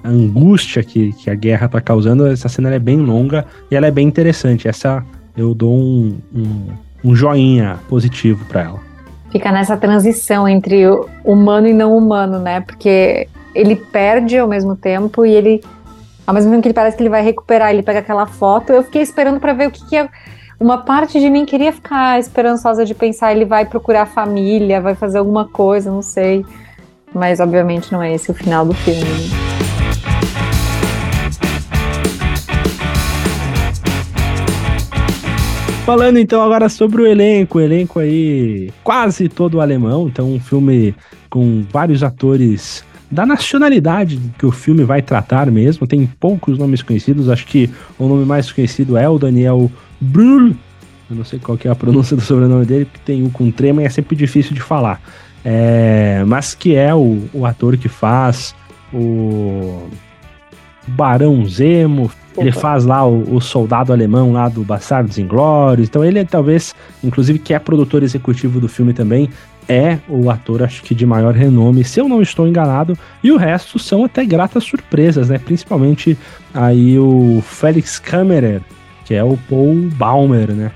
A 0.03 0.09
angústia 0.09 0.83
que, 0.83 1.13
que 1.13 1.31
a 1.31 1.35
guerra 1.35 1.69
tá 1.69 1.81
causando, 1.81 2.27
essa 2.27 2.49
cena 2.49 2.73
é 2.75 2.79
bem 2.79 2.99
longa 2.99 3.45
e 3.71 3.77
ela 3.77 3.87
é 3.87 3.91
bem 3.91 4.07
interessante. 4.07 4.67
Essa 4.67 5.05
eu 5.37 5.55
dou 5.55 5.75
um, 5.75 6.19
um, 6.35 6.67
um 7.05 7.15
joinha 7.15 7.79
positivo 7.89 8.45
para 8.47 8.63
ela. 8.63 8.81
Fica 9.31 9.53
nessa 9.53 9.77
transição 9.77 10.49
entre 10.49 10.85
humano 11.25 11.69
e 11.69 11.73
não 11.73 11.97
humano, 11.97 12.39
né? 12.39 12.61
Porque 12.61 13.29
ele 13.55 13.77
perde 13.77 14.39
ao 14.39 14.49
mesmo 14.49 14.75
tempo 14.75 15.25
e 15.25 15.33
ele 15.33 15.61
ao 16.27 16.35
mesmo 16.35 16.51
tempo 16.51 16.63
que 16.63 16.69
ele 16.69 16.75
parece 16.75 16.97
que 16.97 17.03
ele 17.03 17.11
vai 17.11 17.23
recuperar, 17.23 17.71
ele 17.71 17.83
pega 17.83 17.99
aquela 17.99 18.27
foto. 18.27 18.73
Eu 18.73 18.85
fiquei 18.85 19.03
esperando 19.03 19.41
para 19.41 19.53
ver 19.53 19.69
o 19.69 19.71
que, 19.71 19.85
que 19.89 19.97
é. 19.97 20.09
Uma 20.61 20.79
parte 20.79 21.19
de 21.19 21.31
mim 21.31 21.45
queria 21.45 21.73
ficar 21.73 22.21
esperançosa 22.21 22.85
de 22.85 22.95
pensar 22.95 23.33
ele 23.33 23.45
vai 23.45 23.65
procurar 23.65 24.07
família, 24.07 24.81
vai 24.81 24.95
fazer 24.95 25.19
alguma 25.19 25.49
coisa, 25.49 25.91
não 25.91 26.03
sei. 26.03 26.45
Mas 27.13 27.41
obviamente 27.41 27.91
não 27.91 28.03
é 28.03 28.15
esse 28.15 28.31
o 28.31 28.35
final 28.35 28.65
do 28.65 28.75
filme. 28.75 29.40
Falando 35.85 36.19
então 36.19 36.43
agora 36.43 36.69
sobre 36.69 37.03
o 37.03 37.07
elenco, 37.07 37.59
o 37.59 37.61
elenco 37.61 37.99
aí 37.99 38.71
quase 38.85 39.29
todo 39.29 39.61
alemão, 39.61 40.07
então 40.07 40.33
um 40.33 40.39
filme 40.39 40.95
com 41.29 41.65
vários 41.73 42.03
atores 42.03 42.85
da 43.11 43.27
nacionalidade 43.27 44.21
que 44.39 44.47
o 44.47 44.53
filme 44.53 44.85
vai 44.85 45.03
tratar 45.03 45.51
mesmo. 45.51 45.87
Tem 45.87 46.07
poucos 46.07 46.57
nomes 46.59 46.83
conhecidos, 46.83 47.29
acho 47.29 47.47
que 47.47 47.69
o 47.99 48.07
nome 48.07 48.25
mais 48.25 48.53
conhecido 48.53 48.97
é 48.97 49.09
o 49.09 49.19
Daniel 49.19 49.71
Brühl. 50.01 50.55
Eu 51.11 51.17
não 51.17 51.25
sei 51.25 51.41
qual 51.41 51.59
que 51.59 51.67
é 51.67 51.71
a 51.71 51.75
pronúncia 51.75 52.17
do 52.17 52.23
sobrenome 52.23 52.65
dele, 52.65 52.85
porque 52.85 53.01
tem 53.05 53.23
um 53.25 53.31
com 53.31 53.51
trema 53.51 53.83
e 53.83 53.85
é 53.85 53.91
sempre 53.91 54.15
difícil 54.15 54.55
de 54.55 54.61
falar. 54.61 55.01
É, 55.45 56.23
mas 56.27 56.55
que 56.55 56.77
é 56.77 56.95
o, 56.95 57.25
o 57.33 57.45
ator 57.45 57.77
que 57.77 57.89
faz 57.89 58.55
o 58.93 59.89
Barão 60.87 61.45
Zemo, 61.47 62.11
ele 62.37 62.53
faz 62.53 62.85
lá 62.85 63.05
o, 63.07 63.35
o, 63.35 63.41
soldado 63.41 63.93
alemão 63.93 64.33
lá 64.33 64.49
do 64.49 64.63
Bastardos 64.63 65.19
Inglórios. 65.19 65.89
Então 65.89 66.05
ele 66.05 66.19
é 66.19 66.25
talvez, 66.25 66.75
inclusive, 67.03 67.39
que 67.39 67.53
é 67.53 67.59
produtor 67.59 68.03
executivo 68.03 68.61
do 68.61 68.69
filme 68.69 68.93
também, 68.93 69.29
é 69.69 69.99
o 70.09 70.31
ator, 70.31 70.63
acho 70.63 70.83
que 70.83 70.95
de 70.95 71.07
maior 71.07 71.33
renome, 71.33 71.85
se 71.85 72.01
eu 72.01 72.09
não 72.09 72.21
estou 72.21 72.47
enganado, 72.47 72.99
e 73.23 73.31
o 73.31 73.37
resto 73.37 73.79
são 73.79 74.05
até 74.05 74.25
gratas 74.25 74.65
surpresas, 74.65 75.29
né? 75.29 75.39
Principalmente 75.39 76.19
aí 76.53 76.99
o 76.99 77.41
Felix 77.47 77.99
Kammerer, 77.99 78.63
que 79.05 79.15
é 79.15 79.23
o 79.23 79.39
Paul 79.49 79.89
Baumer, 79.95 80.51
né? 80.53 80.73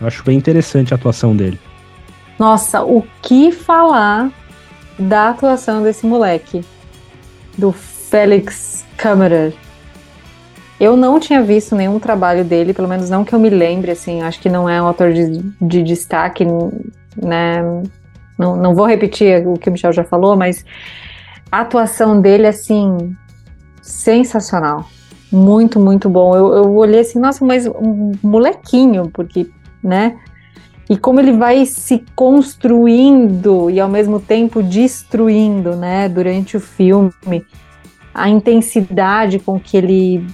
Eu 0.00 0.06
acho 0.06 0.22
bem 0.24 0.36
interessante 0.36 0.92
a 0.92 0.96
atuação 0.96 1.34
dele. 1.34 1.58
Nossa, 2.38 2.82
o 2.82 3.04
que 3.20 3.50
falar 3.50 4.30
da 4.98 5.30
atuação 5.30 5.82
desse 5.82 6.06
moleque, 6.06 6.64
do 7.56 7.72
Felix 7.72 8.84
Kammerer? 8.96 9.52
Eu 10.82 10.96
não 10.96 11.20
tinha 11.20 11.40
visto 11.40 11.76
nenhum 11.76 12.00
trabalho 12.00 12.44
dele, 12.44 12.74
pelo 12.74 12.88
menos 12.88 13.08
não 13.08 13.24
que 13.24 13.32
eu 13.32 13.38
me 13.38 13.48
lembre, 13.48 13.92
assim, 13.92 14.20
acho 14.20 14.40
que 14.40 14.48
não 14.48 14.68
é 14.68 14.82
um 14.82 14.88
ator 14.88 15.12
de, 15.12 15.40
de 15.60 15.80
destaque, 15.80 16.44
né? 17.16 17.62
Não, 18.36 18.56
não 18.56 18.74
vou 18.74 18.84
repetir 18.84 19.46
o 19.46 19.54
que 19.54 19.68
o 19.68 19.72
Michel 19.72 19.92
já 19.92 20.02
falou, 20.02 20.36
mas 20.36 20.64
a 21.52 21.60
atuação 21.60 22.20
dele, 22.20 22.48
assim, 22.48 23.14
sensacional. 23.80 24.88
Muito, 25.30 25.78
muito 25.78 26.10
bom. 26.10 26.34
Eu, 26.34 26.52
eu 26.52 26.74
olhei 26.74 27.02
assim, 27.02 27.20
nossa, 27.20 27.44
mas 27.44 27.64
um 27.64 28.10
molequinho, 28.20 29.08
porque, 29.14 29.48
né? 29.80 30.18
E 30.90 30.96
como 30.96 31.20
ele 31.20 31.30
vai 31.30 31.64
se 31.64 32.04
construindo 32.16 33.70
e 33.70 33.78
ao 33.78 33.88
mesmo 33.88 34.18
tempo 34.18 34.60
destruindo, 34.64 35.76
né, 35.76 36.08
durante 36.08 36.56
o 36.56 36.60
filme, 36.60 37.46
a 38.12 38.28
intensidade 38.28 39.38
com 39.38 39.60
que 39.60 39.76
ele 39.76 40.26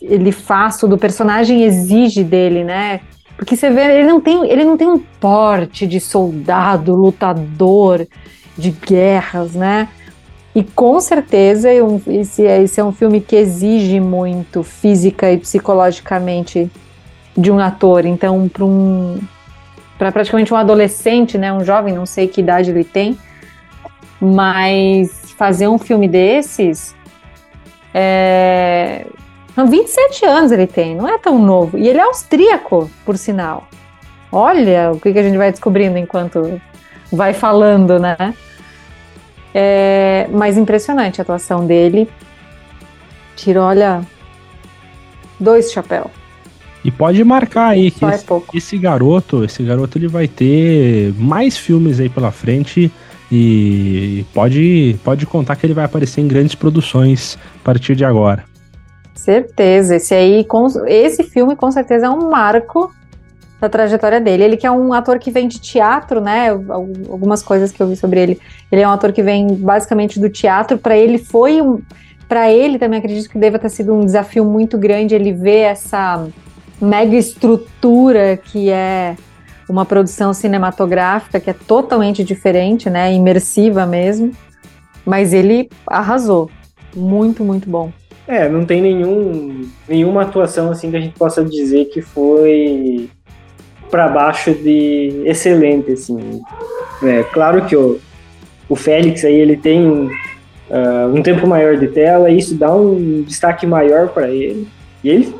ele 0.00 0.32
faz 0.32 0.80
do 0.80 0.98
personagem 0.98 1.62
exige 1.62 2.24
dele, 2.24 2.64
né? 2.64 3.00
Porque 3.36 3.56
você 3.56 3.70
vê, 3.70 3.98
ele 3.98 4.08
não 4.08 4.20
tem, 4.20 4.50
ele 4.50 4.64
não 4.64 4.76
tem 4.76 4.88
um 4.88 4.98
porte 4.98 5.86
de 5.86 5.98
soldado, 6.00 6.94
lutador 6.94 8.06
de 8.56 8.70
guerras, 8.70 9.54
né? 9.54 9.88
E 10.54 10.62
com 10.62 11.00
certeza 11.00 11.70
esse, 12.08 12.42
esse 12.42 12.80
é 12.80 12.84
um 12.84 12.92
filme 12.92 13.20
que 13.20 13.36
exige 13.36 14.00
muito 14.00 14.62
física 14.62 15.30
e 15.30 15.38
psicologicamente 15.38 16.70
de 17.36 17.50
um 17.50 17.58
ator. 17.58 18.04
Então, 18.04 18.48
para 18.48 18.64
um 18.64 19.20
para 19.96 20.10
praticamente 20.10 20.52
um 20.52 20.56
adolescente, 20.56 21.36
né, 21.36 21.52
um 21.52 21.62
jovem, 21.62 21.92
não 21.92 22.06
sei 22.06 22.26
que 22.26 22.40
idade 22.40 22.70
ele 22.70 22.84
tem, 22.84 23.18
mas 24.18 25.10
fazer 25.36 25.68
um 25.68 25.76
filme 25.76 26.08
desses 26.08 26.96
é, 27.92 29.04
27 29.66 30.24
anos 30.24 30.52
ele 30.52 30.66
tem, 30.66 30.94
não 30.94 31.08
é 31.08 31.18
tão 31.18 31.38
novo. 31.38 31.78
E 31.78 31.88
ele 31.88 31.98
é 31.98 32.02
austríaco, 32.02 32.90
por 33.04 33.16
sinal. 33.16 33.68
Olha 34.32 34.92
o 34.92 35.00
que, 35.00 35.12
que 35.12 35.18
a 35.18 35.22
gente 35.22 35.36
vai 35.36 35.50
descobrindo 35.50 35.98
enquanto 35.98 36.60
vai 37.12 37.32
falando, 37.32 37.98
né? 37.98 38.34
É, 39.52 40.28
mas 40.30 40.56
impressionante 40.56 41.20
a 41.20 41.22
atuação 41.22 41.66
dele. 41.66 42.08
Tira, 43.34 43.62
olha, 43.62 44.02
dois 45.38 45.72
chapéus. 45.72 46.10
E 46.84 46.90
pode 46.90 47.22
marcar 47.24 47.68
aí 47.68 47.90
que 47.90 48.04
esse, 48.04 48.24
esse, 48.54 48.78
garoto, 48.78 49.44
esse 49.44 49.62
garoto 49.62 49.98
ele 49.98 50.08
vai 50.08 50.26
ter 50.26 51.12
mais 51.18 51.58
filmes 51.58 52.00
aí 52.00 52.08
pela 52.08 52.30
frente 52.30 52.90
e 53.30 54.24
pode, 54.32 54.96
pode 55.04 55.26
contar 55.26 55.56
que 55.56 55.66
ele 55.66 55.74
vai 55.74 55.84
aparecer 55.84 56.20
em 56.20 56.28
grandes 56.28 56.54
produções 56.54 57.38
a 57.60 57.64
partir 57.64 57.94
de 57.94 58.04
agora. 58.04 58.49
Certeza, 59.20 59.96
esse 59.96 60.14
aí, 60.14 60.44
com, 60.44 60.66
esse 60.86 61.22
filme 61.24 61.54
com 61.54 61.70
certeza 61.70 62.06
é 62.06 62.10
um 62.10 62.30
marco 62.30 62.90
da 63.60 63.68
trajetória 63.68 64.18
dele. 64.18 64.44
Ele 64.44 64.56
que 64.56 64.66
é 64.66 64.70
um 64.70 64.94
ator 64.94 65.18
que 65.18 65.30
vem 65.30 65.46
de 65.46 65.60
teatro, 65.60 66.22
né? 66.22 66.48
Algumas 66.48 67.42
coisas 67.42 67.70
que 67.70 67.82
eu 67.82 67.86
vi 67.86 67.96
sobre 67.96 68.18
ele. 68.18 68.40
Ele 68.72 68.80
é 68.80 68.88
um 68.88 68.90
ator 68.90 69.12
que 69.12 69.22
vem 69.22 69.54
basicamente 69.54 70.18
do 70.18 70.30
teatro. 70.30 70.78
Para 70.78 70.96
ele 70.96 71.18
foi 71.18 71.60
um, 71.60 71.82
para 72.26 72.50
ele 72.50 72.78
também 72.78 72.98
acredito 72.98 73.28
que 73.28 73.38
deva 73.38 73.58
ter 73.58 73.68
sido 73.68 73.92
um 73.92 74.06
desafio 74.06 74.42
muito 74.42 74.78
grande 74.78 75.14
ele 75.14 75.34
ver 75.34 75.64
essa 75.64 76.26
mega 76.80 77.14
estrutura 77.14 78.38
que 78.38 78.70
é 78.70 79.16
uma 79.68 79.84
produção 79.84 80.32
cinematográfica 80.32 81.38
que 81.38 81.50
é 81.50 81.54
totalmente 81.54 82.24
diferente, 82.24 82.88
né? 82.88 83.12
Imersiva 83.12 83.84
mesmo. 83.84 84.32
Mas 85.04 85.34
ele 85.34 85.68
arrasou. 85.86 86.50
Muito, 86.96 87.44
muito 87.44 87.68
bom. 87.68 87.92
É, 88.26 88.48
não 88.48 88.64
tem 88.64 88.80
nenhum, 88.80 89.68
nenhuma 89.88 90.22
atuação 90.22 90.70
assim 90.70 90.90
que 90.90 90.96
a 90.96 91.00
gente 91.00 91.18
possa 91.18 91.44
dizer 91.44 91.86
que 91.86 92.00
foi 92.00 93.08
para 93.90 94.08
baixo 94.08 94.54
de 94.54 95.22
excelente, 95.24 95.92
assim. 95.92 96.40
É, 97.02 97.22
claro 97.24 97.64
que 97.66 97.74
o, 97.74 97.98
o 98.68 98.76
Félix 98.76 99.24
aí 99.24 99.34
ele 99.34 99.56
tem 99.56 99.86
uh, 100.70 101.12
um 101.12 101.22
tempo 101.22 101.46
maior 101.46 101.76
de 101.76 101.88
tela, 101.88 102.30
e 102.30 102.38
isso 102.38 102.54
dá 102.54 102.72
um 102.72 103.22
destaque 103.22 103.66
maior 103.66 104.08
para 104.08 104.30
ele. 104.30 104.68
E 105.02 105.10
ele 105.10 105.34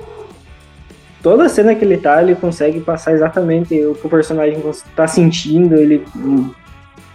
toda 1.22 1.49
cena 1.49 1.74
que 1.74 1.85
ele 1.85 1.97
tá, 1.97 2.22
ele 2.22 2.35
consegue 2.35 2.81
passar 2.81 3.12
exatamente 3.12 3.78
o 3.85 3.95
que 3.95 4.07
o 4.07 4.11
personagem 4.11 4.59
está 4.68 5.07
sentindo, 5.07 5.76
ele 5.76 6.05
uh, 6.16 6.53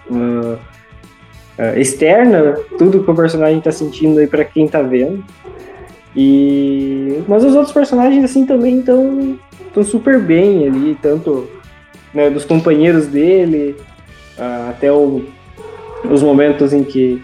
uh, 0.09 0.59
externa 1.77 2.53
tudo 2.77 3.03
que 3.03 3.11
o 3.11 3.15
personagem 3.15 3.57
está 3.57 3.71
sentindo 3.71 4.19
aí 4.19 4.27
para 4.27 4.45
quem 4.45 4.67
tá 4.67 4.81
vendo. 4.81 5.23
E 6.15 7.23
mas 7.27 7.43
os 7.43 7.55
outros 7.55 7.73
personagens 7.73 8.23
assim 8.23 8.45
também 8.45 8.79
estão 8.79 9.37
estão 9.67 9.83
super 9.83 10.19
bem 10.19 10.67
ali, 10.67 10.97
tanto 11.01 11.47
né, 12.13 12.29
dos 12.29 12.45
companheiros 12.45 13.07
dele 13.07 13.75
até 14.69 14.91
o, 14.91 15.25
os 16.09 16.23
momentos 16.23 16.73
em 16.73 16.83
que 16.83 17.21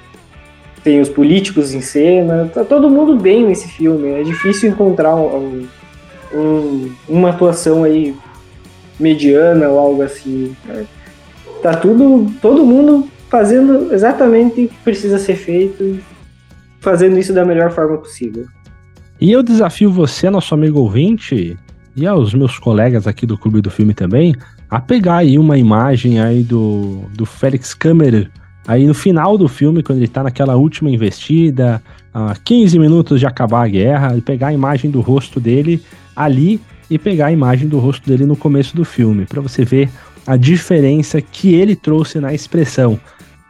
tem 0.84 1.00
os 1.00 1.10
políticos 1.10 1.74
em 1.74 1.82
cena, 1.82 2.50
tá 2.54 2.64
todo 2.64 2.90
mundo 2.90 3.16
bem 3.16 3.46
nesse 3.46 3.68
filme. 3.68 4.10
É 4.10 4.24
difícil 4.24 4.70
encontrar 4.70 5.16
um, 5.16 5.68
um, 6.34 6.92
uma 7.08 7.30
atuação 7.30 7.84
aí 7.84 8.16
mediana 9.00 9.70
ou 9.70 9.80
algo 9.80 10.02
assim. 10.02 10.56
Tá 11.62 11.76
tudo, 11.76 12.32
todo 12.42 12.66
mundo 12.66 13.08
fazendo 13.30 13.94
exatamente 13.94 14.66
o 14.66 14.68
que 14.68 14.78
precisa 14.84 15.20
ser 15.20 15.36
feito, 15.36 16.00
fazendo 16.80 17.18
isso 17.18 17.32
da 17.32 17.46
melhor 17.46 17.72
forma 17.72 17.98
possível. 17.98 18.46
E 19.22 19.32
eu 19.32 19.44
desafio 19.44 19.92
você, 19.92 20.32
nosso 20.32 20.52
amigo 20.56 20.80
ouvinte, 20.80 21.56
e 21.96 22.08
aos 22.08 22.34
meus 22.34 22.58
colegas 22.58 23.06
aqui 23.06 23.28
do 23.28 23.38
Clube 23.38 23.62
do 23.62 23.70
Filme 23.70 23.94
também, 23.94 24.34
a 24.68 24.82
pegar 24.82 25.18
aí 25.18 25.38
uma 25.38 25.60
imagem 25.60 26.20
aí 26.20 26.42
do, 26.42 27.04
do 27.16 27.24
Félix 27.24 27.76
Kammerer, 27.76 28.32
aí 28.68 28.88
no 28.88 28.96
final 28.96 29.38
do 29.38 29.48
filme, 29.48 29.84
quando 29.84 30.00
ele 30.00 30.08
tá 30.08 30.24
naquela 30.24 30.56
última 30.56 30.90
investida, 30.90 31.84
a 32.12 32.34
15 32.34 32.80
minutos 32.80 33.20
de 33.20 33.28
acabar 33.28 33.64
a 33.64 33.68
guerra, 33.68 34.18
e 34.18 34.22
pegar 34.22 34.48
a 34.48 34.54
imagem 34.54 34.90
do 34.90 35.02
rosto 35.02 35.40
dele 35.40 35.80
ali 36.16 36.60
e 36.90 36.98
pegar 36.98 37.28
a 37.28 37.32
imagem 37.32 37.68
do 37.68 37.78
rosto 37.78 38.10
dele 38.10 38.26
no 38.26 38.36
começo 38.36 38.76
do 38.76 38.84
filme, 38.84 39.28
para 39.28 39.40
você 39.40 39.64
ver 39.64 39.88
a 40.26 40.36
diferença 40.36 41.22
que 41.22 41.54
ele 41.54 41.76
trouxe 41.76 42.20
na 42.20 42.34
expressão. 42.34 43.00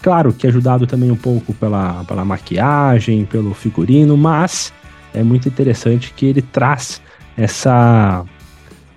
Claro 0.02 0.34
que 0.34 0.48
ajudado 0.48 0.86
também 0.86 1.12
um 1.12 1.16
pouco 1.16 1.54
pela, 1.54 2.04
pela 2.04 2.26
maquiagem, 2.26 3.24
pelo 3.24 3.54
figurino, 3.54 4.18
mas 4.18 4.74
é 5.14 5.24
muito 5.24 5.48
interessante 5.48 6.14
que 6.16 6.26
ele 6.26 6.42
traz 6.42 7.02
essa 7.38 8.24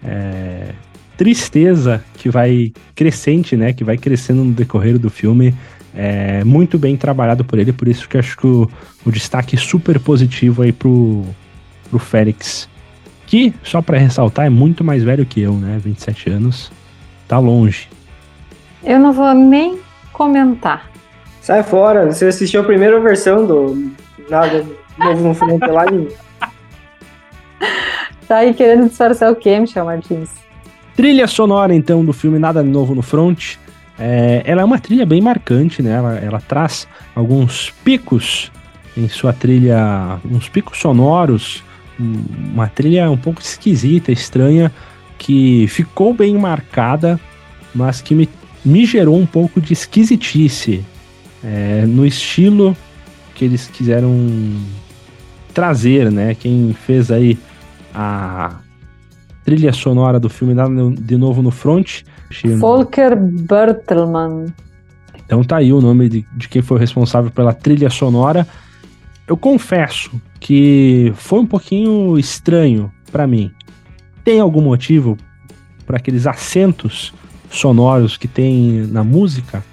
é, 0.05 0.73
tristeza 1.17 2.05
que 2.15 2.29
vai 2.29 2.73
crescente, 2.95 3.57
né? 3.57 3.73
Que 3.73 3.85
vai 3.85 3.97
crescendo 3.97 4.45
no 4.45 4.53
decorrer 4.53 4.99
do 4.99 5.11
filme. 5.11 5.55
É 5.95 6.43
muito 6.45 6.77
bem 6.79 6.97
trabalhado 6.97 7.45
por 7.45 7.59
ele, 7.59 7.73
por 7.73 7.87
isso 7.87 8.09
que 8.09 8.19
acho 8.19 8.37
que 8.37 8.47
o, 8.47 8.69
o 9.07 9.11
destaque 9.11 9.57
super 9.57 10.01
positivo 10.01 10.63
aí 10.63 10.73
pro, 10.73 11.25
pro 11.89 11.99
Félix. 11.99 12.69
Que, 13.27 13.55
só 13.63 13.81
para 13.81 13.99
ressaltar, 13.99 14.47
é 14.47 14.51
muito 14.51 14.85
mais 14.85 15.03
velho 15.03 15.25
que 15.25 15.41
eu, 15.41 15.55
né? 15.55 15.81
27 15.83 16.31
anos. 16.31 16.71
Tá 17.29 17.39
longe. 17.39 17.89
Eu 18.83 18.99
não 18.99 19.13
vou 19.13 19.33
nem 19.35 19.79
comentar. 20.13 20.91
Sai 21.41 21.63
fora, 21.63 22.13
você 22.13 22.27
assistiu 22.27 22.61
a 22.61 22.65
primeira 22.65 23.01
versão 23.01 23.47
do 23.47 23.93
Nada 24.29 24.65
Novo 24.99 25.29
no 25.29 25.35
Front 25.35 25.63
Line. 25.63 26.09
Tá 28.27 28.39
aí 28.39 28.55
querendo 28.55 28.89
disfarçar 28.89 29.31
o 29.31 29.37
quê, 29.37 29.59
Michel 29.61 29.85
Martins? 29.85 30.31
Trilha 30.97 31.27
sonora, 31.27 31.75
então, 31.75 32.05
do 32.05 32.13
filme 32.13 32.39
Nada 32.39 32.63
Novo 32.63 32.95
no 32.95 33.03
Front. 33.03 33.57
É, 33.99 34.43
ela 34.45 34.63
é 34.63 34.65
uma 34.65 34.79
trilha 34.79 35.05
bem 35.05 35.21
marcante, 35.21 35.83
né? 35.83 35.93
Ela, 35.93 36.15
ela 36.19 36.41
traz 36.41 36.89
alguns 37.15 37.71
picos 37.85 38.51
em 38.97 39.09
sua 39.09 39.33
trilha, 39.33 40.19
uns 40.25 40.49
picos 40.49 40.79
sonoros, 40.79 41.63
uma 41.99 42.69
trilha 42.69 43.11
um 43.11 43.17
pouco 43.17 43.41
esquisita, 43.41 44.11
estranha, 44.13 44.73
que 45.19 45.67
ficou 45.69 46.15
bem 46.15 46.37
marcada, 46.37 47.21
mas 47.75 48.01
que 48.01 48.15
me, 48.15 48.29
me 48.65 48.85
gerou 48.85 49.19
um 49.19 49.27
pouco 49.27 49.61
de 49.61 49.73
esquisitice 49.73 50.85
é, 51.43 51.85
no 51.87 52.07
estilo 52.07 52.77
que 53.35 53.45
eles 53.45 53.67
quiseram 53.67 54.11
trazer, 55.55 56.11
né? 56.11 56.35
Quem 56.35 56.75
fez 56.75 57.11
aí 57.11 57.39
a 57.95 58.57
trilha 59.45 59.73
sonora 59.73 60.19
do 60.19 60.29
filme 60.29 60.53
Nada 60.53 60.73
de 60.91 61.17
Novo 61.17 61.41
no 61.43 61.51
Front. 61.51 62.03
Volker 62.59 63.17
Bertelmann. 63.17 64.47
Então 65.25 65.43
tá 65.45 65.59
aí 65.59 65.73
o 65.73 65.81
nome 65.81 66.09
de, 66.09 66.27
de 66.37 66.49
quem 66.49 66.61
foi 66.61 66.79
responsável 66.79 67.31
pela 67.31 67.53
trilha 67.55 67.89
sonora. 67.89 68.47
Eu 69.27 69.37
confesso 69.37 70.11
que 70.41 71.13
foi 71.17 71.39
um 71.39 71.47
pouquinho 71.47 72.19
estranho 72.19 72.93
para 73.11 73.27
mim. 73.27 73.51
Tem 74.23 74.41
algum 74.41 74.61
motivo 74.61 75.17
para 75.87 75.97
aqueles 75.97 76.27
acentos 76.27 77.15
sonoros 77.49 78.17
que 78.17 78.27
tem 78.27 78.87
na 78.89 79.05
música? 79.05 79.65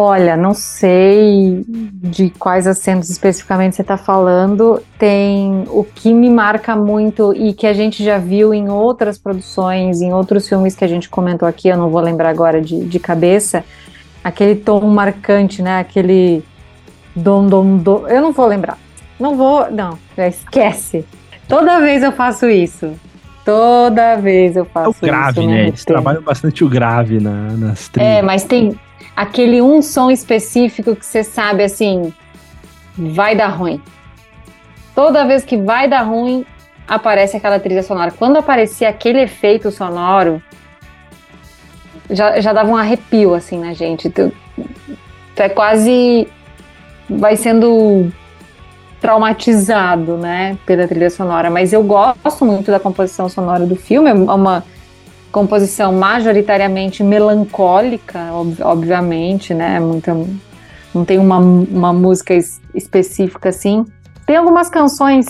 Olha, 0.00 0.36
não 0.36 0.54
sei 0.54 1.64
de 1.66 2.30
quais 2.38 2.68
acentos 2.68 3.10
especificamente 3.10 3.74
você 3.74 3.82
está 3.82 3.96
falando. 3.96 4.80
Tem 4.96 5.64
o 5.66 5.82
que 5.82 6.14
me 6.14 6.30
marca 6.30 6.76
muito 6.76 7.34
e 7.34 7.52
que 7.52 7.66
a 7.66 7.72
gente 7.72 8.04
já 8.04 8.16
viu 8.16 8.54
em 8.54 8.68
outras 8.68 9.18
produções, 9.18 10.00
em 10.00 10.12
outros 10.12 10.48
filmes 10.48 10.76
que 10.76 10.84
a 10.84 10.88
gente 10.88 11.08
comentou 11.08 11.48
aqui, 11.48 11.66
eu 11.66 11.76
não 11.76 11.90
vou 11.90 12.00
lembrar 12.00 12.28
agora 12.28 12.60
de, 12.60 12.84
de 12.84 13.00
cabeça, 13.00 13.64
aquele 14.22 14.54
tom 14.54 14.82
marcante, 14.82 15.62
né? 15.62 15.80
Aquele 15.80 16.44
dom, 17.16 17.48
dom, 17.48 17.78
dom. 17.78 18.06
Eu 18.06 18.22
não 18.22 18.30
vou 18.30 18.46
lembrar. 18.46 18.78
Não 19.18 19.36
vou, 19.36 19.68
não, 19.68 19.98
esquece. 20.16 21.04
Toda 21.48 21.80
vez 21.80 22.04
eu 22.04 22.12
faço 22.12 22.48
isso. 22.48 22.92
Toda 23.44 24.14
vez 24.14 24.54
eu 24.54 24.64
faço 24.64 24.90
isso. 24.90 25.04
É 25.04 25.08
o 25.08 25.10
grave, 25.10 25.40
isso 25.40 25.50
né? 25.50 25.66
Eles 25.66 25.84
trabalham 25.84 26.22
bastante 26.22 26.62
o 26.62 26.68
grave 26.68 27.18
na, 27.18 27.48
nas 27.56 27.88
trilhas. 27.88 28.18
É, 28.18 28.22
mas 28.22 28.44
tem 28.44 28.78
aquele 29.18 29.60
um 29.60 29.82
som 29.82 30.12
específico 30.12 30.94
que 30.94 31.04
você 31.04 31.24
sabe 31.24 31.64
assim, 31.64 32.14
vai 32.96 33.34
dar 33.34 33.48
ruim. 33.48 33.82
Toda 34.94 35.26
vez 35.26 35.44
que 35.44 35.56
vai 35.56 35.88
dar 35.88 36.02
ruim, 36.02 36.46
aparece 36.86 37.36
aquela 37.36 37.58
trilha 37.58 37.82
sonora. 37.82 38.12
Quando 38.12 38.36
aparecia 38.36 38.88
aquele 38.88 39.20
efeito 39.20 39.72
sonoro, 39.72 40.40
já, 42.08 42.40
já 42.40 42.52
dava 42.52 42.70
um 42.70 42.76
arrepio 42.76 43.34
assim 43.34 43.58
na 43.58 43.74
gente. 43.74 44.08
Tu, 44.08 44.32
tu 45.34 45.42
é 45.42 45.48
quase. 45.48 46.28
Vai 47.10 47.34
sendo 47.34 48.12
traumatizado, 49.00 50.16
né, 50.16 50.56
pela 50.64 50.86
trilha 50.86 51.10
sonora. 51.10 51.50
Mas 51.50 51.72
eu 51.72 51.82
gosto 51.82 52.44
muito 52.44 52.70
da 52.70 52.78
composição 52.78 53.28
sonora 53.28 53.66
do 53.66 53.74
filme. 53.74 54.10
É 54.10 54.14
uma 54.14 54.64
composição 55.38 55.92
majoritariamente 55.92 57.04
melancólica, 57.04 58.32
ob 58.32 58.60
obviamente, 58.60 59.54
né? 59.54 59.78
Muita, 59.78 60.12
não 60.92 61.04
tem 61.04 61.18
uma, 61.18 61.38
uma 61.38 61.92
música 61.92 62.34
es 62.34 62.60
específica 62.74 63.50
assim. 63.50 63.84
Tem 64.26 64.34
algumas 64.36 64.68
canções 64.68 65.26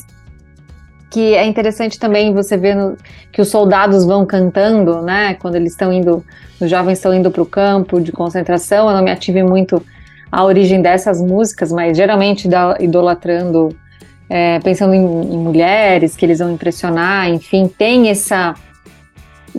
que 1.10 1.34
é 1.34 1.44
interessante 1.46 1.98
também 1.98 2.32
você 2.32 2.56
ver 2.56 2.74
no, 2.74 2.96
que 3.30 3.42
os 3.42 3.48
soldados 3.48 4.06
vão 4.06 4.24
cantando, 4.24 5.02
né? 5.02 5.34
Quando 5.34 5.56
eles 5.56 5.72
estão 5.72 5.92
indo, 5.92 6.24
os 6.58 6.70
jovens 6.70 6.98
estão 6.98 7.12
indo 7.12 7.30
para 7.30 7.42
o 7.42 7.46
campo 7.46 8.00
de 8.00 8.10
concentração. 8.10 8.88
Eu 8.88 8.96
não 8.96 9.02
me 9.02 9.10
ative 9.10 9.42
muito 9.42 9.82
a 10.32 10.42
origem 10.42 10.80
dessas 10.80 11.20
músicas, 11.20 11.70
mas 11.70 11.98
geralmente 11.98 12.48
da, 12.48 12.76
idolatrando, 12.80 13.76
é, 14.28 14.58
pensando 14.60 14.94
em, 14.94 15.04
em, 15.04 15.38
mulheres 15.38 16.16
que 16.16 16.24
eles 16.24 16.38
vão 16.38 16.50
impressionar, 16.50 17.28
enfim, 17.28 17.68
tem 17.68 18.08
essa. 18.08 18.54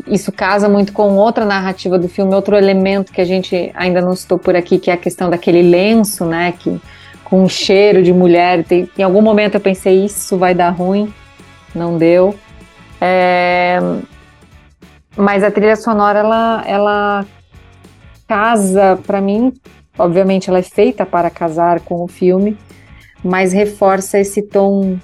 Isso 0.07 0.31
casa 0.31 0.67
muito 0.69 0.93
com 0.93 1.15
outra 1.15 1.45
narrativa 1.45 1.97
do 1.97 2.07
filme, 2.07 2.33
outro 2.33 2.55
elemento 2.55 3.11
que 3.11 3.21
a 3.21 3.25
gente 3.25 3.71
ainda 3.73 4.01
não 4.01 4.15
citou 4.15 4.37
por 4.37 4.55
aqui, 4.55 4.77
que 4.77 4.89
é 4.89 4.93
a 4.93 4.97
questão 4.97 5.29
daquele 5.29 5.61
lenço, 5.61 6.25
né? 6.25 6.53
Que, 6.57 6.79
com 7.23 7.43
um 7.43 7.49
cheiro 7.49 8.01
de 8.01 8.11
mulher. 8.11 8.63
Tem, 8.63 8.89
em 8.97 9.03
algum 9.03 9.21
momento 9.21 9.55
eu 9.55 9.61
pensei, 9.61 10.05
isso 10.05 10.37
vai 10.37 10.53
dar 10.53 10.69
ruim 10.69 11.13
não 11.73 11.97
deu. 11.97 12.35
É, 12.99 13.79
mas 15.15 15.43
a 15.43 15.51
trilha 15.51 15.75
sonora, 15.75 16.19
ela, 16.19 16.63
ela 16.65 17.25
casa, 18.27 18.99
para 19.05 19.21
mim, 19.21 19.53
obviamente 19.97 20.49
ela 20.49 20.59
é 20.59 20.63
feita 20.63 21.05
para 21.05 21.29
casar 21.29 21.79
com 21.81 22.03
o 22.03 22.07
filme, 22.07 22.57
mas 23.23 23.53
reforça 23.53 24.19
esse 24.19 24.41
tom 24.41 24.97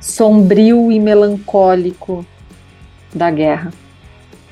sombrio 0.00 0.90
e 0.90 1.00
melancólico 1.00 2.24
da 3.14 3.30
guerra. 3.30 3.72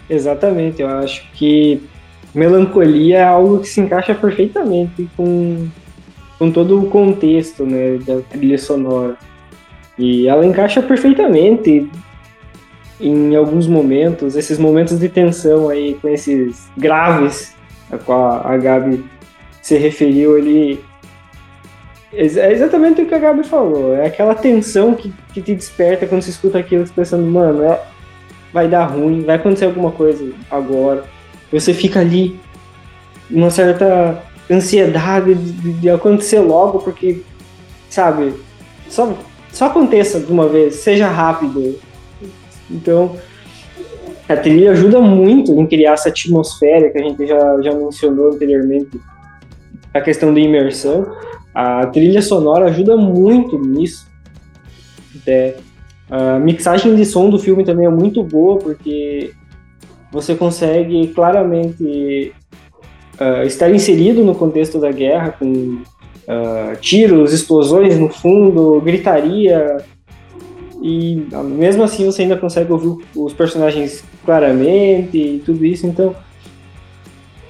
Exatamente, 0.08 0.82
eu 0.82 0.88
acho 0.88 1.26
que 1.32 1.82
melancolia 2.34 3.18
é 3.18 3.24
algo 3.24 3.60
que 3.60 3.68
se 3.68 3.80
encaixa 3.80 4.14
perfeitamente 4.14 5.08
com, 5.16 5.68
com 6.38 6.50
todo 6.50 6.82
o 6.82 6.90
contexto 6.90 7.64
né, 7.64 7.98
da 7.98 8.20
trilha 8.22 8.58
sonora. 8.58 9.16
E 9.96 10.26
ela 10.26 10.44
encaixa 10.44 10.82
perfeitamente 10.82 11.88
em 13.00 13.34
alguns 13.34 13.66
momentos, 13.66 14.36
esses 14.36 14.58
momentos 14.58 14.98
de 14.98 15.08
tensão 15.08 15.68
aí, 15.68 15.94
com 16.00 16.08
esses 16.08 16.68
graves 16.76 17.54
a 17.90 17.98
qual 17.98 18.46
a 18.46 18.56
Gabi 18.56 19.04
se 19.62 19.76
referiu 19.76 20.36
ali. 20.36 20.82
É 22.12 22.52
exatamente 22.52 23.02
o 23.02 23.06
que 23.06 23.14
a 23.14 23.18
Gabi 23.18 23.44
falou. 23.44 23.94
É 23.94 24.06
aquela 24.06 24.34
tensão 24.34 24.94
que, 24.94 25.12
que 25.32 25.42
te 25.42 25.54
desperta 25.54 26.06
quando 26.06 26.22
você 26.22 26.30
escuta 26.30 26.58
aquilo, 26.58 26.88
pensando, 26.94 27.26
mano, 27.26 27.64
é, 27.64 27.80
vai 28.54 28.68
dar 28.68 28.86
ruim, 28.86 29.22
vai 29.22 29.36
acontecer 29.36 29.66
alguma 29.66 29.90
coisa 29.90 30.32
agora. 30.50 31.04
Você 31.52 31.74
fica 31.74 32.00
ali, 32.00 32.40
uma 33.30 33.50
certa 33.50 34.22
ansiedade 34.50 35.34
de, 35.34 35.72
de 35.74 35.90
acontecer 35.90 36.38
logo, 36.38 36.78
porque, 36.78 37.20
sabe, 37.90 38.32
só 38.88 39.12
só 39.54 39.66
aconteça 39.66 40.18
de 40.18 40.32
uma 40.32 40.48
vez, 40.48 40.76
seja 40.76 41.08
rápido. 41.08 41.78
Então, 42.68 43.16
a 44.28 44.36
trilha 44.36 44.72
ajuda 44.72 45.00
muito 45.00 45.52
em 45.52 45.64
criar 45.64 45.92
essa 45.92 46.08
atmosfera 46.08 46.90
que 46.90 46.98
a 46.98 47.02
gente 47.02 47.24
já, 47.24 47.60
já 47.62 47.72
mencionou 47.72 48.32
anteriormente, 48.32 49.00
a 49.92 50.00
questão 50.00 50.34
da 50.34 50.40
imersão. 50.40 51.06
A 51.54 51.86
trilha 51.86 52.20
sonora 52.20 52.64
ajuda 52.64 52.96
muito 52.96 53.56
nisso. 53.56 54.08
É, 55.24 55.54
a 56.16 56.38
mixagem 56.38 56.94
de 56.94 57.04
som 57.04 57.28
do 57.28 57.40
filme 57.40 57.64
também 57.64 57.86
é 57.86 57.90
muito 57.90 58.22
boa, 58.22 58.56
porque 58.56 59.32
você 60.12 60.36
consegue 60.36 61.08
claramente 61.08 62.32
uh, 63.20 63.44
estar 63.44 63.68
inserido 63.68 64.22
no 64.22 64.32
contexto 64.32 64.78
da 64.78 64.92
guerra, 64.92 65.34
com 65.36 65.46
uh, 65.46 66.76
tiros, 66.80 67.32
explosões 67.32 67.98
no 67.98 68.08
fundo, 68.08 68.80
gritaria. 68.80 69.78
E 70.80 71.26
mesmo 71.46 71.82
assim 71.82 72.06
você 72.06 72.22
ainda 72.22 72.36
consegue 72.36 72.70
ouvir 72.70 72.96
os 73.16 73.32
personagens 73.32 74.04
claramente 74.24 75.18
e 75.18 75.42
tudo 75.44 75.64
isso. 75.64 75.84
Então, 75.84 76.14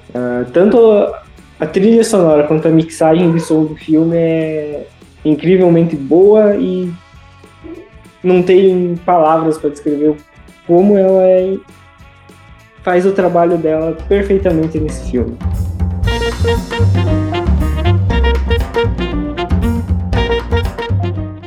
uh, 0.09 0.51
tanto 0.55 0.79
a 1.61 1.67
trilha 1.67 2.03
sonora 2.03 2.45
quanto 2.45 2.67
a 2.67 2.71
mixagem 2.71 3.31
de 3.31 3.41
som 3.41 3.67
do 3.67 3.77
filme 3.77 4.17
é 4.17 4.87
incrivelmente 5.23 5.95
boa 5.95 6.57
e 6.57 6.91
não 8.25 8.43
tem 8.43 8.97
palavras 9.05 9.59
para 9.59 9.71
descrever 9.71 10.17
como 10.67 10.97
ela 10.97 11.23
é, 11.23 11.57
faz 12.83 13.05
o 13.05 13.13
trabalho 13.13 13.59
dela 13.59 13.97
perfeitamente 14.09 14.81
nesse 14.81 15.11
filme. 15.11 15.37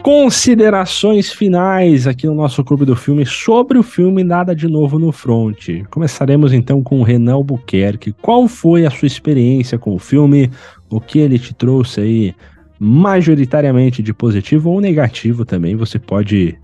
Considerações 0.04 1.32
finais 1.32 2.08
aqui 2.08 2.28
no 2.28 2.34
nosso 2.34 2.64
Clube 2.64 2.86
do 2.86 2.96
Filme 2.96 3.26
sobre 3.26 3.78
o 3.78 3.84
filme 3.84 4.24
Nada 4.24 4.56
de 4.56 4.68
Novo 4.68 4.98
no 4.98 5.12
Front. 5.12 5.84
Começaremos 5.90 6.54
então 6.54 6.82
com 6.82 7.00
o 7.00 7.04
Renan 7.04 7.34
Albuquerque. 7.34 8.14
Qual 8.22 8.48
foi 8.48 8.86
a 8.86 8.90
sua 8.90 9.06
experiência 9.06 9.78
com 9.78 9.94
o 9.94 10.00
filme? 10.00 10.50
O 10.90 11.02
que 11.02 11.20
ele 11.20 11.38
te 11.38 11.54
trouxe 11.54 12.00
aí, 12.00 12.36
majoritariamente 12.80 14.02
de 14.02 14.14
positivo 14.14 14.70
ou 14.70 14.80
negativo 14.80 15.44
também? 15.44 15.76
Você 15.76 16.00
pode 16.00 16.58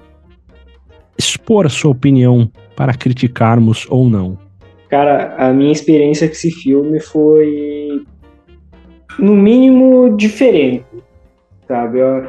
expor 1.43 1.69
sua 1.69 1.91
opinião 1.91 2.49
para 2.75 2.93
criticarmos 2.93 3.85
ou 3.89 4.09
não. 4.09 4.37
Cara, 4.89 5.35
a 5.37 5.51
minha 5.51 5.71
experiência 5.71 6.27
com 6.27 6.33
esse 6.33 6.51
filme 6.51 6.99
foi, 6.99 8.03
no 9.19 9.35
mínimo, 9.35 10.15
diferente, 10.15 10.85
sabe? 11.67 11.99
Eu 11.99 12.25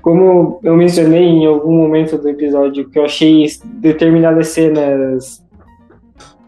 como 0.00 0.58
eu 0.64 0.76
mencionei 0.76 1.22
em 1.22 1.46
algum 1.46 1.76
momento 1.76 2.18
do 2.18 2.28
episódio 2.28 2.90
que 2.90 2.98
eu 2.98 3.04
achei 3.04 3.46
determinadas 3.74 4.48
cenas 4.48 5.46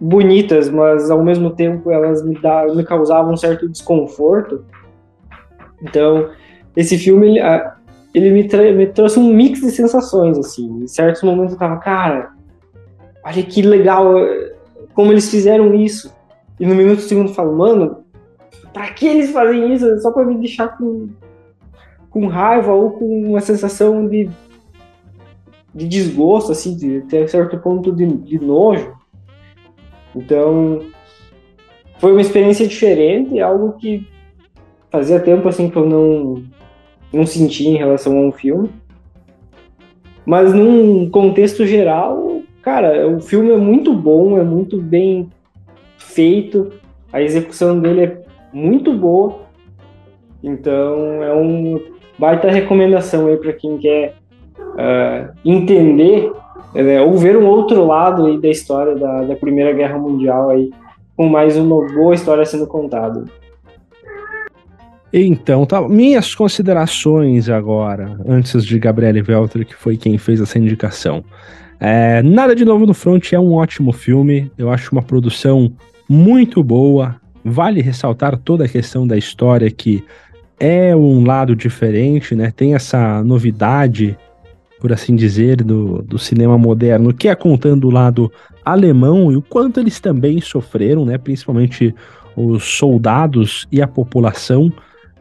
bonitas, 0.01 0.69
mas 0.69 1.09
ao 1.09 1.23
mesmo 1.23 1.51
tempo 1.51 1.89
elas 1.89 2.25
me, 2.25 2.35
dá, 2.41 2.67
me 2.75 2.83
causavam 2.83 3.33
um 3.33 3.37
certo 3.37 3.69
desconforto. 3.69 4.65
Então, 5.81 6.31
esse 6.77 6.99
filme 6.99 7.39
ele 8.15 8.31
me, 8.31 8.73
me, 8.73 8.87
trouxe 8.87 9.19
um 9.19 9.35
mix 9.35 9.61
de 9.61 9.71
sensações 9.71 10.39
assim. 10.39 10.85
Em 10.85 10.87
certos 10.87 11.23
momentos 11.23 11.53
eu 11.53 11.59
tava, 11.59 11.79
cara, 11.79 12.33
olha 13.25 13.43
que 13.43 13.61
legal 13.61 14.15
como 14.95 15.13
eles 15.13 15.29
fizeram 15.29 15.75
isso. 15.75 16.15
E 16.59 16.65
no 16.65 16.75
minuto 16.75 17.03
segundo 17.03 17.29
eu 17.31 17.35
falo, 17.35 17.57
mano, 17.57 18.05
pra 18.73 18.93
que 18.93 19.07
eles 19.07 19.33
fazem 19.33 19.75
isso? 19.75 19.99
Só 19.99 20.13
pra 20.13 20.25
me 20.25 20.39
deixar 20.39 20.79
com 20.79 21.09
com 22.15 22.29
raiva 22.29 22.73
ou 22.73 22.93
com 22.93 23.31
uma 23.31 23.41
sensação 23.41 24.07
de, 24.07 24.31
de 25.75 25.89
desgosto, 25.89 26.53
assim, 26.53 26.77
de 26.77 26.99
até 26.99 27.27
certo 27.27 27.59
ponto 27.59 27.91
de, 27.91 28.07
de 28.07 28.39
nojo. 28.39 28.95
Então, 30.15 30.85
foi 31.99 32.13
uma 32.13 32.21
experiência 32.21 32.69
diferente, 32.69 33.41
algo 33.41 33.73
que 33.73 34.07
fazia 34.93 35.19
tempo 35.19 35.49
assim 35.49 35.69
que 35.69 35.77
eu 35.77 35.87
não 35.87 36.45
não 37.15 37.27
sentia 37.27 37.71
em 37.71 37.77
relação 37.77 38.17
a 38.19 38.21
um 38.21 38.33
filme. 38.33 38.71
Mas 40.27 40.53
num 40.55 41.09
contexto 41.11 41.67
geral, 41.67 42.43
cara, 42.63 43.07
o 43.09 43.21
filme 43.21 43.51
é 43.53 43.57
muito 43.57 43.93
bom, 43.93 44.39
é 44.39 44.43
muito 44.43 44.79
bem 44.79 45.29
feito, 45.99 46.73
a 47.13 47.21
execução 47.21 47.79
dele 47.79 48.05
é 48.05 48.23
muito 48.53 48.93
boa. 48.93 49.45
Então 50.43 51.23
é 51.23 51.35
um 51.35 51.81
baita 52.19 52.51
recomendação 52.51 53.27
aí 53.27 53.37
para 53.37 53.53
quem 53.53 53.79
quer 53.79 54.15
uh, 54.59 55.33
entender 55.45 56.31
né, 56.75 57.01
ou 57.01 57.17
ver 57.17 57.37
um 57.37 57.47
outro 57.47 57.87
lado 57.87 58.27
aí 58.27 58.41
da 58.41 58.49
história 58.49 58.97
da, 58.97 59.23
da 59.23 59.37
Primeira 59.37 59.73
Guerra 59.73 59.99
Mundial 59.99 60.51
aí, 60.51 60.71
com 61.17 61.29
mais 61.29 61.57
uma 61.57 61.87
boa 61.93 62.15
história 62.15 62.45
sendo 62.45 62.67
contada. 62.67 63.25
Então, 65.17 65.65
tá. 65.65 65.81
Minhas 65.89 66.35
considerações 66.35 67.49
agora, 67.49 68.19
antes 68.27 68.65
de 68.65 68.77
Gabriele 68.81 69.23
Welter, 69.23 69.65
que 69.65 69.77
foi 69.77 69.97
quem 69.97 70.19
fez 70.19 70.41
essa 70.41 70.59
indicação. 70.59 71.25
É, 71.79 72.21
Nada 72.21 72.53
de 72.53 72.65
Novo 72.65 72.85
no 72.85 72.93
Front 72.93 73.33
é 73.33 73.39
um 73.39 73.53
ótimo 73.53 73.93
filme. 73.93 74.51
Eu 74.59 74.73
acho 74.73 74.91
uma 74.91 75.03
produção 75.03 75.73
muito 76.09 76.65
boa. 76.65 77.15
Vale 77.45 77.81
ressaltar 77.81 78.37
toda 78.37 78.65
a 78.65 78.69
questão 78.69 79.07
da 79.07 79.17
história 79.17 79.71
que 79.71 80.03
é 80.59 80.97
um 80.97 81.25
lado 81.25 81.55
diferente, 81.55 82.35
né? 82.35 82.51
Tem 82.51 82.75
essa 82.75 83.23
novidade, 83.23 84.19
por 84.81 84.93
assim 84.93 85.15
dizer, 85.15 85.63
do, 85.63 86.03
do 86.03 86.19
cinema 86.19 86.59
moderno, 86.59 87.15
que 87.15 87.29
é 87.29 87.37
contando 87.37 87.87
o 87.87 87.91
lado 87.93 88.33
alemão 88.65 89.31
e 89.31 89.37
o 89.37 89.43
quanto 89.43 89.79
eles 89.79 90.01
também 90.01 90.41
sofreram, 90.41 91.05
né? 91.05 91.19
Principalmente 91.19 91.95
os 92.35 92.65
soldados 92.65 93.65
e 93.71 93.81
a 93.81 93.87
população, 93.87 94.73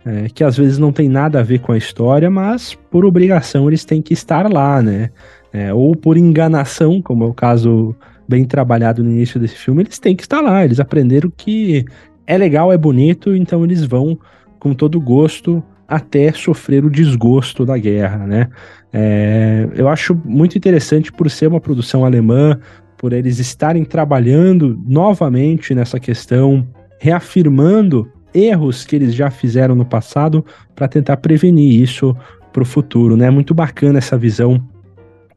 é, 0.06 0.28
que 0.34 0.44
às 0.44 0.58
vezes 0.58 0.78
não 0.78 0.92
tem 0.92 1.08
nada 1.08 1.40
a 1.40 1.44
ver 1.44 1.60
com 1.60 1.72
a 1.72 1.78
história, 1.78 2.30
mas 2.30 2.78
por 2.92 3.06
obrigação 3.06 3.68
eles 3.68 3.86
têm 3.86 4.02
que 4.02 4.14
estar 4.14 4.52
lá, 4.52 4.82
né? 4.82 5.10
É, 5.52 5.74
ou 5.74 5.96
por 5.96 6.18
enganação, 6.18 7.02
como 7.02 7.24
é 7.24 7.28
o 7.28 7.34
caso 7.34 7.96
bem 8.28 8.44
trabalhado 8.46 9.04
no 9.04 9.12
início 9.12 9.40
desse 9.40 9.56
filme, 9.56 9.84
eles 9.84 10.00
têm 10.00 10.16
que 10.16 10.24
estar 10.24 10.42
lá. 10.42 10.64
Eles 10.66 10.80
aprenderam 10.80 11.32
que 11.36 11.86
é 12.26 12.38
legal, 12.38 12.72
é 12.72 12.78
bonito, 12.78 13.36
então 13.36 13.64
eles 13.64 13.84
vão 13.84 14.18
com 14.60 14.74
todo 14.74 15.00
gosto 15.00 15.64
até 15.88 16.32
sofrer 16.32 16.84
o 16.84 16.90
desgosto 16.90 17.66
da 17.66 17.78
guerra, 17.78 18.26
né? 18.26 18.50
É, 18.92 19.68
eu 19.76 19.88
acho 19.88 20.20
muito 20.26 20.58
interessante 20.58 21.12
por 21.12 21.30
ser 21.30 21.48
uma 21.48 21.60
produção 21.60 22.06
alemã, 22.06 22.60
por 22.98 23.14
eles 23.14 23.40
estarem 23.40 23.84
trabalhando 23.84 24.80
novamente 24.88 25.76
nessa 25.76 26.00
questão, 26.00 26.68
reafirmando 27.00 28.10
erros 28.34 28.86
que 28.86 28.96
eles 28.96 29.14
já 29.14 29.30
fizeram 29.30 29.76
no 29.76 29.86
passado 29.86 30.46
para 30.76 30.88
tentar 30.88 31.18
prevenir 31.18 31.82
isso 31.82 32.16
para 32.52 32.64
o 32.64 32.66
futuro, 32.66 33.18
né? 33.18 33.30
Muito 33.30 33.54
bacana 33.54 33.98
essa 33.98 34.18
visão 34.18 34.64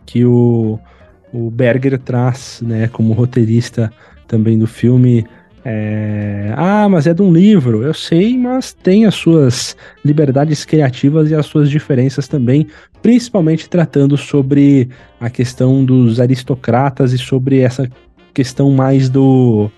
que 0.05 0.25
o, 0.25 0.79
o 1.33 1.51
Berger 1.51 1.99
traz, 1.99 2.63
né, 2.65 2.89
como 2.89 3.13
roteirista 3.13 3.93
também 4.29 4.59
do 4.59 4.67
filme, 4.67 5.27
é... 5.69 6.55
Ah, 6.57 6.89
mas 6.89 7.09
é 7.09 7.15
de 7.15 7.23
um 7.23 7.33
livro. 7.33 7.83
Eu 7.83 7.93
sei, 7.93 8.39
mas 8.39 8.73
tem 8.73 9.05
as 9.05 9.17
suas 9.17 9.77
liberdades 10.05 10.65
criativas 10.65 11.29
e 11.29 11.35
as 11.35 11.47
suas 11.47 11.69
diferenças 11.69 12.29
também, 12.29 12.69
principalmente 13.03 13.69
tratando 13.69 14.17
sobre 14.17 14.89
a 15.21 15.29
questão 15.29 15.85
dos 15.85 16.21
aristocratas 16.21 17.13
e 17.13 17.19
sobre 17.19 17.59
essa 17.59 17.91
questão 18.33 18.71
mais 18.71 19.09
do 19.09 19.69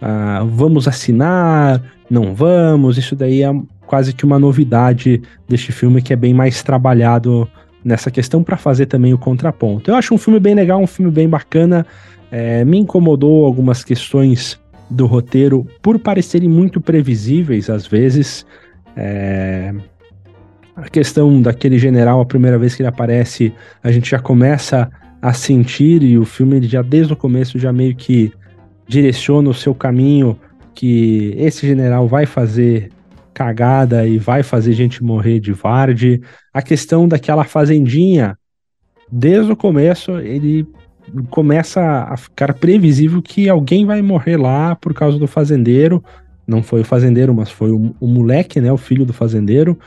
ah, 0.00 0.44
vamos 0.46 0.86
assinar, 0.86 1.82
não 2.12 2.34
vamos. 2.34 2.98
Isso 2.98 3.16
daí 3.16 3.42
é 3.42 3.50
quase 3.86 4.12
que 4.12 4.24
uma 4.24 4.38
novidade 4.38 5.22
deste 5.48 5.72
filme 5.72 6.02
que 6.02 6.12
é 6.12 6.16
bem 6.16 6.34
mais 6.34 6.62
trabalhado 6.62 7.48
nessa 7.82 8.10
questão 8.10 8.44
para 8.44 8.56
fazer 8.56 8.86
também 8.86 9.14
o 9.14 9.18
contraponto. 9.18 9.90
Eu 9.90 9.96
acho 9.96 10.14
um 10.14 10.18
filme 10.18 10.38
bem 10.38 10.54
legal, 10.54 10.80
um 10.80 10.86
filme 10.86 11.10
bem 11.10 11.28
bacana. 11.28 11.86
É, 12.30 12.64
me 12.64 12.78
incomodou 12.78 13.44
algumas 13.44 13.82
questões 13.82 14.60
do 14.88 15.06
roteiro 15.06 15.66
por 15.80 15.98
parecerem 15.98 16.48
muito 16.48 16.80
previsíveis 16.80 17.70
às 17.70 17.86
vezes. 17.86 18.44
É... 18.94 19.74
A 20.74 20.88
questão 20.88 21.40
daquele 21.40 21.78
general, 21.78 22.20
a 22.20 22.26
primeira 22.26 22.58
vez 22.58 22.74
que 22.74 22.82
ele 22.82 22.88
aparece, 22.88 23.52
a 23.82 23.92
gente 23.92 24.10
já 24.10 24.18
começa 24.18 24.90
a 25.20 25.32
sentir, 25.32 26.02
e 26.02 26.18
o 26.18 26.24
filme 26.24 26.62
já 26.62 26.82
desde 26.82 27.12
o 27.12 27.16
começo 27.16 27.58
já 27.58 27.72
meio 27.72 27.94
que 27.94 28.32
direciona 28.88 29.50
o 29.50 29.54
seu 29.54 29.74
caminho 29.74 30.36
que 30.74 31.34
esse 31.36 31.66
general 31.66 32.06
vai 32.08 32.26
fazer 32.26 32.90
cagada 33.32 34.06
e 34.06 34.18
vai 34.18 34.42
fazer 34.42 34.72
gente 34.72 35.02
morrer 35.02 35.40
de 35.40 35.52
varde. 35.52 36.20
A 36.52 36.62
questão 36.62 37.08
daquela 37.08 37.44
fazendinha, 37.44 38.36
desde 39.10 39.52
o 39.52 39.56
começo, 39.56 40.12
ele 40.18 40.66
começa 41.30 41.80
a 42.08 42.16
ficar 42.16 42.54
previsível 42.54 43.20
que 43.20 43.48
alguém 43.48 43.84
vai 43.84 44.02
morrer 44.02 44.36
lá 44.36 44.76
por 44.76 44.94
causa 44.94 45.18
do 45.18 45.26
fazendeiro. 45.26 46.02
Não 46.46 46.62
foi 46.62 46.82
o 46.82 46.84
fazendeiro, 46.84 47.34
mas 47.34 47.50
foi 47.50 47.70
o, 47.70 47.94
o 48.00 48.06
moleque, 48.06 48.60
né? 48.60 48.72
O 48.72 48.76
filho 48.76 49.04
do 49.04 49.12
fazendeiro. 49.12 49.78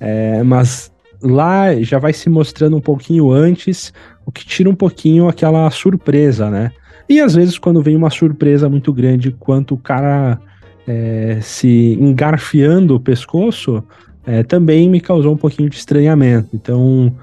É, 0.00 0.42
mas 0.42 0.92
lá 1.22 1.74
já 1.80 1.98
vai 1.98 2.12
se 2.12 2.28
mostrando 2.28 2.76
um 2.76 2.80
pouquinho 2.80 3.30
antes, 3.30 3.92
o 4.26 4.32
que 4.32 4.44
tira 4.44 4.68
um 4.68 4.74
pouquinho 4.74 5.28
aquela 5.28 5.70
surpresa, 5.70 6.50
né? 6.50 6.70
E 7.08 7.20
às 7.20 7.34
vezes, 7.34 7.58
quando 7.58 7.82
vem 7.82 7.96
uma 7.96 8.10
surpresa 8.10 8.68
muito 8.68 8.92
grande, 8.92 9.30
quanto 9.30 9.74
o 9.74 9.78
cara 9.78 10.40
é, 10.86 11.38
se 11.42 11.98
engarfiando 12.00 12.94
o 12.94 13.00
pescoço, 13.00 13.82
é, 14.26 14.42
também 14.42 14.88
me 14.88 15.00
causou 15.00 15.34
um 15.34 15.36
pouquinho 15.36 15.68
de 15.68 15.76
estranhamento. 15.76 16.48
Então, 16.54 17.14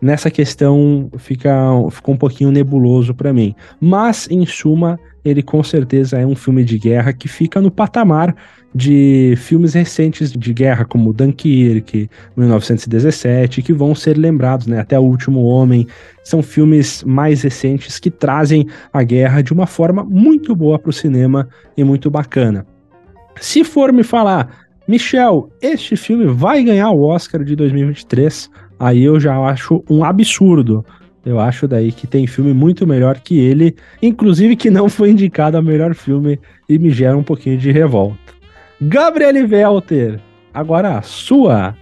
nessa 0.00 0.30
questão 0.30 1.10
fica, 1.18 1.52
ficou 1.90 2.14
um 2.14 2.18
pouquinho 2.18 2.50
nebuloso 2.50 3.14
para 3.14 3.32
mim. 3.32 3.54
Mas, 3.80 4.28
em 4.30 4.44
suma, 4.46 4.98
ele 5.24 5.42
com 5.42 5.62
certeza 5.62 6.18
é 6.18 6.26
um 6.26 6.36
filme 6.36 6.64
de 6.64 6.78
guerra 6.78 7.12
que 7.12 7.28
fica 7.28 7.60
no 7.60 7.70
patamar 7.70 8.34
de 8.76 9.34
filmes 9.38 9.72
recentes 9.72 10.30
de 10.30 10.52
guerra, 10.52 10.84
como 10.84 11.14
Dunkirk, 11.14 12.10
1917, 12.36 13.62
que 13.62 13.72
vão 13.72 13.94
ser 13.94 14.18
lembrados, 14.18 14.66
né? 14.66 14.80
Até 14.80 14.98
O 14.98 15.02
Último 15.02 15.44
Homem. 15.44 15.86
São 16.22 16.42
filmes 16.42 17.02
mais 17.02 17.40
recentes 17.40 17.98
que 17.98 18.10
trazem 18.10 18.66
a 18.92 19.02
guerra 19.02 19.40
de 19.40 19.50
uma 19.50 19.66
forma 19.66 20.04
muito 20.04 20.54
boa 20.54 20.78
para 20.78 20.90
o 20.90 20.92
cinema 20.92 21.48
e 21.74 21.82
muito 21.82 22.10
bacana. 22.10 22.66
Se 23.40 23.64
for 23.64 23.90
me 23.92 24.02
falar, 24.02 24.66
Michel, 24.86 25.48
este 25.62 25.96
filme 25.96 26.26
vai 26.26 26.62
ganhar 26.62 26.90
o 26.90 27.02
Oscar 27.02 27.42
de 27.42 27.56
2023 27.56 28.50
aí 28.78 29.04
eu 29.04 29.18
já 29.18 29.38
acho 29.38 29.82
um 29.88 30.04
absurdo. 30.04 30.84
Eu 31.24 31.40
acho 31.40 31.66
daí 31.66 31.90
que 31.90 32.06
tem 32.06 32.26
filme 32.26 32.52
muito 32.52 32.86
melhor 32.86 33.18
que 33.20 33.38
ele, 33.38 33.74
inclusive 34.02 34.54
que 34.54 34.70
não 34.70 34.88
foi 34.88 35.10
indicado 35.10 35.56
a 35.56 35.62
melhor 35.62 35.94
filme 35.94 36.38
e 36.68 36.78
me 36.78 36.90
gera 36.90 37.16
um 37.16 37.22
pouquinho 37.22 37.58
de 37.58 37.72
revolta. 37.72 38.35
Gabriele 38.80 39.42
Welter, 39.42 40.20
agora 40.52 40.98
a 40.98 41.02
sua 41.02 41.74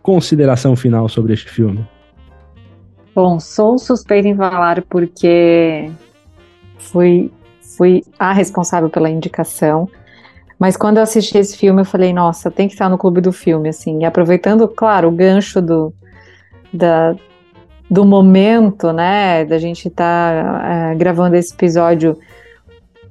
consideração 0.00 0.76
final 0.76 1.08
sobre 1.08 1.32
este 1.32 1.50
filme. 1.50 1.86
Bom, 3.14 3.40
sou 3.40 3.78
suspeita 3.78 4.28
em 4.28 4.36
falar 4.36 4.82
porque 4.82 5.90
fui, 6.78 7.32
fui 7.76 8.02
a 8.18 8.32
responsável 8.32 8.88
pela 8.88 9.10
indicação. 9.10 9.88
Mas 10.58 10.76
quando 10.76 10.98
eu 10.98 11.02
assisti 11.02 11.36
esse 11.38 11.56
filme, 11.56 11.80
eu 11.80 11.84
falei, 11.84 12.12
nossa, 12.12 12.50
tem 12.50 12.68
que 12.68 12.74
estar 12.74 12.88
no 12.88 12.98
clube 12.98 13.20
do 13.20 13.32
filme, 13.32 13.68
assim. 13.68 14.02
E 14.02 14.04
aproveitando, 14.04 14.68
claro, 14.68 15.08
o 15.08 15.12
gancho 15.12 15.60
do, 15.60 15.92
da, 16.72 17.16
do 17.90 18.04
momento, 18.04 18.92
né, 18.92 19.44
da 19.44 19.58
gente 19.58 19.88
estar 19.88 20.44
tá, 20.44 20.92
é, 20.92 20.94
gravando 20.94 21.34
esse 21.34 21.52
episódio 21.52 22.16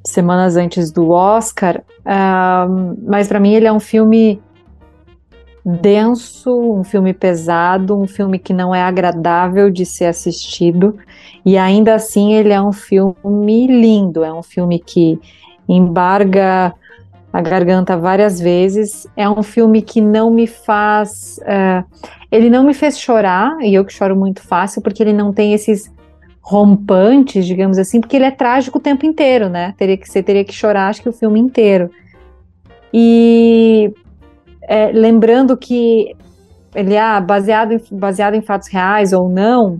semanas 0.04 0.56
antes 0.56 0.91
do 0.91 1.10
Oscar, 1.10 1.82
uh, 2.00 2.97
mas 3.06 3.28
para 3.28 3.39
mim 3.39 3.54
ele 3.54 3.68
é 3.68 3.74
um 3.74 3.80
filme 3.80 4.41
denso, 5.66 6.58
um 6.58 6.84
filme 6.84 7.14
pesado, 7.14 8.00
um 8.00 8.08
filme 8.08 8.39
que 8.39 8.54
não 8.54 8.74
é 8.74 8.82
agradável 8.82 9.70
de 9.70 9.86
ser 9.86 10.06
assistido, 10.06 10.97
e 11.45 11.58
ainda 11.58 11.95
assim 11.95 12.34
ele 12.34 12.54
é 12.54 12.62
um 12.62 12.72
filme 12.72 13.68
lindo, 13.68 14.24
é 14.24 14.34
um 14.34 14.43
filme 14.43 14.80
que 14.80 15.20
embarga 15.68 16.74
a 17.32 17.41
garganta 17.41 17.95
várias 17.95 18.39
vezes. 18.39 19.08
É 19.16 19.30
um 19.30 19.43
filme 19.43 19.82
que 19.82 20.02
não 20.02 20.32
me 20.32 20.47
faz. 20.47 21.39
Uh, 21.43 21.86
ele 22.32 22.50
não 22.50 22.64
me 22.64 22.74
fez 22.74 23.00
chorar, 23.00 23.58
e 23.62 23.74
eu 23.74 23.86
que 23.86 23.93
choro 23.93 24.16
muito 24.16 24.41
fácil, 24.41 24.82
porque 24.82 25.02
ele 25.02 25.14
não 25.14 25.32
tem 25.32 25.54
esses 25.54 25.91
rompantes, 26.50 27.45
digamos 27.45 27.78
assim, 27.78 28.02
porque 28.02 28.16
ele 28.16 28.26
é 28.26 28.32
trágico 28.32 28.80
o 28.80 28.82
tempo 28.82 29.06
inteiro, 29.06 29.50
né? 29.50 29.76
Teria 29.78 29.95
que, 29.95 30.10
você 30.10 30.24
teria 30.24 30.43
que 30.43 30.52
chorar, 30.52 30.88
acho 30.88 31.04
que 31.04 31.08
o 31.08 31.14
filme 31.14 31.39
inteiro. 31.39 31.91
E 32.91 33.93
é, 34.64 34.91
lembrando 34.91 35.56
que 35.56 36.16
ele 36.74 36.95
é 36.95 37.22
baseado 37.22 37.74
em, 37.74 37.82
baseado 37.91 38.34
em 38.34 38.41
fatos 38.41 38.68
reais 38.68 39.14
ou 39.14 39.30
não, 39.30 39.80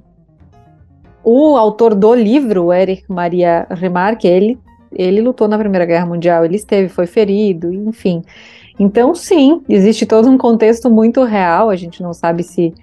o 1.24 1.58
autor 1.58 1.96
do 1.96 2.14
livro, 2.14 2.72
Eric 2.72 3.04
Maria 3.10 3.66
Remarque, 3.72 4.28
ele 4.28 4.60
ele 4.92 5.22
lutou 5.22 5.48
na 5.48 5.58
Primeira 5.58 5.86
Guerra 5.86 6.06
Mundial, 6.06 6.46
ele 6.46 6.56
esteve, 6.56 6.88
foi 6.88 7.08
ferido, 7.08 7.74
enfim. 7.74 8.24
Então, 8.80 9.16
sim, 9.16 9.62
existe 9.68 10.06
todo 10.06 10.30
um 10.30 10.38
contexto 10.38 10.90
muito 10.90 11.24
real. 11.24 11.70
A 11.70 11.76
gente 11.76 12.02
não 12.02 12.14
sabe 12.14 12.44
se 12.44 12.74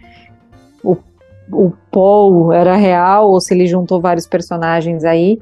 o, 1.50 1.72
Paul 1.90 2.52
era 2.52 2.76
real 2.76 3.30
ou 3.30 3.40
se 3.40 3.54
ele 3.54 3.66
juntou 3.66 4.00
vários 4.00 4.26
personagens 4.26 5.04
aí. 5.04 5.40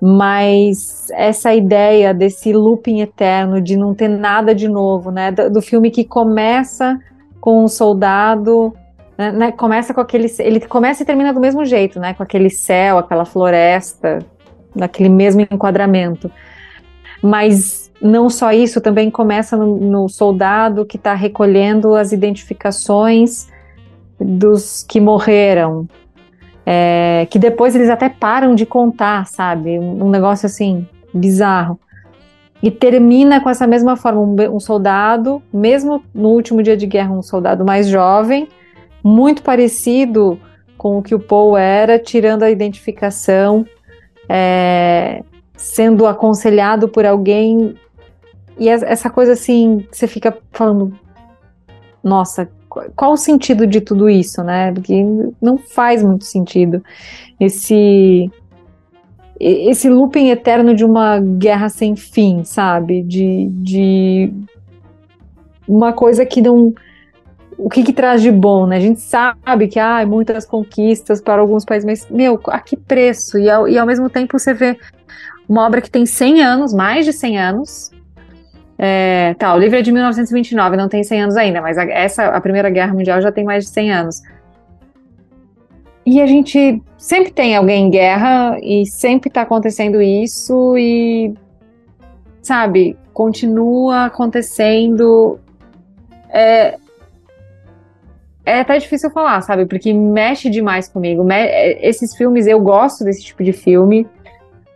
Mas 0.00 1.08
essa 1.10 1.52
ideia 1.52 2.14
desse 2.14 2.52
looping 2.52 3.00
eterno, 3.00 3.60
de 3.60 3.76
não 3.76 3.94
ter 3.94 4.08
nada 4.08 4.54
de 4.54 4.68
novo, 4.68 5.10
né? 5.10 5.32
Do, 5.32 5.50
do 5.50 5.62
filme 5.62 5.90
que 5.90 6.04
começa 6.04 6.98
com 7.40 7.64
um 7.64 7.68
soldado 7.68 8.72
né, 9.18 9.32
né, 9.32 9.52
começa 9.52 9.92
com 9.92 10.00
aquele. 10.00 10.32
Ele 10.38 10.60
começa 10.60 11.02
e 11.02 11.06
termina 11.06 11.32
do 11.32 11.40
mesmo 11.40 11.64
jeito, 11.64 11.98
né? 11.98 12.14
Com 12.14 12.22
aquele 12.22 12.48
céu, 12.48 12.98
aquela 12.98 13.24
floresta, 13.24 14.20
naquele 14.72 15.08
mesmo 15.08 15.40
enquadramento. 15.40 16.30
Mas 17.20 17.90
não 18.00 18.30
só 18.30 18.52
isso, 18.52 18.80
também 18.80 19.10
começa 19.10 19.56
no, 19.56 19.76
no 19.76 20.08
soldado 20.08 20.86
que 20.86 20.96
está 20.96 21.14
recolhendo 21.14 21.96
as 21.96 22.12
identificações 22.12 23.48
dos 24.20 24.82
que 24.82 25.00
morreram, 25.00 25.88
é, 26.66 27.26
que 27.30 27.38
depois 27.38 27.74
eles 27.74 27.88
até 27.88 28.08
param 28.08 28.54
de 28.54 28.66
contar, 28.66 29.26
sabe? 29.26 29.78
Um 29.78 30.10
negócio 30.10 30.46
assim 30.46 30.86
bizarro. 31.14 31.78
E 32.62 32.70
termina 32.70 33.40
com 33.40 33.48
essa 33.48 33.66
mesma 33.66 33.96
forma, 33.96 34.20
um, 34.20 34.56
um, 34.56 34.60
soldado, 34.60 35.40
mesmo 35.52 36.02
no 36.12 36.30
último 36.30 36.62
dia 36.62 36.76
de 36.76 36.86
guerra, 36.86 37.12
um 37.12 37.22
soldado 37.22 37.64
mais 37.64 37.88
jovem, 37.88 38.48
muito 39.02 39.42
parecido 39.42 40.38
com 40.76 40.98
o 40.98 41.02
que 41.02 41.14
o 41.14 41.20
Paul 41.20 41.56
era, 41.56 41.98
tirando 41.98 42.42
a 42.42 42.50
identificação, 42.50 43.64
é, 44.28 45.22
sendo 45.56 46.06
aconselhado 46.06 46.88
por 46.88 47.06
alguém. 47.06 47.76
E 48.58 48.68
essa 48.68 49.08
coisa 49.08 49.32
assim, 49.32 49.86
você 49.90 50.08
fica 50.08 50.36
falando, 50.52 50.98
nossa, 52.02 52.50
qual 52.68 53.12
o 53.12 53.16
sentido 53.16 53.66
de 53.66 53.80
tudo 53.80 54.08
isso, 54.08 54.42
né? 54.42 54.72
Porque 54.72 55.04
não 55.40 55.58
faz 55.58 56.02
muito 56.02 56.24
sentido 56.24 56.82
esse 57.40 58.30
esse 59.40 59.88
looping 59.88 60.30
eterno 60.30 60.74
de 60.74 60.84
uma 60.84 61.20
guerra 61.20 61.68
sem 61.68 61.94
fim, 61.94 62.42
sabe? 62.42 63.02
De, 63.02 63.46
de 63.50 64.32
uma 65.66 65.92
coisa 65.92 66.26
que 66.26 66.40
não 66.40 66.74
o 67.56 67.68
que, 67.68 67.82
que, 67.82 67.92
traz 67.92 68.22
de 68.22 68.30
bom, 68.30 68.66
né? 68.68 68.76
A 68.76 68.80
gente 68.80 69.00
sabe 69.00 69.66
que 69.66 69.80
há 69.80 69.98
ah, 69.98 70.06
muitas 70.06 70.46
conquistas 70.46 71.20
para 71.20 71.42
alguns 71.42 71.64
países, 71.64 71.84
mas, 71.84 72.08
meu, 72.08 72.40
a 72.46 72.60
que 72.60 72.76
preço? 72.76 73.36
E 73.36 73.50
ao, 73.50 73.68
e 73.68 73.76
ao 73.76 73.84
mesmo 73.84 74.08
tempo 74.08 74.38
você 74.38 74.54
vê 74.54 74.78
uma 75.48 75.66
obra 75.66 75.80
que 75.80 75.90
tem 75.90 76.06
100 76.06 76.40
anos, 76.40 76.72
mais 76.72 77.04
de 77.04 77.12
100 77.12 77.38
anos. 77.38 77.90
É, 78.78 79.34
tá, 79.34 79.52
o 79.54 79.58
livro 79.58 79.76
é 79.76 79.82
de 79.82 79.90
1929, 79.90 80.76
não 80.76 80.88
tem 80.88 81.02
100 81.02 81.22
anos 81.22 81.36
ainda, 81.36 81.60
mas 81.60 81.76
a, 81.76 81.84
essa, 81.84 82.26
a 82.26 82.40
Primeira 82.40 82.70
Guerra 82.70 82.94
Mundial 82.94 83.20
já 83.20 83.32
tem 83.32 83.44
mais 83.44 83.64
de 83.64 83.70
100 83.70 83.92
anos. 83.92 84.22
E 86.06 86.22
a 86.22 86.26
gente 86.26 86.80
sempre 86.96 87.32
tem 87.32 87.56
alguém 87.56 87.86
em 87.86 87.90
guerra 87.90 88.56
e 88.62 88.86
sempre 88.86 89.28
está 89.28 89.42
acontecendo 89.42 90.00
isso 90.00 90.78
e, 90.78 91.34
sabe, 92.40 92.96
continua 93.12 94.06
acontecendo. 94.06 95.38
É, 96.30 96.78
é 98.46 98.60
até 98.60 98.78
difícil 98.78 99.10
falar, 99.10 99.42
sabe? 99.42 99.66
Porque 99.66 99.92
mexe 99.92 100.48
demais 100.48 100.88
comigo. 100.88 101.22
Me 101.22 101.34
é, 101.34 101.86
esses 101.86 102.16
filmes, 102.16 102.46
eu 102.46 102.58
gosto 102.60 103.04
desse 103.04 103.22
tipo 103.22 103.44
de 103.44 103.52
filme. 103.52 104.06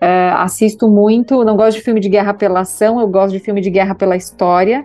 É, 0.03 0.31
assisto 0.31 0.91
muito. 0.91 1.45
Não 1.45 1.55
gosto 1.55 1.77
de 1.77 1.85
filme 1.85 2.01
de 2.01 2.09
guerra 2.09 2.35
pela 2.35 2.63
ação, 2.63 3.01
eu 3.01 3.07
gosto 3.07 3.31
de 3.31 3.39
filme 3.39 3.61
de 3.61 3.71
guerra 3.71 3.95
pela 3.95 4.17
história. 4.17 4.85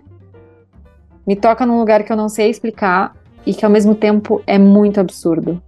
Me 1.26 1.36
toca 1.36 1.66
num 1.66 1.80
lugar 1.80 2.04
que 2.04 2.12
eu 2.12 2.16
não 2.16 2.30
sei 2.30 2.52
explicar 2.52 3.16
e 3.44 3.52
que 3.52 3.66
ao 3.66 3.72
mesmo 3.72 3.96
tempo 3.96 4.44
é 4.46 4.60
muito 4.60 5.00
absurdo. 5.00 5.60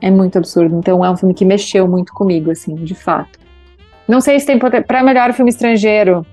É 0.00 0.10
muito 0.10 0.38
absurdo. 0.38 0.78
Então 0.78 1.04
é 1.04 1.10
um 1.10 1.18
filme 1.18 1.34
que 1.34 1.44
mexeu 1.44 1.86
muito 1.86 2.14
comigo, 2.14 2.50
assim, 2.50 2.76
de 2.76 2.94
fato. 2.94 3.38
Não 4.08 4.22
sei 4.22 4.40
se 4.40 4.46
tem 4.46 4.58
para 4.58 5.02
melhor 5.02 5.34
filme 5.34 5.50
estrangeiro. 5.50 6.24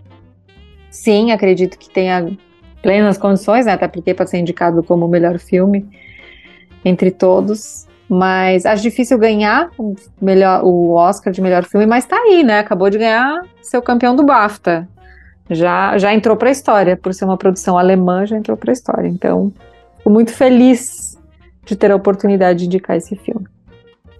Sim, 0.90 1.34
acredito 1.34 1.78
que 1.78 1.90
tenha 1.90 2.26
plenas 2.82 3.18
condições, 3.18 3.66
né? 3.66 3.74
Até 3.74 3.90
porque 3.90 4.14
pode 4.14 4.30
ser 4.30 4.38
indicado 4.38 4.82
como 4.82 5.06
o 5.06 5.10
melhor 5.10 5.38
filme 5.40 5.86
entre 6.86 7.12
todos. 7.12 7.86
Mas 8.14 8.66
acho 8.66 8.84
difícil 8.84 9.18
ganhar 9.18 9.70
o, 9.78 9.96
melhor, 10.22 10.66
o 10.66 10.92
Oscar 10.96 11.32
de 11.32 11.40
melhor 11.40 11.64
filme, 11.64 11.86
mas 11.86 12.04
tá 12.04 12.18
aí, 12.18 12.44
né? 12.44 12.60
Acabou 12.60 12.90
de 12.90 12.98
ganhar 12.98 13.42
seu 13.62 13.82
campeão 13.82 14.14
do 14.14 14.26
BAFTA. 14.26 14.86
Já, 15.50 15.98
já 15.98 16.14
entrou 16.14 16.36
para 16.36 16.50
a 16.50 16.52
história, 16.52 16.98
por 16.98 17.14
ser 17.14 17.24
uma 17.24 17.38
produção 17.38 17.78
alemã, 17.78 18.26
já 18.26 18.38
entrou 18.38 18.58
para 18.58 18.70
a 18.70 18.74
história. 18.74 19.08
Então, 19.08 19.54
fico 19.96 20.10
muito 20.10 20.34
feliz 20.34 21.18
de 21.66 21.74
ter 21.74 21.90
a 21.90 21.96
oportunidade 21.96 22.60
de 22.60 22.66
indicar 22.66 22.98
esse 22.98 23.16
filme. 23.16 23.48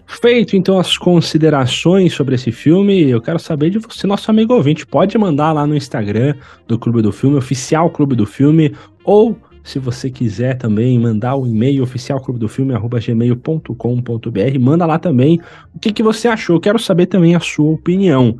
Feito 0.06 0.56
então 0.56 0.78
as 0.78 0.96
considerações 0.96 2.14
sobre 2.14 2.34
esse 2.34 2.50
filme, 2.50 3.10
eu 3.10 3.20
quero 3.20 3.38
saber 3.38 3.68
de 3.68 3.78
você, 3.78 4.06
nosso 4.06 4.30
amigo 4.30 4.54
ouvinte. 4.54 4.86
Pode 4.86 5.18
mandar 5.18 5.52
lá 5.52 5.66
no 5.66 5.76
Instagram 5.76 6.34
do 6.66 6.78
Clube 6.78 7.02
do 7.02 7.12
Filme, 7.12 7.36
oficial 7.36 7.90
Clube 7.90 8.16
do 8.16 8.24
Filme, 8.24 8.74
ou 9.04 9.36
se 9.62 9.78
você 9.78 10.10
quiser 10.10 10.56
também 10.56 10.98
mandar 10.98 11.36
o 11.36 11.46
e-mail 11.46 11.82
oficial 11.82 12.20
clube 12.20 12.40
do 12.40 12.48
filme 12.48 12.74
gmail.com.br, 12.74 14.58
manda 14.60 14.86
lá 14.86 14.98
também 14.98 15.40
o 15.74 15.78
que, 15.78 15.92
que 15.92 16.02
você 16.02 16.28
achou. 16.28 16.60
Quero 16.60 16.78
saber 16.78 17.06
também 17.06 17.34
a 17.34 17.40
sua 17.40 17.72
opinião. 17.72 18.36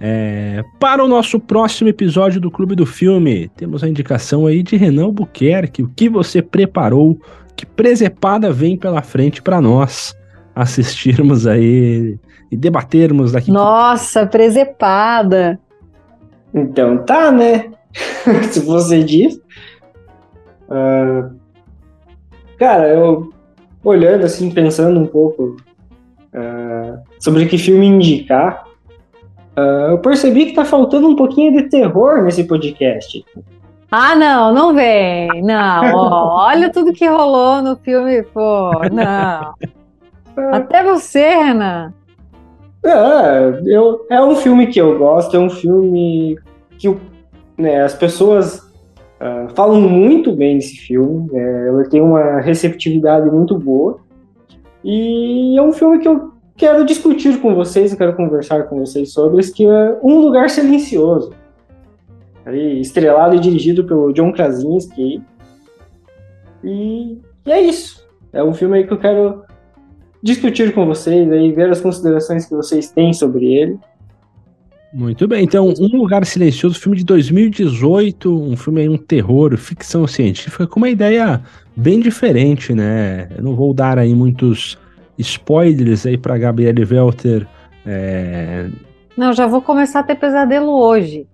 É, 0.00 0.64
para 0.80 1.04
o 1.04 1.08
nosso 1.08 1.38
próximo 1.38 1.88
episódio 1.88 2.40
do 2.40 2.50
Clube 2.50 2.74
do 2.74 2.84
Filme, 2.84 3.48
temos 3.56 3.84
a 3.84 3.88
indicação 3.88 4.46
aí 4.46 4.62
de 4.62 4.76
Renan 4.76 5.10
Buquerque. 5.10 5.82
O 5.82 5.88
que 5.88 6.08
você 6.08 6.42
preparou? 6.42 7.20
Que 7.54 7.66
presepada 7.66 8.50
vem 8.50 8.76
pela 8.76 9.02
frente 9.02 9.40
para 9.40 9.60
nós 9.60 10.16
assistirmos 10.54 11.46
aí 11.46 12.18
e 12.50 12.56
debatermos 12.56 13.32
daqui. 13.32 13.50
Nossa, 13.50 14.26
presepada! 14.26 15.58
Então 16.52 16.98
tá, 17.04 17.30
né? 17.30 17.70
Se 18.50 18.60
você 18.60 19.02
diz. 19.04 19.40
Uh, 20.72 21.38
cara, 22.58 22.88
eu 22.88 23.30
olhando 23.84 24.24
assim, 24.24 24.50
pensando 24.50 24.98
um 24.98 25.06
pouco 25.06 25.56
uh, 26.32 26.98
sobre 27.20 27.46
que 27.46 27.58
filme 27.58 27.86
indicar, 27.86 28.64
uh, 29.56 29.90
eu 29.90 29.98
percebi 29.98 30.46
que 30.46 30.54
tá 30.54 30.64
faltando 30.64 31.06
um 31.06 31.16
pouquinho 31.16 31.52
de 31.52 31.68
terror 31.68 32.22
nesse 32.22 32.44
podcast. 32.44 33.22
Ah, 33.90 34.14
não, 34.14 34.54
não 34.54 34.74
vem. 34.74 35.42
Não, 35.42 35.94
ó, 35.94 36.46
olha 36.46 36.72
tudo 36.72 36.94
que 36.94 37.06
rolou 37.06 37.60
no 37.60 37.76
filme, 37.76 38.22
pô, 38.22 38.70
não. 38.90 39.54
Até 40.50 40.82
você, 40.82 41.28
Renan. 41.36 41.92
É, 42.82 43.60
eu, 43.66 44.06
é 44.08 44.20
um 44.22 44.34
filme 44.34 44.68
que 44.68 44.80
eu 44.80 44.98
gosto, 44.98 45.36
é 45.36 45.38
um 45.38 45.50
filme 45.50 46.38
que 46.78 46.96
né, 47.56 47.82
as 47.82 47.94
pessoas 47.94 48.71
Uh, 49.22 49.54
falam 49.54 49.80
muito 49.80 50.32
bem 50.32 50.56
desse 50.56 50.76
filme, 50.78 51.30
é, 51.32 51.68
ela 51.68 51.88
tem 51.88 52.00
uma 52.00 52.40
receptividade 52.40 53.30
muito 53.30 53.56
boa. 53.56 54.00
E 54.82 55.56
é 55.56 55.62
um 55.62 55.72
filme 55.72 56.00
que 56.00 56.08
eu 56.08 56.32
quero 56.56 56.84
discutir 56.84 57.40
com 57.40 57.54
vocês, 57.54 57.92
eu 57.92 57.98
quero 57.98 58.16
conversar 58.16 58.64
com 58.64 58.80
vocês 58.80 59.12
sobre, 59.12 59.40
que 59.52 59.64
é 59.64 59.98
Um 60.02 60.18
Lugar 60.18 60.50
Silencioso. 60.50 61.32
Aí, 62.44 62.80
estrelado 62.80 63.36
e 63.36 63.38
dirigido 63.38 63.84
pelo 63.84 64.12
John 64.12 64.32
Krasinski. 64.32 65.22
E, 66.64 67.18
e 67.46 67.52
é 67.52 67.60
isso. 67.60 68.04
É 68.32 68.42
um 68.42 68.52
filme 68.52 68.82
que 68.82 68.92
eu 68.92 68.98
quero 68.98 69.44
discutir 70.20 70.74
com 70.74 70.84
vocês, 70.84 71.30
aí, 71.30 71.52
ver 71.52 71.70
as 71.70 71.80
considerações 71.80 72.44
que 72.46 72.56
vocês 72.56 72.90
têm 72.90 73.12
sobre 73.12 73.54
ele. 73.54 73.78
Muito 74.92 75.26
bem, 75.26 75.44
então 75.44 75.72
Um 75.80 75.96
Lugar 75.96 76.24
Silencioso, 76.26 76.78
filme 76.78 76.98
de 76.98 77.04
2018, 77.04 78.30
um 78.30 78.56
filme 78.56 78.82
aí, 78.82 78.88
um 78.88 78.98
terror, 78.98 79.56
ficção 79.56 80.06
científica, 80.06 80.66
com 80.66 80.78
uma 80.78 80.90
ideia 80.90 81.42
bem 81.74 81.98
diferente, 81.98 82.74
né? 82.74 83.28
Eu 83.36 83.42
não 83.42 83.56
vou 83.56 83.72
dar 83.72 83.98
aí 83.98 84.14
muitos 84.14 84.78
spoilers 85.16 86.04
aí 86.04 86.18
pra 86.18 86.36
Gabriele 86.36 86.84
Welter. 86.84 87.46
É... 87.86 88.68
Não, 89.16 89.32
já 89.32 89.46
vou 89.46 89.62
começar 89.62 90.00
a 90.00 90.02
ter 90.02 90.16
pesadelo 90.16 90.70
hoje. 90.70 91.26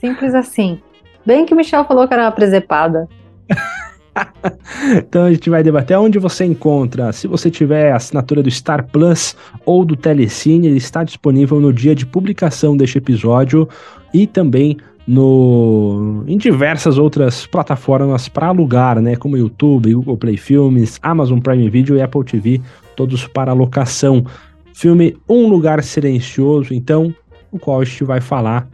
Simples 0.00 0.34
assim. 0.34 0.80
Bem 1.26 1.44
que 1.44 1.52
o 1.52 1.56
Michel 1.56 1.84
falou 1.84 2.06
que 2.06 2.14
era 2.14 2.24
uma 2.24 2.32
presepada. 2.32 3.08
então 4.96 5.24
a 5.24 5.32
gente 5.32 5.48
vai 5.50 5.62
debater 5.62 5.98
onde 5.98 6.18
você 6.18 6.44
encontra. 6.44 7.12
Se 7.12 7.26
você 7.26 7.50
tiver 7.50 7.92
assinatura 7.92 8.42
do 8.42 8.50
Star 8.50 8.86
Plus 8.86 9.36
ou 9.64 9.84
do 9.84 9.96
Telecine, 9.96 10.66
ele 10.66 10.78
está 10.78 11.04
disponível 11.04 11.60
no 11.60 11.72
dia 11.72 11.94
de 11.94 12.06
publicação 12.06 12.76
deste 12.76 12.98
episódio 12.98 13.68
e 14.12 14.26
também 14.26 14.76
no 15.06 16.22
em 16.26 16.36
diversas 16.36 16.98
outras 16.98 17.46
plataformas 17.46 18.28
para 18.28 18.48
alugar, 18.48 19.00
né, 19.00 19.16
como 19.16 19.36
YouTube, 19.36 19.94
Google 19.94 20.16
Play 20.16 20.36
Filmes, 20.36 20.98
Amazon 21.02 21.40
Prime 21.40 21.68
Video 21.68 21.96
e 21.96 22.02
Apple 22.02 22.24
TV, 22.24 22.60
todos 22.94 23.26
para 23.26 23.52
locação. 23.52 24.24
Filme 24.72 25.16
Um 25.28 25.48
Lugar 25.48 25.82
Silencioso, 25.82 26.72
então, 26.72 27.14
o 27.50 27.58
qual 27.58 27.80
a 27.80 27.84
gente 27.84 28.04
vai 28.04 28.20
falar 28.20 28.68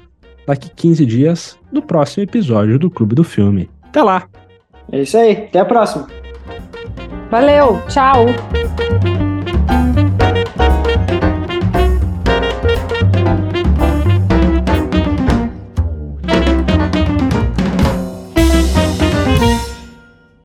daqui 0.47 0.71
15 0.71 1.05
dias 1.05 1.59
no 1.73 1.83
próximo 1.83 2.23
episódio 2.23 2.79
do 2.79 2.89
Clube 2.91 3.15
do 3.15 3.25
Filme. 3.25 3.69
Até 3.83 4.03
lá! 4.03 4.29
É 4.93 5.01
isso 5.01 5.17
aí. 5.17 5.33
Até 5.49 5.61
a 5.61 5.65
próxima. 5.65 6.07
Valeu. 7.31 7.83
Tchau. 7.89 8.27